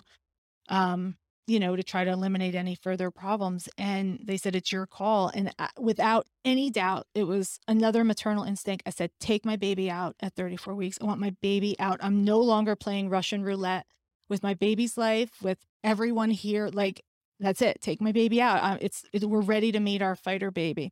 um, 0.70 1.16
you 1.48 1.60
know, 1.62 1.78
to 1.78 1.84
try 1.84 2.04
to 2.04 2.12
eliminate 2.12 2.54
any 2.56 2.76
further 2.76 3.10
problems. 3.10 3.70
And 3.78 4.20
they 4.22 4.36
said, 4.36 4.56
it's 4.56 4.72
your 4.72 4.86
call. 4.86 5.32
And 5.34 5.54
without 5.80 6.28
any 6.44 6.70
doubt, 6.70 7.08
it 7.16 7.24
was 7.24 7.60
another 7.70 8.04
maternal 8.04 8.44
instinct. 8.44 8.84
I 8.86 8.90
said, 8.90 9.12
take 9.20 9.46
my 9.46 9.56
baby 9.56 9.90
out 9.90 10.16
at 10.20 10.36
34 10.36 10.76
weeks. 10.76 10.98
I 11.02 11.06
want 11.06 11.22
my 11.22 11.34
baby 11.42 11.78
out. 11.80 12.00
I'm 12.02 12.26
no 12.26 12.40
longer 12.40 12.76
playing 12.76 13.10
Russian 13.10 13.44
roulette 13.44 13.86
with 14.30 14.44
my 14.44 14.54
baby's 14.54 14.98
life, 14.98 15.32
with 15.42 15.60
everyone 15.86 16.32
here. 16.32 16.68
Like, 16.68 17.02
that's 17.40 17.62
it. 17.62 17.82
Take 17.82 18.02
my 18.02 18.12
baby 18.12 18.42
out. 18.42 18.62
Uh, 18.62 18.78
it's 18.82 19.06
it, 19.14 19.24
we're 19.24 19.42
ready 19.42 19.72
to 19.72 19.80
meet 19.80 20.02
our 20.02 20.16
fighter 20.16 20.52
baby. 20.52 20.92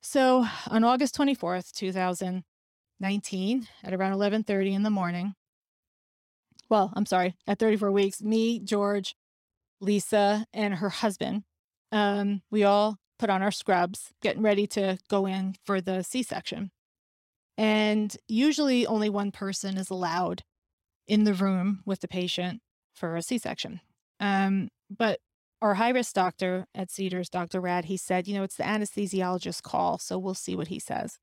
So 0.00 0.46
on 0.68 0.82
August 0.82 1.16
24th, 1.16 1.72
2019, 1.72 3.68
at 3.84 3.94
around 3.94 4.12
11:30 4.12 4.72
in 4.72 4.82
the 4.82 4.90
morning, 4.90 5.34
well, 6.70 6.92
I'm 6.94 7.06
sorry, 7.06 7.34
at 7.46 7.58
34 7.58 7.92
weeks, 7.92 8.22
me, 8.22 8.60
George, 8.60 9.14
Lisa, 9.80 10.46
and 10.52 10.74
her 10.74 10.88
husband, 10.88 11.44
um, 11.92 12.42
we 12.50 12.64
all 12.64 12.98
put 13.18 13.30
on 13.30 13.42
our 13.42 13.50
scrubs, 13.50 14.12
getting 14.22 14.42
ready 14.42 14.66
to 14.66 14.98
go 15.08 15.26
in 15.26 15.56
for 15.64 15.80
the 15.80 16.02
C 16.02 16.22
section. 16.22 16.70
And 17.56 18.16
usually 18.28 18.86
only 18.86 19.10
one 19.10 19.32
person 19.32 19.76
is 19.76 19.90
allowed 19.90 20.42
in 21.08 21.24
the 21.24 21.34
room 21.34 21.82
with 21.84 22.00
the 22.00 22.08
patient 22.08 22.60
for 22.94 23.16
a 23.16 23.22
C 23.22 23.38
section. 23.38 23.80
Um, 24.20 24.68
but 24.90 25.20
our 25.60 25.74
high 25.74 25.90
risk 25.90 26.14
doctor 26.14 26.66
at 26.74 26.90
Cedars, 26.90 27.28
Dr. 27.28 27.60
Rad, 27.60 27.86
he 27.86 27.96
said, 27.96 28.28
you 28.28 28.34
know, 28.34 28.44
it's 28.44 28.56
the 28.56 28.62
anesthesiologist's 28.62 29.60
call. 29.60 29.98
So 29.98 30.18
we'll 30.18 30.34
see 30.34 30.54
what 30.54 30.68
he 30.68 30.78
says. 30.78 31.18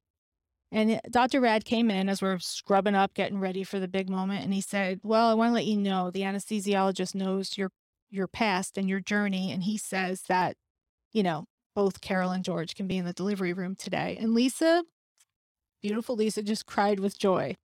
And 0.72 1.00
Dr. 1.10 1.40
Rad 1.40 1.64
came 1.64 1.90
in 1.90 2.10
as 2.10 2.22
we're 2.22 2.40
scrubbing 2.40 2.96
up, 2.96 3.14
getting 3.14 3.40
ready 3.40 3.64
for 3.64 3.80
the 3.80 3.88
big 3.88 4.10
moment. 4.10 4.44
And 4.44 4.54
he 4.54 4.60
said, 4.60 5.00
Well, 5.04 5.30
I 5.30 5.34
want 5.34 5.52
to 5.52 5.54
let 5.54 5.66
you 5.66 5.78
know 5.78 6.12
the 6.12 6.22
anesthesiologist 6.22 7.16
knows 7.16 7.58
your 7.58 7.72
your 8.16 8.28
past 8.28 8.78
and 8.78 8.90
your 8.90 9.00
journey. 9.00 9.52
And 9.52 9.64
he 9.64 9.78
says 9.78 10.24
that, 10.24 10.56
you 11.12 11.24
know, 11.24 11.46
both 11.76 12.02
Carol 12.02 12.32
and 12.32 12.44
George 12.44 12.76
can 12.76 12.88
be 12.88 12.98
in 12.98 13.06
the 13.06 13.14
delivery 13.14 13.54
room 13.54 13.76
today. 13.76 14.18
And 14.20 14.34
Lisa, 14.34 14.84
beautiful 15.82 16.16
Lisa, 16.16 16.42
just 16.42 16.66
cried 16.66 17.00
with 17.00 17.20
joy. 17.20 17.56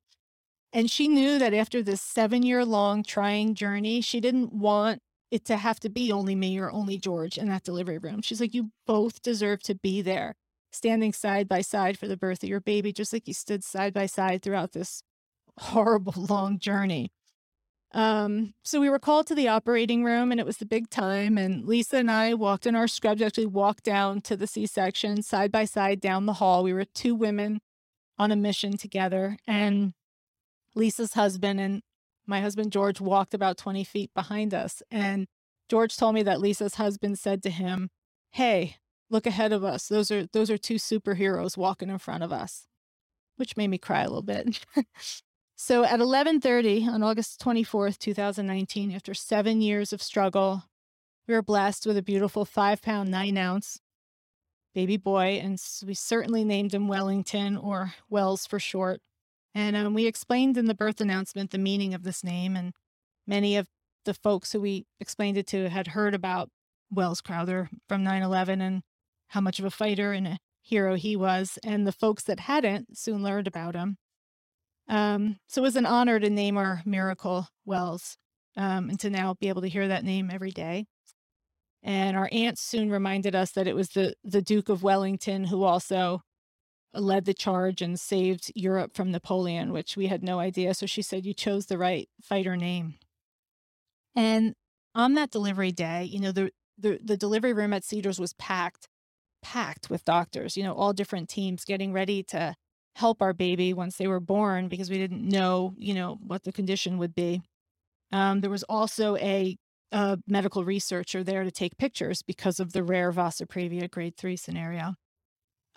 And 0.73 0.89
she 0.89 1.07
knew 1.07 1.39
that 1.39 1.53
after 1.53 1.81
this 1.81 2.01
seven 2.01 2.43
year 2.43 2.63
long 2.65 3.03
trying 3.03 3.55
journey, 3.55 4.01
she 4.01 4.19
didn't 4.19 4.53
want 4.53 5.01
it 5.29 5.45
to 5.45 5.57
have 5.57 5.79
to 5.79 5.89
be 5.89 6.11
only 6.11 6.35
me 6.35 6.59
or 6.59 6.71
only 6.71 6.97
George 6.97 7.37
in 7.37 7.47
that 7.49 7.63
delivery 7.63 7.97
room. 7.97 8.21
She's 8.21 8.41
like, 8.41 8.53
You 8.53 8.71
both 8.85 9.21
deserve 9.21 9.63
to 9.63 9.75
be 9.75 10.01
there 10.01 10.35
standing 10.71 11.13
side 11.13 11.47
by 11.47 11.61
side 11.61 11.97
for 11.97 12.07
the 12.07 12.17
birth 12.17 12.43
of 12.43 12.49
your 12.49 12.61
baby, 12.61 12.93
just 12.93 13.13
like 13.13 13.27
you 13.27 13.33
stood 13.33 13.63
side 13.63 13.93
by 13.93 14.05
side 14.05 14.41
throughout 14.41 14.71
this 14.71 15.03
horrible 15.59 16.13
long 16.29 16.59
journey. 16.59 17.11
Um, 17.93 18.53
so 18.63 18.79
we 18.79 18.89
were 18.89 18.99
called 18.99 19.27
to 19.27 19.35
the 19.35 19.49
operating 19.49 20.03
room 20.03 20.31
and 20.31 20.39
it 20.39 20.45
was 20.45 20.57
the 20.57 20.65
big 20.65 20.89
time. 20.89 21.37
And 21.37 21.65
Lisa 21.65 21.97
and 21.97 22.09
I 22.09 22.33
walked 22.33 22.65
in 22.65 22.75
our 22.75 22.87
scrubs, 22.87 23.21
actually 23.21 23.47
walked 23.47 23.83
down 23.83 24.21
to 24.21 24.37
the 24.37 24.47
C 24.47 24.65
section 24.65 25.21
side 25.21 25.51
by 25.51 25.65
side 25.65 25.99
down 25.99 26.25
the 26.25 26.33
hall. 26.33 26.63
We 26.63 26.73
were 26.73 26.85
two 26.85 27.15
women 27.15 27.59
on 28.17 28.31
a 28.31 28.35
mission 28.35 28.77
together. 28.77 29.37
And 29.45 29.93
Lisa's 30.73 31.13
husband 31.13 31.59
and 31.59 31.81
my 32.25 32.39
husband 32.39 32.71
George 32.71 33.01
walked 33.01 33.33
about 33.33 33.57
20 33.57 33.83
feet 33.83 34.13
behind 34.13 34.53
us. 34.53 34.81
And 34.89 35.27
George 35.69 35.97
told 35.97 36.15
me 36.15 36.23
that 36.23 36.39
Lisa's 36.39 36.75
husband 36.75 37.19
said 37.19 37.43
to 37.43 37.49
him, 37.49 37.89
Hey, 38.29 38.77
look 39.09 39.25
ahead 39.25 39.51
of 39.51 39.63
us. 39.63 39.87
Those 39.87 40.11
are 40.11 40.27
those 40.27 40.49
are 40.49 40.57
two 40.57 40.75
superheroes 40.75 41.57
walking 41.57 41.89
in 41.89 41.97
front 41.97 42.23
of 42.23 42.31
us, 42.31 42.67
which 43.35 43.57
made 43.57 43.67
me 43.67 43.77
cry 43.77 44.03
a 44.03 44.07
little 44.07 44.21
bit. 44.21 44.65
so 45.61 45.83
at 45.83 45.99
11:30 45.99 46.87
on 46.87 47.03
August 47.03 47.39
24th, 47.39 47.99
2019, 47.99 48.91
after 48.91 49.13
7 49.13 49.61
years 49.61 49.93
of 49.93 50.01
struggle, 50.01 50.63
we 51.27 51.35
were 51.35 51.43
blessed 51.43 51.85
with 51.85 51.97
a 51.97 52.01
beautiful 52.01 52.45
5 52.45 52.81
pound 52.81 53.11
9 53.11 53.37
ounce 53.37 53.79
baby 54.73 54.97
boy 54.97 55.39
and 55.39 55.61
we 55.85 55.93
certainly 55.93 56.43
named 56.43 56.73
him 56.73 56.87
Wellington 56.87 57.57
or 57.57 57.93
Wells 58.09 58.47
for 58.47 58.57
short. 58.57 59.01
And 59.53 59.75
um, 59.75 59.93
we 59.93 60.07
explained 60.07 60.57
in 60.57 60.65
the 60.65 60.73
birth 60.73 60.99
announcement 60.99 61.51
the 61.51 61.59
meaning 61.59 61.93
of 61.93 62.01
this 62.01 62.23
name 62.23 62.55
and 62.55 62.73
many 63.27 63.55
of 63.55 63.67
the 64.05 64.15
folks 64.15 64.53
who 64.53 64.61
we 64.61 64.87
explained 64.99 65.37
it 65.37 65.45
to 65.47 65.69
had 65.69 65.89
heard 65.89 66.15
about 66.15 66.49
Wells 66.89 67.21
Crowther 67.21 67.69
from 67.87 68.03
9 68.03 68.23
11 68.23 68.61
and 68.61 68.81
how 69.27 69.41
much 69.41 69.59
of 69.59 69.65
a 69.65 69.69
fighter 69.69 70.11
and 70.11 70.27
a 70.27 70.39
hero 70.63 70.95
he 70.95 71.15
was, 71.15 71.59
and 71.63 71.85
the 71.85 71.91
folks 71.91 72.23
that 72.23 72.41
hadn't 72.41 72.97
soon 72.97 73.21
learned 73.21 73.47
about 73.47 73.75
him. 73.75 73.97
Um, 74.91 75.37
so 75.47 75.61
it 75.61 75.63
was 75.63 75.77
an 75.77 75.85
honor 75.85 76.19
to 76.19 76.29
name 76.29 76.57
our 76.57 76.81
miracle 76.85 77.47
Wells 77.65 78.17
um, 78.57 78.89
and 78.89 78.99
to 78.99 79.09
now 79.09 79.35
be 79.39 79.47
able 79.47 79.61
to 79.61 79.69
hear 79.69 79.87
that 79.87 80.03
name 80.03 80.29
every 80.29 80.51
day. 80.51 80.85
And 81.81 82.17
our 82.17 82.27
aunt 82.31 82.59
soon 82.59 82.91
reminded 82.91 83.33
us 83.33 83.51
that 83.51 83.67
it 83.67 83.75
was 83.75 83.89
the, 83.89 84.13
the 84.23 84.41
Duke 84.41 84.67
of 84.67 84.83
Wellington 84.83 85.45
who 85.45 85.63
also 85.63 86.21
led 86.93 87.23
the 87.23 87.33
charge 87.33 87.81
and 87.81 87.97
saved 87.97 88.51
Europe 88.53 88.93
from 88.93 89.11
Napoleon, 89.11 89.71
which 89.71 89.95
we 89.95 90.07
had 90.07 90.21
no 90.21 90.39
idea. 90.39 90.73
So 90.73 90.85
she 90.85 91.01
said, 91.01 91.25
You 91.25 91.33
chose 91.33 91.67
the 91.67 91.77
right 91.77 92.09
fighter 92.21 92.57
name. 92.57 92.95
And 94.13 94.55
on 94.93 95.13
that 95.13 95.31
delivery 95.31 95.71
day, 95.71 96.03
you 96.03 96.19
know, 96.19 96.33
the, 96.33 96.51
the, 96.77 96.99
the 97.01 97.15
delivery 97.15 97.53
room 97.53 97.71
at 97.71 97.85
Cedars 97.85 98.19
was 98.19 98.33
packed 98.33 98.89
packed 99.41 99.89
with 99.89 100.05
doctors, 100.05 100.55
you 100.55 100.63
know, 100.63 100.73
all 100.73 100.93
different 100.93 101.29
teams 101.29 101.65
getting 101.65 101.93
ready 101.93 102.21
to 102.21 102.53
help 102.95 103.21
our 103.21 103.33
baby 103.33 103.73
once 103.73 103.97
they 103.97 104.07
were 104.07 104.19
born 104.19 104.67
because 104.67 104.89
we 104.89 104.97
didn't 104.97 105.27
know, 105.27 105.73
you 105.77 105.93
know, 105.93 106.17
what 106.25 106.43
the 106.43 106.51
condition 106.51 106.97
would 106.97 107.15
be. 107.15 107.41
Um, 108.11 108.41
there 108.41 108.49
was 108.49 108.63
also 108.63 109.15
a, 109.17 109.57
a, 109.91 110.17
medical 110.27 110.65
researcher 110.65 111.23
there 111.23 111.43
to 111.43 111.51
take 111.51 111.77
pictures 111.77 112.21
because 112.21 112.59
of 112.59 112.73
the 112.73 112.83
rare 112.83 113.11
Vasa 113.11 113.45
previa 113.45 113.89
grade 113.89 114.17
three 114.17 114.35
scenario. 114.35 114.95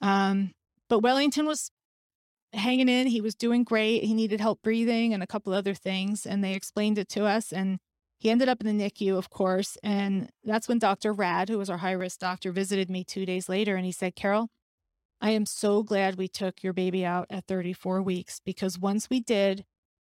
Um, 0.02 0.52
but 0.88 1.00
Wellington 1.00 1.46
was 1.46 1.70
hanging 2.52 2.88
in. 2.88 3.06
He 3.06 3.20
was 3.20 3.34
doing 3.34 3.64
great. 3.64 4.04
He 4.04 4.14
needed 4.14 4.40
help 4.40 4.62
breathing 4.62 5.14
and 5.14 5.22
a 5.22 5.26
couple 5.26 5.52
other 5.52 5.74
things. 5.74 6.26
And 6.26 6.42
they 6.42 6.54
explained 6.54 6.98
it 6.98 7.08
to 7.10 7.24
us. 7.24 7.52
And 7.52 7.78
he 8.18 8.30
ended 8.30 8.48
up 8.48 8.60
in 8.60 8.76
the 8.76 8.84
NICU, 8.84 9.16
of 9.16 9.30
course. 9.30 9.76
And 9.82 10.30
that's 10.44 10.68
when 10.68 10.78
Dr. 10.78 11.12
Rad, 11.12 11.48
who 11.48 11.58
was 11.58 11.70
our 11.70 11.78
high 11.78 11.92
risk 11.92 12.20
doctor, 12.20 12.52
visited 12.52 12.90
me 12.90 13.04
two 13.04 13.26
days 13.26 13.48
later. 13.48 13.76
And 13.76 13.84
he 13.84 13.92
said, 13.92 14.16
Carol, 14.16 14.48
I 15.24 15.30
am 15.30 15.46
so 15.46 15.82
glad 15.82 16.16
we 16.18 16.28
took 16.28 16.62
your 16.62 16.74
baby 16.74 17.02
out 17.02 17.28
at 17.30 17.46
34 17.46 18.02
weeks 18.02 18.42
because 18.44 18.78
once 18.78 19.08
we 19.08 19.20
did, 19.20 19.64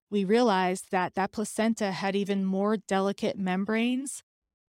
we 0.10 0.25
realized 0.25 0.91
that 0.91 1.15
that 1.15 1.32
placenta 1.32 1.93
had 1.93 2.17
even 2.17 2.43
more 2.43 2.75
delicate 2.75 3.38
membranes 3.38 4.23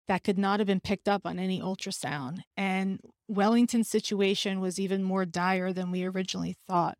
that 0.07 0.23
could 0.23 0.39
not 0.39 0.59
have 0.59 0.65
been 0.65 0.79
picked 0.79 1.07
up 1.07 1.27
on 1.27 1.37
any 1.37 1.61
ultrasound. 1.61 2.39
And 2.57 3.01
Wellington's 3.27 3.87
situation 3.87 4.59
was 4.59 4.79
even 4.79 5.03
more 5.03 5.27
dire 5.27 5.71
than 5.71 5.91
we 5.91 6.05
originally 6.05 6.57
thought. 6.67 6.97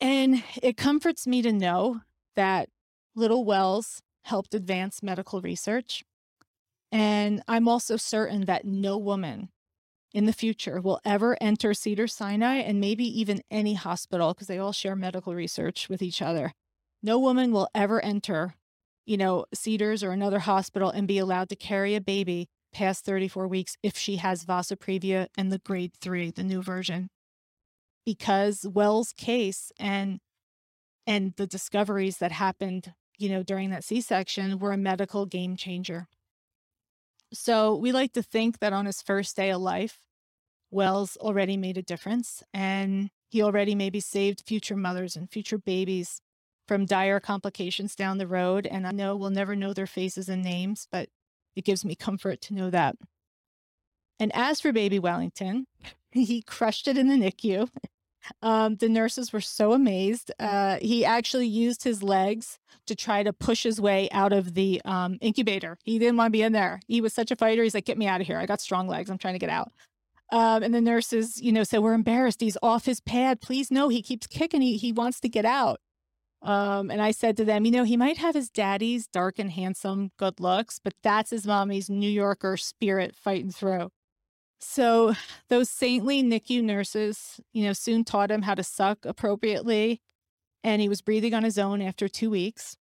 And 0.00 0.42
it 0.62 0.78
comforts 0.78 1.26
me 1.26 1.42
to 1.42 1.52
know 1.52 2.00
that 2.36 2.70
little 3.14 3.44
Wells 3.44 4.00
helped 4.24 4.54
advance 4.54 5.02
medical 5.02 5.42
research. 5.42 6.04
And 6.90 7.42
I'm 7.46 7.68
also 7.68 7.98
certain 7.98 8.46
that 8.46 8.64
no 8.64 8.96
woman 8.96 9.50
in 10.12 10.26
the 10.26 10.32
future 10.32 10.80
will 10.80 11.00
ever 11.04 11.36
enter 11.40 11.74
Cedar 11.74 12.06
Sinai 12.06 12.56
and 12.56 12.80
maybe 12.80 13.04
even 13.20 13.42
any 13.50 13.74
hospital 13.74 14.34
because 14.34 14.48
they 14.48 14.58
all 14.58 14.72
share 14.72 14.96
medical 14.96 15.34
research 15.34 15.88
with 15.88 16.02
each 16.02 16.20
other. 16.20 16.52
No 17.02 17.18
woman 17.18 17.52
will 17.52 17.68
ever 17.74 18.04
enter, 18.04 18.54
you 19.06 19.16
know, 19.16 19.46
Cedars 19.54 20.02
or 20.02 20.10
another 20.10 20.40
hospital 20.40 20.90
and 20.90 21.06
be 21.06 21.18
allowed 21.18 21.48
to 21.50 21.56
carry 21.56 21.94
a 21.94 22.00
baby 22.00 22.48
past 22.72 23.04
34 23.04 23.48
weeks 23.48 23.76
if 23.82 23.96
she 23.96 24.16
has 24.16 24.44
Vasa 24.44 24.76
previa 24.76 25.28
and 25.36 25.50
the 25.50 25.58
grade 25.58 25.92
3, 26.00 26.30
the 26.30 26.42
new 26.42 26.62
version. 26.62 27.08
Because 28.04 28.66
Wells' 28.66 29.12
case 29.12 29.72
and 29.78 30.20
and 31.06 31.34
the 31.36 31.46
discoveries 31.46 32.18
that 32.18 32.32
happened 32.32 32.92
you 33.20 33.28
know, 33.28 33.42
during 33.42 33.68
that 33.70 33.84
C 33.84 34.00
section 34.00 34.58
were 34.58 34.72
a 34.72 34.78
medical 34.78 35.26
game 35.26 35.54
changer. 35.54 36.08
So 37.32 37.74
we 37.76 37.92
like 37.92 38.12
to 38.14 38.22
think 38.22 38.58
that 38.58 38.72
on 38.72 38.86
his 38.86 39.02
first 39.02 39.36
day 39.36 39.50
of 39.50 39.60
life, 39.60 39.98
Wells 40.70 41.16
already 41.16 41.56
made 41.56 41.78
a 41.78 41.82
difference 41.82 42.42
and 42.52 43.10
he 43.28 43.42
already 43.42 43.74
maybe 43.74 44.00
saved 44.00 44.42
future 44.46 44.76
mothers 44.76 45.16
and 45.16 45.30
future 45.30 45.58
babies 45.58 46.20
from 46.66 46.86
dire 46.86 47.20
complications 47.20 47.94
down 47.96 48.18
the 48.18 48.26
road. 48.26 48.66
And 48.66 48.86
I 48.86 48.92
know 48.92 49.16
we'll 49.16 49.30
never 49.30 49.56
know 49.56 49.72
their 49.72 49.86
faces 49.86 50.28
and 50.28 50.42
names, 50.42 50.86
but 50.90 51.08
it 51.56 51.64
gives 51.64 51.84
me 51.84 51.94
comfort 51.94 52.40
to 52.42 52.54
know 52.54 52.70
that. 52.70 52.96
And 54.18 54.30
as 54.34 54.60
for 54.60 54.72
baby 54.72 54.98
Wellington, 54.98 55.66
he 56.12 56.42
crushed 56.42 56.86
it 56.86 56.98
in 56.98 57.08
the 57.08 57.16
NICU. 57.16 57.68
Um, 58.42 58.76
the 58.76 58.88
nurses 58.88 59.32
were 59.32 59.40
so 59.40 59.72
amazed. 59.72 60.30
Uh, 60.38 60.78
he 60.80 61.04
actually 61.04 61.46
used 61.46 61.84
his 61.84 62.02
legs 62.02 62.58
to 62.86 62.94
try 62.94 63.22
to 63.22 63.32
push 63.32 63.62
his 63.62 63.80
way 63.80 64.08
out 64.10 64.32
of 64.32 64.54
the 64.54 64.80
um, 64.84 65.18
incubator. 65.20 65.78
He 65.84 65.98
didn't 65.98 66.16
want 66.16 66.28
to 66.28 66.32
be 66.32 66.42
in 66.42 66.52
there. 66.52 66.80
He 66.86 67.00
was 67.00 67.14
such 67.14 67.30
a 67.30 67.36
fighter. 67.36 67.62
He's 67.62 67.74
like, 67.74 67.84
"Get 67.84 67.98
me 67.98 68.06
out 68.06 68.20
of 68.20 68.26
here! 68.26 68.38
I 68.38 68.46
got 68.46 68.60
strong 68.60 68.88
legs. 68.88 69.10
I'm 69.10 69.18
trying 69.18 69.34
to 69.34 69.38
get 69.38 69.50
out." 69.50 69.72
Um, 70.32 70.62
and 70.62 70.74
the 70.74 70.80
nurses, 70.80 71.40
you 71.40 71.52
know, 71.52 71.64
said, 71.64 71.80
"We're 71.80 71.94
embarrassed. 71.94 72.40
He's 72.40 72.58
off 72.62 72.84
his 72.86 73.00
pad. 73.00 73.40
Please, 73.40 73.70
no. 73.70 73.88
He 73.88 74.02
keeps 74.02 74.26
kicking. 74.26 74.62
He 74.62 74.76
he 74.76 74.92
wants 74.92 75.20
to 75.20 75.28
get 75.28 75.44
out." 75.44 75.80
Um, 76.42 76.90
and 76.90 77.02
I 77.02 77.10
said 77.10 77.36
to 77.36 77.44
them, 77.44 77.66
you 77.66 77.70
know, 77.70 77.84
he 77.84 77.96
might 77.96 78.16
have 78.16 78.34
his 78.34 78.48
daddy's 78.48 79.06
dark 79.06 79.38
and 79.38 79.50
handsome 79.50 80.10
good 80.16 80.40
looks, 80.40 80.78
but 80.82 80.94
that's 81.02 81.30
his 81.30 81.46
mommy's 81.46 81.90
New 81.90 82.08
Yorker 82.08 82.56
spirit 82.56 83.14
fighting 83.14 83.50
through. 83.50 83.90
So 84.60 85.14
those 85.48 85.70
saintly 85.70 86.22
NICU 86.22 86.62
nurses, 86.62 87.40
you 87.52 87.64
know, 87.64 87.72
soon 87.72 88.04
taught 88.04 88.30
him 88.30 88.42
how 88.42 88.54
to 88.54 88.62
suck 88.62 89.04
appropriately. 89.04 90.02
And 90.62 90.82
he 90.82 90.88
was 90.88 91.00
breathing 91.00 91.32
on 91.32 91.42
his 91.42 91.58
own 91.58 91.80
after 91.80 92.08
two 92.08 92.30
weeks. 92.30 92.76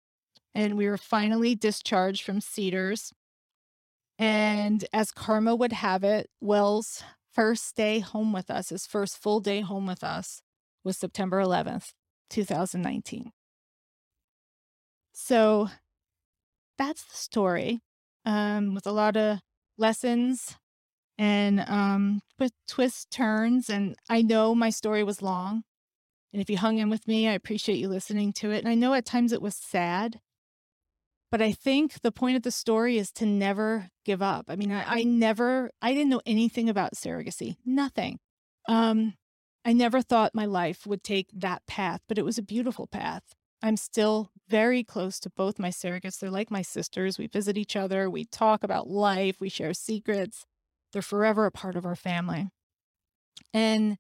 And 0.54 0.78
we 0.78 0.88
were 0.88 0.98
finally 0.98 1.54
discharged 1.54 2.24
from 2.24 2.40
Cedars. 2.40 3.12
And 4.18 4.86
as 4.94 5.12
karma 5.12 5.54
would 5.54 5.74
have 5.74 6.06
it, 6.06 6.30
Wells' 6.40 7.04
first 7.34 7.76
day 7.76 8.00
home 8.00 8.32
with 8.32 8.50
us, 8.50 8.70
his 8.70 8.88
first 8.88 9.18
full 9.18 9.42
day 9.42 9.60
home 9.60 9.86
with 9.86 10.04
us, 10.04 10.42
was 10.86 10.98
September 10.98 11.42
11th, 11.42 11.92
2019. 12.30 13.32
So 15.12 15.70
that's 16.78 17.04
the 17.04 17.18
story 17.18 17.82
um, 18.26 18.74
with 18.74 18.88
a 18.88 18.92
lot 18.92 19.18
of 19.18 19.40
lessons 19.78 20.56
and 21.18 21.62
um, 21.68 22.22
with 22.40 22.52
twists, 22.68 23.06
turns. 23.06 23.70
And 23.70 23.96
I 24.10 24.22
know 24.22 24.56
my 24.56 24.70
story 24.70 25.04
was 25.04 25.22
long. 25.22 25.64
And 26.34 26.42
if 26.42 26.50
you 26.50 26.58
hung 26.58 26.80
in 26.80 26.90
with 26.90 27.08
me, 27.08 27.28
I 27.28 27.34
appreciate 27.34 27.78
you 27.78 27.88
listening 27.88 28.34
to 28.34 28.52
it. 28.52 28.60
And 28.60 28.68
I 28.68 28.76
know 28.76 28.94
at 28.94 29.06
times 29.06 29.32
it 29.32 29.42
was 29.42 29.56
sad, 29.56 30.20
but 31.32 31.42
I 31.42 31.54
think 31.54 32.02
the 32.02 32.12
point 32.12 32.36
of 32.36 32.44
the 32.44 32.52
story 32.52 32.98
is 32.98 33.12
to 33.14 33.26
never 33.26 33.90
give 34.04 34.22
up. 34.22 34.46
I 34.50 34.56
mean, 34.56 34.72
I, 34.72 34.84
I 34.86 35.04
never, 35.04 35.72
I 35.82 35.94
didn't 35.94 36.10
know 36.10 36.22
anything 36.26 36.70
about 36.70 36.96
surrogacy, 36.96 37.56
nothing. 37.66 38.20
Um, 38.68 39.14
I 39.64 39.74
never 39.74 40.02
thought 40.02 40.36
my 40.36 40.46
life 40.46 40.86
would 40.86 41.04
take 41.04 41.30
that 41.34 41.66
path, 41.68 42.02
but 42.08 42.18
it 42.18 42.26
was 42.26 42.38
a 42.38 42.44
beautiful 42.44 42.86
path. 42.88 43.24
I'm 43.62 43.78
still 43.78 44.30
very 44.48 44.84
close 44.84 45.20
to 45.22 45.30
both 45.30 45.58
my 45.58 45.70
surrogates. 45.70 46.20
They're 46.20 46.30
like 46.30 46.52
my 46.52 46.62
sisters. 46.62 47.18
We 47.18 47.28
visit 47.28 47.58
each 47.58 47.76
other, 47.76 48.10
we 48.10 48.26
talk 48.26 48.64
about 48.64 48.90
life, 48.90 49.38
we 49.40 49.50
share 49.50 49.74
secrets. 49.74 50.46
They're 50.96 51.02
forever 51.04 51.46
a 51.46 51.52
part 51.52 51.76
of 51.76 51.86
our 51.86 51.98
family. 51.98 52.48
And, 53.54 53.98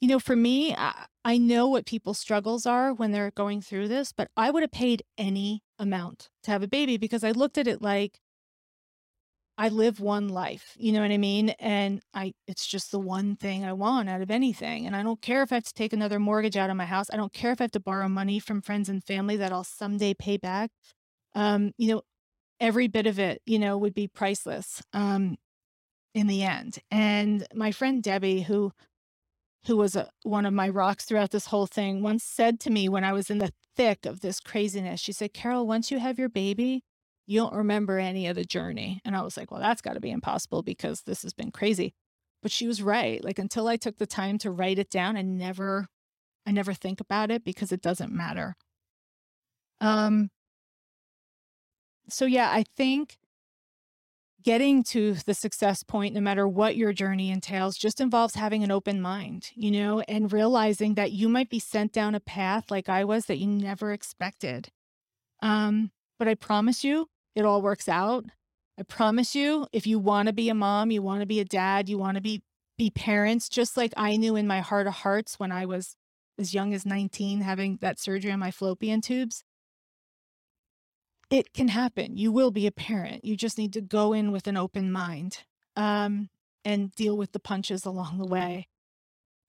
you 0.00 0.08
know, 0.08 0.20
for 0.20 0.36
me, 0.36 0.74
I, 0.74 1.06
I 1.24 1.38
know 1.38 1.68
what 1.68 1.86
people's 1.86 2.18
struggles 2.18 2.66
are 2.66 2.92
when 2.94 3.12
they're 3.12 3.32
going 3.32 3.62
through 3.62 3.88
this, 3.88 4.12
but 4.12 4.30
I 4.36 4.50
would 4.50 4.62
have 4.62 4.72
paid 4.72 5.04
any 5.18 5.62
amount 5.78 6.30
to 6.44 6.52
have 6.52 6.62
a 6.62 6.68
baby 6.68 6.96
because 6.98 7.24
I 7.24 7.32
looked 7.32 7.58
at 7.58 7.68
it 7.68 7.82
like 7.82 8.20
I 9.56 9.68
live 9.68 10.00
one 10.00 10.28
life, 10.28 10.74
you 10.76 10.90
know 10.90 11.00
what 11.00 11.12
I 11.12 11.16
mean? 11.18 11.50
And 11.60 12.02
I 12.12 12.32
it's 12.48 12.66
just 12.66 12.90
the 12.90 12.98
one 12.98 13.36
thing 13.36 13.64
I 13.64 13.72
want 13.72 14.08
out 14.08 14.20
of 14.20 14.30
anything. 14.30 14.84
And 14.86 14.96
I 14.96 15.02
don't 15.04 15.22
care 15.22 15.42
if 15.42 15.52
I 15.52 15.56
have 15.56 15.64
to 15.64 15.72
take 15.74 15.92
another 15.92 16.18
mortgage 16.18 16.56
out 16.56 16.70
of 16.70 16.76
my 16.76 16.86
house. 16.86 17.06
I 17.12 17.16
don't 17.16 17.32
care 17.32 17.52
if 17.52 17.60
I 17.60 17.64
have 17.64 17.70
to 17.72 17.80
borrow 17.80 18.08
money 18.08 18.40
from 18.40 18.62
friends 18.62 18.88
and 18.88 19.04
family 19.04 19.36
that 19.36 19.52
I'll 19.52 19.62
someday 19.64 20.12
pay 20.14 20.38
back. 20.38 20.70
Um, 21.34 21.72
you 21.78 21.88
know, 21.94 22.02
every 22.60 22.88
bit 22.88 23.06
of 23.06 23.18
it, 23.20 23.42
you 23.46 23.58
know, 23.58 23.78
would 23.78 23.94
be 23.94 24.08
priceless. 24.08 24.82
Um, 24.92 25.36
in 26.14 26.26
the 26.26 26.42
end. 26.42 26.78
And 26.90 27.46
my 27.54 27.72
friend 27.72 28.02
Debbie, 28.02 28.42
who 28.42 28.72
who 29.66 29.76
was 29.78 29.96
a, 29.96 30.10
one 30.24 30.44
of 30.44 30.52
my 30.52 30.68
rocks 30.68 31.06
throughout 31.06 31.30
this 31.30 31.46
whole 31.46 31.66
thing, 31.66 32.02
once 32.02 32.22
said 32.22 32.60
to 32.60 32.70
me 32.70 32.88
when 32.88 33.02
I 33.02 33.14
was 33.14 33.30
in 33.30 33.38
the 33.38 33.52
thick 33.76 34.04
of 34.04 34.20
this 34.20 34.38
craziness, 34.38 35.00
she 35.00 35.12
said, 35.12 35.32
Carol, 35.32 35.66
once 35.66 35.90
you 35.90 35.98
have 35.98 36.18
your 36.18 36.28
baby, 36.28 36.82
you 37.26 37.40
don't 37.40 37.54
remember 37.54 37.98
any 37.98 38.26
of 38.26 38.36
the 38.36 38.44
journey. 38.44 39.00
And 39.06 39.16
I 39.16 39.22
was 39.22 39.38
like, 39.38 39.50
well, 39.50 39.60
that's 39.60 39.80
got 39.80 39.94
to 39.94 40.00
be 40.00 40.10
impossible 40.10 40.62
because 40.62 41.02
this 41.02 41.22
has 41.22 41.32
been 41.32 41.50
crazy. 41.50 41.94
But 42.42 42.52
she 42.52 42.66
was 42.66 42.82
right. 42.82 43.24
Like 43.24 43.38
until 43.38 43.66
I 43.66 43.76
took 43.76 43.96
the 43.96 44.06
time 44.06 44.36
to 44.38 44.50
write 44.50 44.78
it 44.78 44.90
down, 44.90 45.16
and 45.16 45.38
never, 45.38 45.86
I 46.46 46.52
never 46.52 46.74
think 46.74 47.00
about 47.00 47.30
it 47.30 47.42
because 47.42 47.72
it 47.72 47.80
doesn't 47.80 48.12
matter. 48.12 48.56
Um, 49.80 50.28
so 52.08 52.26
yeah, 52.26 52.50
I 52.50 52.64
think 52.76 53.16
getting 54.44 54.82
to 54.82 55.14
the 55.26 55.34
success 55.34 55.82
point, 55.82 56.14
no 56.14 56.20
matter 56.20 56.46
what 56.46 56.76
your 56.76 56.92
journey 56.92 57.30
entails, 57.30 57.78
just 57.78 58.00
involves 58.00 58.34
having 58.34 58.62
an 58.62 58.70
open 58.70 59.00
mind, 59.00 59.50
you 59.54 59.70
know, 59.70 60.00
and 60.00 60.32
realizing 60.32 60.94
that 60.94 61.12
you 61.12 61.28
might 61.28 61.48
be 61.48 61.58
sent 61.58 61.92
down 61.92 62.14
a 62.14 62.20
path 62.20 62.70
like 62.70 62.88
I 62.88 63.04
was 63.04 63.26
that 63.26 63.38
you 63.38 63.46
never 63.46 63.92
expected. 63.92 64.68
Um, 65.42 65.90
but 66.18 66.28
I 66.28 66.34
promise 66.34 66.84
you, 66.84 67.08
it 67.34 67.44
all 67.44 67.62
works 67.62 67.88
out. 67.88 68.26
I 68.78 68.82
promise 68.82 69.34
you, 69.34 69.66
if 69.72 69.86
you 69.86 69.98
want 69.98 70.26
to 70.26 70.32
be 70.32 70.48
a 70.50 70.54
mom, 70.54 70.90
you 70.90 71.00
want 71.00 71.20
to 71.20 71.26
be 71.26 71.40
a 71.40 71.44
dad, 71.44 71.88
you 71.88 71.98
want 71.98 72.16
to 72.16 72.20
be 72.20 72.42
be 72.76 72.90
parents, 72.90 73.48
just 73.48 73.76
like 73.76 73.92
I 73.96 74.16
knew 74.16 74.34
in 74.34 74.48
my 74.48 74.60
heart 74.60 74.88
of 74.88 74.94
hearts 74.94 75.38
when 75.38 75.52
I 75.52 75.64
was 75.64 75.94
as 76.38 76.52
young 76.52 76.74
as 76.74 76.84
19 76.84 77.40
having 77.40 77.78
that 77.80 78.00
surgery 78.00 78.32
on 78.32 78.40
my 78.40 78.50
fallopian 78.50 79.00
tubes, 79.00 79.44
it 81.34 81.52
can 81.52 81.66
happen. 81.66 82.16
You 82.16 82.30
will 82.30 82.52
be 82.52 82.64
a 82.68 82.70
parent. 82.70 83.24
You 83.24 83.36
just 83.36 83.58
need 83.58 83.72
to 83.72 83.80
go 83.80 84.12
in 84.12 84.30
with 84.30 84.46
an 84.46 84.56
open 84.56 84.92
mind 84.92 85.38
um, 85.74 86.28
and 86.64 86.94
deal 86.94 87.16
with 87.16 87.32
the 87.32 87.40
punches 87.40 87.84
along 87.84 88.18
the 88.18 88.26
way. 88.26 88.68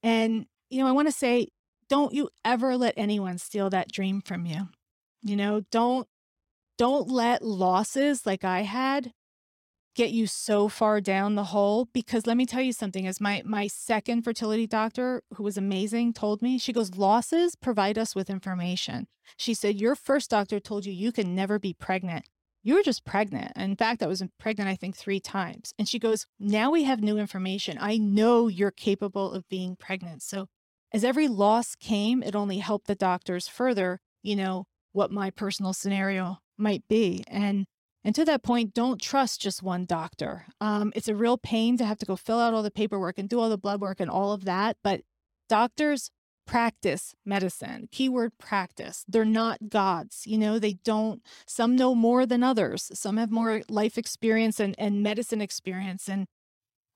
And, 0.02 0.48
you 0.72 0.80
know, 0.80 0.88
I 0.88 0.94
want 0.94 1.10
to 1.10 1.12
say, 1.12 1.50
don't 1.88 2.12
you 2.12 2.30
ever 2.44 2.76
let 2.76 2.96
anyone 2.98 3.38
steal 3.38 3.70
that 3.70 3.92
dream 3.92 4.24
from 4.26 4.48
you. 4.48 4.70
You 5.22 5.36
know, 5.36 5.62
don't 5.70 6.08
don't 6.80 7.08
let 7.08 7.44
losses 7.44 8.26
like 8.26 8.44
I 8.44 8.64
had 8.64 9.14
get 9.96 10.12
you 10.12 10.28
so 10.28 10.68
far 10.68 11.00
down 11.00 11.36
the 11.36 11.46
hole 11.46 11.88
because 11.94 12.28
let 12.28 12.38
me 12.38 12.46
tell 12.46 12.62
you 12.62 12.74
something 12.74 13.08
as 13.08 13.22
my 13.22 13.42
my 13.46 13.66
second 13.66 14.22
fertility 14.22 14.68
doctor 14.68 15.24
who 15.36 15.44
was 15.44 15.58
amazing 15.58 16.14
told 16.14 16.42
me 16.42 16.60
she 16.60 16.74
goes 16.74 16.98
losses 16.98 17.56
provide 17.56 17.98
us 17.98 18.14
with 18.14 18.30
information. 18.30 19.08
She 19.38 19.54
said 19.54 19.80
your 19.80 19.96
first 19.96 20.30
doctor 20.30 20.60
told 20.60 20.86
you 20.86 20.94
you 20.94 21.12
can 21.12 21.34
never 21.34 21.58
be 21.58 21.74
pregnant. 21.74 22.26
You 22.62 22.76
were 22.76 22.84
just 22.84 23.06
pregnant. 23.06 23.54
In 23.56 23.76
fact 23.76 24.04
i 24.04 24.08
was 24.08 24.22
pregnant 24.38 24.70
i 24.70 24.76
think 24.76 24.96
three 24.96 25.22
times. 25.22 25.74
And 25.80 25.88
she 25.88 25.98
goes 25.98 26.28
now 26.40 26.72
we 26.72 26.84
have 26.84 27.02
new 27.02 27.18
information. 27.18 27.78
I 27.80 27.98
know 27.98 28.48
you're 28.50 28.72
capable 28.72 29.32
of 29.32 29.48
being 29.48 29.78
pregnant. 29.78 30.22
So 30.22 30.48
as 30.92 31.06
every 31.06 31.30
loss 31.30 31.76
came 31.76 32.22
it 32.22 32.36
only 32.36 32.60
helped 32.60 32.88
the 32.88 32.96
doctors 32.96 33.48
further 33.48 34.02
you 34.22 34.36
know 34.36 34.66
what 34.92 35.12
my 35.12 35.30
personal 35.30 35.74
scenario 35.74 36.40
might 36.58 36.88
be. 36.88 37.24
And 37.28 37.66
and 38.06 38.14
to 38.14 38.24
that 38.26 38.44
point, 38.44 38.76
don't 38.76 39.02
trust 39.02 39.42
just 39.42 39.64
one 39.64 39.86
doctor. 39.86 40.46
Um, 40.62 40.94
it's 40.96 41.08
a 41.08 41.16
real 41.16 41.40
pain 41.40 41.76
to 41.80 41.86
have 41.86 41.98
to 41.98 42.06
go 42.06 42.16
fill 42.16 42.40
out 42.40 42.54
all 42.54 42.62
the 42.62 42.70
paperwork 42.70 43.18
and 43.18 43.28
do 43.28 43.40
all 43.40 43.50
the 43.50 43.58
blood 43.58 43.82
work 43.82 44.00
and 44.00 44.12
all 44.12 44.32
of 44.32 44.46
that. 44.46 44.78
But 44.84 45.02
doctors 45.50 46.12
practice 46.46 47.16
medicine, 47.26 47.90
keyword 47.92 48.38
practice. 48.38 49.06
They're 49.08 49.26
not 49.26 49.70
gods. 49.70 50.28
You 50.28 50.38
know, 50.38 50.60
they 50.60 50.74
don't, 50.74 51.24
some 51.48 51.76
know 51.76 51.96
more 51.96 52.28
than 52.28 52.44
others. 52.44 52.92
Some 52.94 53.18
have 53.18 53.32
more 53.32 53.64
life 53.70 53.98
experience 53.98 54.60
and, 54.60 54.76
and 54.78 55.02
medicine 55.02 55.42
experience 55.42 56.08
and, 56.08 56.28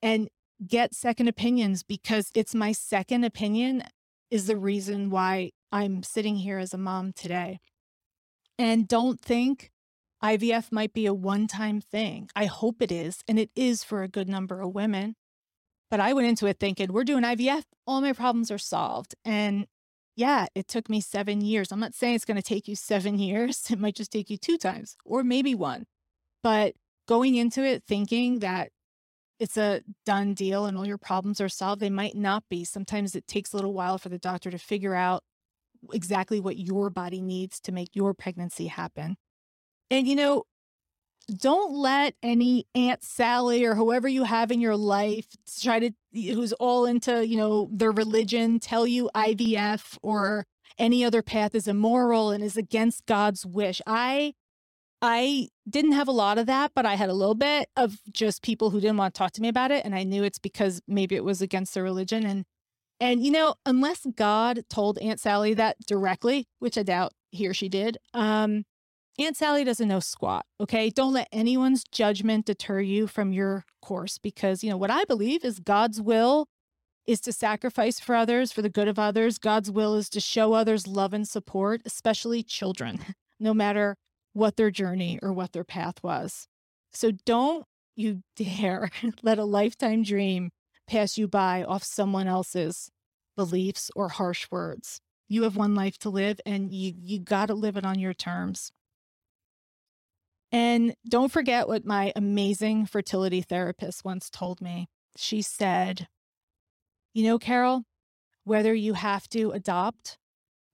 and 0.04 0.30
get 0.68 0.94
second 0.94 1.28
opinions 1.28 1.82
because 1.82 2.30
it's 2.36 2.54
my 2.54 2.72
second 2.72 3.24
opinion 3.24 3.82
is 4.30 4.46
the 4.46 4.58
reason 4.58 5.10
why 5.10 5.54
I'm 5.72 6.04
sitting 6.04 6.36
here 6.36 6.60
as 6.60 6.72
a 6.72 6.78
mom 6.78 7.14
today. 7.14 7.60
And 8.60 8.88
don't 8.88 9.20
think 9.20 9.72
IVF 10.24 10.72
might 10.72 10.94
be 10.94 11.06
a 11.06 11.14
one 11.14 11.48
time 11.48 11.82
thing. 11.82 12.30
I 12.36 12.46
hope 12.46 12.82
it 12.82 12.92
is. 12.92 13.24
And 13.28 13.40
it 13.40 13.52
is 13.56 13.84
for 13.84 14.04
a 14.04 14.08
good 14.08 14.28
number 14.28 14.62
of 14.62 14.74
women. 14.74 15.16
But 15.90 16.00
I 16.00 16.14
went 16.14 16.28
into 16.28 16.46
it 16.46 16.60
thinking, 16.60 16.94
we're 16.94 17.04
doing 17.04 17.24
IVF, 17.24 17.64
all 17.88 18.02
my 18.02 18.14
problems 18.14 18.52
are 18.52 18.60
solved. 18.60 19.16
And 19.26 19.66
yeah, 20.16 20.48
it 20.54 20.68
took 20.68 20.90
me 20.90 21.02
seven 21.02 21.42
years. 21.42 21.72
I'm 21.72 21.80
not 21.80 21.96
saying 21.96 22.16
it's 22.16 22.26
going 22.26 22.38
to 22.38 22.44
take 22.44 22.68
you 22.68 22.76
seven 22.76 23.18
years. 23.20 23.72
It 23.72 23.80
might 23.80 23.96
just 23.96 24.12
take 24.12 24.30
you 24.30 24.38
two 24.38 24.58
times 24.58 24.98
or 25.06 25.24
maybe 25.24 25.56
one. 25.56 25.86
But 26.44 26.76
going 27.08 27.36
into 27.36 27.64
it 27.64 27.84
thinking 27.88 28.40
that 28.40 28.70
it's 29.40 29.58
a 29.58 29.82
done 30.06 30.34
deal 30.34 30.66
and 30.66 30.78
all 30.78 30.86
your 30.86 30.98
problems 30.98 31.40
are 31.40 31.50
solved, 31.50 31.82
they 31.82 31.90
might 31.90 32.16
not 32.16 32.44
be. 32.50 32.66
Sometimes 32.66 33.16
it 33.16 33.26
takes 33.26 33.54
a 33.54 33.56
little 33.56 33.74
while 33.74 33.98
for 33.98 34.10
the 34.10 34.20
doctor 34.20 34.52
to 34.52 34.58
figure 34.58 34.94
out 34.94 35.24
exactly 35.94 36.42
what 36.42 36.58
your 36.58 36.90
body 36.90 37.22
needs 37.22 37.60
to 37.62 37.72
make 37.72 37.96
your 37.96 38.14
pregnancy 38.14 38.68
happen. 38.68 39.16
And, 39.92 40.08
you 40.08 40.16
know, 40.16 40.44
don't 41.36 41.74
let 41.74 42.16
any 42.24 42.66
Aunt 42.74 43.04
Sally 43.04 43.64
or 43.64 43.76
whoever 43.76 44.08
you 44.08 44.24
have 44.24 44.52
in 44.52 44.62
your 44.62 44.76
life 44.76 45.28
try 45.62 45.80
to, 45.80 45.92
who's 46.14 46.54
all 46.54 46.86
into, 46.86 47.28
you 47.28 47.38
know, 47.38 47.70
their 47.72 47.92
religion, 47.92 48.60
tell 48.60 48.88
you 48.88 49.10
IVF 49.16 49.98
or 50.02 50.46
any 50.78 51.04
other 51.04 51.22
path 51.22 51.54
is 51.54 51.68
immoral 51.68 52.32
and 52.32 52.44
is 52.44 52.58
against 52.58 53.06
God's 53.06 53.46
wish. 53.46 53.82
I 53.86 54.34
I 55.02 55.48
didn't 55.70 55.94
have 55.94 56.10
a 56.10 56.14
lot 56.14 56.38
of 56.38 56.46
that, 56.48 56.72
but 56.76 56.86
I 56.86 56.96
had 56.96 57.10
a 57.10 57.14
little 57.14 57.36
bit 57.36 57.70
of 57.78 58.00
just 58.12 58.42
people 58.42 58.70
who 58.70 58.82
didn't 58.82 58.98
want 58.98 59.14
to 59.14 59.18
talk 59.18 59.32
to 59.34 59.42
me 59.42 59.48
about 59.48 59.72
it 59.72 59.86
and 59.86 59.96
I 59.96 60.04
knew 60.04 60.24
it's 60.24 60.40
because 60.40 60.82
maybe 60.88 61.16
it 61.16 61.24
was 61.24 61.42
against 61.42 61.74
their 61.74 61.84
religion 61.84 62.26
and 62.26 62.46
and 63.02 63.24
you 63.24 63.32
know, 63.32 63.56
unless 63.66 64.06
God 64.16 64.66
told 64.70 64.98
Aunt 64.98 65.22
Sally 65.22 65.54
that 65.54 65.78
directly, 65.88 66.48
which 66.60 66.78
I 66.78 66.84
doubt 66.84 67.14
he 67.32 67.48
or 67.48 67.54
she 67.54 67.70
did, 67.70 67.98
um 68.14 68.66
Aunt 69.20 69.36
Sally 69.36 69.66
doesn't 69.66 69.90
know 69.90 70.00
squat, 70.00 70.46
okay? 70.62 70.90
Don't 70.90 71.12
let 71.12 71.28
anyone's 71.34 71.84
judgment 71.92 72.46
deter 72.46 72.80
you 72.80 73.06
from 73.06 73.34
your 73.34 73.66
course 73.82 74.18
because, 74.18 74.64
you 74.64 74.70
know, 74.70 74.78
what 74.78 74.90
I 74.90 75.04
believe 75.04 75.44
is 75.44 75.60
God's 75.60 76.00
will 76.00 76.48
is 77.06 77.20
to 77.22 77.34
sacrifice 77.34 78.00
for 78.00 78.16
others, 78.16 78.54
for 78.54 78.62
the 78.62 78.70
good 78.70 78.88
of 78.88 78.98
others. 78.98 79.38
God's 79.38 79.70
will 79.70 79.96
is 79.96 80.10
to 80.12 80.22
show 80.22 80.54
others 80.54 80.88
love 80.88 81.12
and 81.12 81.28
support, 81.28 81.82
especially 81.86 82.44
children, 82.44 83.00
no 83.42 83.54
matter 83.54 83.98
what 84.32 84.56
their 84.56 84.72
journey 84.72 85.20
or 85.22 85.34
what 85.34 85.52
their 85.52 85.66
path 85.66 86.02
was. 86.02 86.48
So 86.94 87.12
don't 87.26 87.66
you 87.98 88.22
dare 88.38 88.90
let 89.22 89.38
a 89.38 89.44
lifetime 89.44 90.02
dream 90.02 90.52
pass 90.88 91.18
you 91.18 91.28
by 91.28 91.66
off 91.66 91.84
someone 91.84 92.28
else's 92.28 92.90
beliefs 93.36 93.92
or 93.98 94.08
harsh 94.08 94.48
words. 94.50 95.02
You 95.28 95.44
have 95.44 95.58
one 95.58 95.76
life 95.76 95.98
to 96.00 96.10
live 96.10 96.40
and 96.46 96.74
you 96.74 96.94
you 96.98 97.20
got 97.20 97.48
to 97.48 97.54
live 97.54 97.76
it 97.76 97.86
on 97.86 98.00
your 98.00 98.14
terms. 98.14 98.72
And 100.52 100.96
don't 101.08 101.32
forget 101.32 101.68
what 101.68 101.86
my 101.86 102.12
amazing 102.16 102.86
fertility 102.86 103.42
therapist 103.42 104.04
once 104.04 104.30
told 104.30 104.62
me. 104.62 104.90
She 105.16 105.42
said, 105.42 106.08
You 107.14 107.24
know, 107.26 107.38
Carol, 107.38 107.84
whether 108.44 108.74
you 108.74 108.94
have 108.94 109.28
to 109.30 109.52
adopt, 109.52 110.18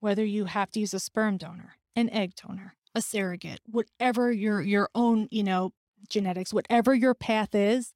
whether 0.00 0.24
you 0.24 0.46
have 0.46 0.70
to 0.72 0.80
use 0.80 0.94
a 0.94 1.00
sperm 1.00 1.36
donor, 1.36 1.74
an 1.94 2.08
egg 2.10 2.32
donor, 2.36 2.74
a 2.94 3.02
surrogate, 3.02 3.60
whatever 3.66 4.32
your 4.32 4.62
your 4.62 4.88
own, 4.94 5.28
you 5.30 5.42
know, 5.42 5.72
genetics, 6.08 6.54
whatever 6.54 6.94
your 6.94 7.14
path 7.14 7.54
is, 7.54 7.92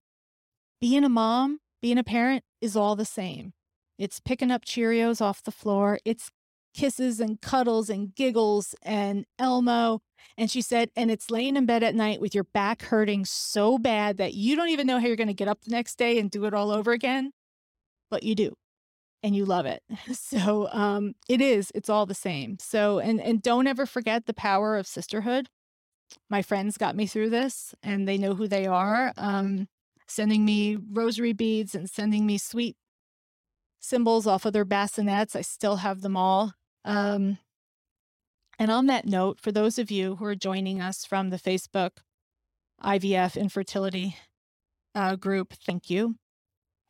being 0.80 1.04
a 1.04 1.08
mom, 1.08 1.60
being 1.80 1.98
a 1.98 2.04
parent 2.04 2.44
is 2.60 2.76
all 2.76 2.96
the 2.96 3.04
same. 3.04 3.52
It's 3.98 4.20
picking 4.20 4.50
up 4.50 4.64
Cheerios 4.64 5.20
off 5.20 5.42
the 5.42 5.50
floor. 5.50 5.98
It's 6.04 6.30
kisses 6.74 7.20
and 7.20 7.40
cuddles 7.40 7.90
and 7.90 8.14
giggles 8.14 8.74
and 8.82 9.26
Elmo. 9.38 10.00
And 10.36 10.50
she 10.50 10.62
said, 10.62 10.90
and 10.96 11.10
it's 11.10 11.30
laying 11.30 11.56
in 11.56 11.66
bed 11.66 11.82
at 11.82 11.94
night 11.94 12.20
with 12.20 12.34
your 12.34 12.44
back 12.44 12.82
hurting 12.82 13.24
so 13.24 13.78
bad 13.78 14.16
that 14.18 14.34
you 14.34 14.56
don't 14.56 14.68
even 14.68 14.86
know 14.86 14.98
how 14.98 15.06
you're 15.06 15.16
going 15.16 15.28
to 15.28 15.34
get 15.34 15.48
up 15.48 15.62
the 15.62 15.70
next 15.70 15.96
day 15.96 16.18
and 16.18 16.30
do 16.30 16.44
it 16.44 16.54
all 16.54 16.70
over 16.70 16.92
again. 16.92 17.32
But 18.10 18.22
you 18.22 18.34
do. 18.34 18.54
And 19.22 19.36
you 19.36 19.44
love 19.44 19.66
it. 19.66 19.82
So 20.14 20.68
um, 20.72 21.14
it 21.28 21.40
is, 21.40 21.70
it's 21.74 21.90
all 21.90 22.06
the 22.06 22.14
same. 22.14 22.58
So, 22.58 22.98
and, 22.98 23.20
and 23.20 23.42
don't 23.42 23.66
ever 23.66 23.84
forget 23.84 24.26
the 24.26 24.34
power 24.34 24.76
of 24.76 24.86
sisterhood. 24.86 25.48
My 26.28 26.42
friends 26.42 26.78
got 26.78 26.96
me 26.96 27.06
through 27.06 27.30
this 27.30 27.74
and 27.82 28.08
they 28.08 28.18
know 28.18 28.34
who 28.34 28.48
they 28.48 28.66
are, 28.66 29.12
um, 29.16 29.68
sending 30.06 30.44
me 30.44 30.78
rosary 30.90 31.32
beads 31.32 31.74
and 31.74 31.88
sending 31.88 32.26
me 32.26 32.38
sweet 32.38 32.76
symbols 33.80 34.26
off 34.26 34.44
of 34.44 34.52
their 34.52 34.64
bassinets. 34.64 35.34
I 35.34 35.40
still 35.40 35.76
have 35.76 36.02
them 36.02 36.16
all. 36.16 36.54
Um, 36.84 37.38
and 38.58 38.70
on 38.70 38.86
that 38.86 39.06
note, 39.06 39.40
for 39.40 39.52
those 39.52 39.78
of 39.78 39.90
you 39.90 40.16
who 40.16 40.24
are 40.24 40.34
joining 40.34 40.80
us 40.80 41.04
from 41.04 41.30
the 41.30 41.38
Facebook 41.38 41.92
IVF 42.82 43.40
infertility 43.40 44.16
uh, 44.94 45.16
group, 45.16 45.52
thank 45.52 45.88
you. 45.88 46.16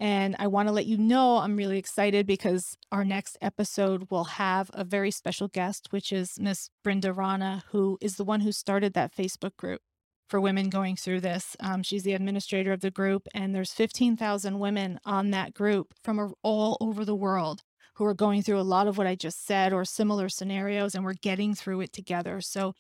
And 0.01 0.35
I 0.39 0.47
want 0.47 0.67
to 0.67 0.73
let 0.73 0.87
you 0.87 0.97
know 0.97 1.37
I'm 1.37 1.57
really 1.57 1.77
excited 1.77 2.27
because 2.27 2.77
our 2.91 3.05
next 3.05 3.37
episode 3.43 4.11
will 4.11 4.25
have 4.25 4.71
a 4.73 4.83
very 4.83 5.11
special 5.11 5.47
guest, 5.47 5.89
which 5.91 6.11
is 6.11 6.41
Miss 6.41 6.71
Brenda 6.83 7.13
Rana, 7.13 7.65
who 7.69 7.99
is 8.01 8.17
the 8.17 8.25
one 8.25 8.41
who 8.41 8.51
started 8.51 8.95
that 8.95 9.15
Facebook 9.15 9.57
group 9.59 9.83
for 10.31 10.41
women 10.41 10.71
going 10.71 10.97
through 10.97 11.21
this. 11.21 11.55
Um, 11.61 11.83
she's 11.83 12.05
the 12.05 12.15
administrator 12.15 12.73
of 12.73 12.81
the 12.81 12.91
group, 12.91 13.29
and 13.35 13.55
there's 13.55 13.73
15,000 13.73 14.59
women 14.59 14.99
on 15.05 15.33
that 15.33 15.53
group 15.53 15.93
from 16.03 16.35
all 16.43 16.79
over 16.81 17.05
the 17.05 17.17
world 17.17 17.63
who 18.01 18.07
are 18.07 18.15
going 18.15 18.41
through 18.41 18.59
a 18.59 18.63
lot 18.63 18.89
of 18.89 18.97
what 18.97 19.07
I 19.07 19.15
just 19.15 19.45
said 19.47 19.75
or 19.75 19.85
similar 19.85 20.31
scenarios, 20.31 20.95
and 20.95 21.05
we're 21.05 21.13
getting 21.13 21.55
through 21.55 21.83
it 21.83 21.93
together. 21.93 22.41
So 22.41 22.73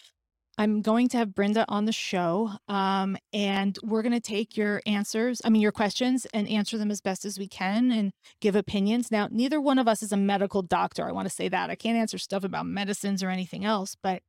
I'm 0.56 0.80
going 0.80 1.08
to 1.08 1.18
have 1.18 1.34
Brenda 1.34 1.66
on 1.68 1.84
the 1.84 1.92
show, 1.92 2.52
um, 2.68 3.18
and 3.30 3.78
we're 3.82 4.00
going 4.00 4.14
to 4.14 4.20
take 4.20 4.56
your 4.56 4.80
answers, 4.86 5.42
I 5.44 5.50
mean, 5.50 5.60
your 5.60 5.72
questions, 5.72 6.26
and 6.32 6.48
answer 6.48 6.78
them 6.78 6.90
as 6.90 7.02
best 7.02 7.26
as 7.26 7.38
we 7.38 7.48
can 7.48 7.92
and 7.92 8.12
give 8.40 8.56
opinions. 8.56 9.10
Now, 9.10 9.28
neither 9.30 9.60
one 9.60 9.78
of 9.78 9.86
us 9.86 10.02
is 10.02 10.10
a 10.10 10.16
medical 10.16 10.62
doctor. 10.62 11.06
I 11.06 11.12
want 11.12 11.28
to 11.28 11.34
say 11.34 11.50
that. 11.50 11.68
I 11.68 11.74
can't 11.74 11.98
answer 11.98 12.16
stuff 12.16 12.42
about 12.42 12.64
medicines 12.64 13.22
or 13.22 13.28
anything 13.28 13.62
else, 13.62 13.98
but 14.02 14.22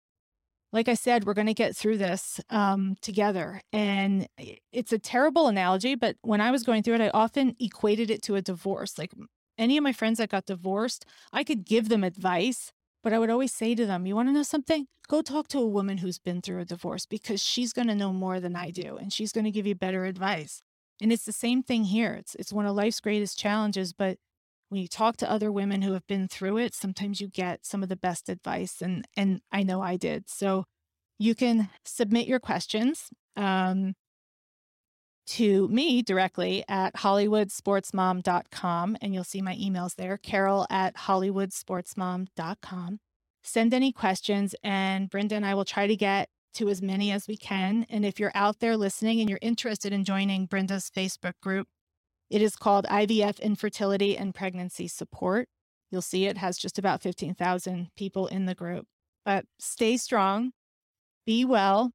like 0.74 0.90
I 0.90 0.94
said, 0.94 1.26
we're 1.26 1.34
going 1.34 1.48
to 1.48 1.54
get 1.54 1.76
through 1.76 2.00
this 2.00 2.42
um, 2.50 2.96
together. 3.02 3.62
And 3.72 4.28
it's 4.72 4.92
a 4.92 5.00
terrible 5.00 5.48
analogy, 5.48 5.96
but 5.96 6.18
when 6.22 6.42
I 6.42 6.52
was 6.52 6.64
going 6.64 6.84
through 6.84 6.96
it, 6.96 7.02
I 7.02 7.10
often 7.14 7.56
equated 7.60 8.10
it 8.10 8.22
to 8.24 8.36
a 8.36 8.42
divorce. 8.42 8.98
Like 8.98 9.12
any 9.58 9.78
of 9.78 9.84
my 9.84 9.94
friends 9.94 10.18
that 10.18 10.30
got 10.30 10.46
divorced, 10.46 11.06
I 11.32 11.44
could 11.44 11.66
give 11.66 11.90
them 11.90 12.04
advice, 12.04 12.72
but 13.04 13.14
I 13.14 13.20
would 13.20 13.30
always 13.30 13.54
say 13.54 13.76
to 13.76 13.86
them, 13.86 14.06
You 14.06 14.16
want 14.16 14.30
to 14.30 14.34
know 14.34 14.44
something? 14.44 14.88
Go 15.08 15.22
talk 15.22 15.48
to 15.50 15.60
a 15.60 15.68
woman 15.68 15.98
who's 15.98 16.20
been 16.20 16.42
through 16.42 16.62
a 16.62 16.66
divorce 16.66 17.06
because 17.06 17.44
she's 17.44 17.74
going 17.74 17.88
to 17.88 17.96
know 17.96 18.14
more 18.14 18.40
than 18.40 18.56
I 18.56 18.72
do 18.72 18.98
and 18.98 19.12
she's 19.12 19.32
going 19.32 19.46
to 19.46 19.52
give 19.52 19.68
you 19.68 19.76
better 19.76 20.06
advice. 20.06 20.62
And 21.02 21.12
it's 21.12 21.26
the 21.26 21.34
same 21.34 21.64
thing 21.64 21.86
here. 21.86 22.14
It's, 22.14 22.36
it's 22.36 22.54
one 22.54 22.66
of 22.66 22.76
life's 22.76 23.00
greatest 23.00 23.38
challenges, 23.38 23.92
but 23.92 24.18
when 24.70 24.82
you 24.82 24.88
talk 24.88 25.18
to 25.18 25.30
other 25.30 25.52
women 25.52 25.82
who 25.82 25.94
have 25.94 26.08
been 26.08 26.28
through 26.28 26.58
it, 26.58 26.74
sometimes 26.74 27.20
you 27.20 27.28
get 27.28 27.66
some 27.66 27.84
of 27.84 27.90
the 27.90 27.98
best 27.98 28.30
advice. 28.30 28.82
And, 28.82 29.06
and 29.18 29.42
I 29.52 29.64
know 29.64 29.82
I 29.82 29.98
did. 29.98 30.30
So 30.30 30.66
you 31.20 31.36
can 31.36 31.70
submit 31.84 32.26
your 32.26 32.40
questions. 32.40 33.10
Um, 33.36 33.96
to 35.28 35.68
me 35.68 36.02
directly 36.02 36.64
at 36.68 36.96
hollywoodsportsmom.com 36.96 38.98
and 39.02 39.14
you'll 39.14 39.24
see 39.24 39.42
my 39.42 39.56
emails 39.56 39.96
there 39.96 40.18
carol 40.18 40.66
at 40.70 40.96
hollywoodsportsmom.com 40.96 43.00
send 43.44 43.74
any 43.74 43.92
questions 43.92 44.56
and 44.64 45.10
brenda 45.10 45.36
and 45.36 45.46
i 45.46 45.54
will 45.54 45.66
try 45.66 45.88
to 45.88 45.96
get 45.96 46.30
to 46.54 46.70
as 46.70 46.82
many 46.82 47.12
as 47.12 47.28
we 47.28 47.38
can 47.38 47.86
and 47.90 48.06
if 48.06 48.20
you're 48.20 48.32
out 48.36 48.60
there 48.60 48.76
listening 48.76 49.20
and 49.20 49.30
you're 49.30 49.40
interested 49.42 49.94
in 49.94 50.04
joining 50.04 50.46
brenda's 50.46 50.92
facebook 50.96 51.34
group 51.42 51.68
it 52.32 52.42
is 52.42 52.56
called 52.56 52.86
ivf 52.86 53.42
infertility 53.42 54.18
and 54.18 54.34
pregnancy 54.34 54.88
support. 54.88 55.50
You'll 55.92 56.02
see 56.02 56.26
it 56.26 56.38
has 56.38 56.58
just 56.58 56.80
about 56.80 57.02
15000 57.02 57.90
people 57.98 58.28
in 58.28 58.46
the 58.46 58.56
group. 58.56 58.86
But 59.26 59.46
stay 59.60 59.98
strong 59.98 60.54
be 61.26 61.46
well 61.46 61.92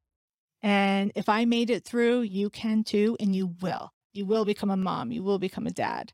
and 0.66 1.12
if 1.14 1.28
I 1.28 1.44
made 1.44 1.70
it 1.70 1.84
through, 1.84 2.22
you 2.22 2.50
can 2.50 2.82
too, 2.82 3.16
and 3.20 3.36
you 3.36 3.54
will. 3.62 3.92
You 4.12 4.26
will 4.26 4.44
become 4.44 4.68
a 4.68 4.76
mom, 4.76 5.12
you 5.12 5.22
will 5.22 5.38
become 5.38 5.64
a 5.64 5.70
dad. 5.70 6.12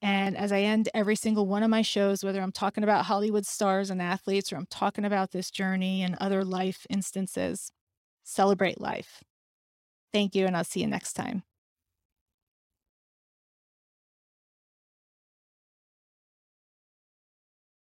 And 0.00 0.34
as 0.34 0.50
I 0.50 0.60
end 0.60 0.88
every 0.94 1.14
single 1.14 1.46
one 1.46 1.62
of 1.62 1.68
my 1.68 1.82
shows, 1.82 2.24
whether 2.24 2.40
I'm 2.40 2.52
talking 2.52 2.84
about 2.84 3.04
Hollywood 3.04 3.44
stars 3.44 3.90
and 3.90 4.00
athletes 4.00 4.50
or 4.50 4.56
I'm 4.56 4.66
talking 4.70 5.04
about 5.04 5.32
this 5.32 5.50
journey 5.50 6.02
and 6.02 6.16
other 6.18 6.42
life 6.42 6.86
instances, 6.88 7.70
celebrate 8.24 8.80
life. 8.80 9.22
Thank 10.10 10.34
you, 10.34 10.46
and 10.46 10.56
I'll 10.56 10.64
see 10.64 10.80
you 10.80 10.86
next 10.86 11.12
time. 11.12 11.42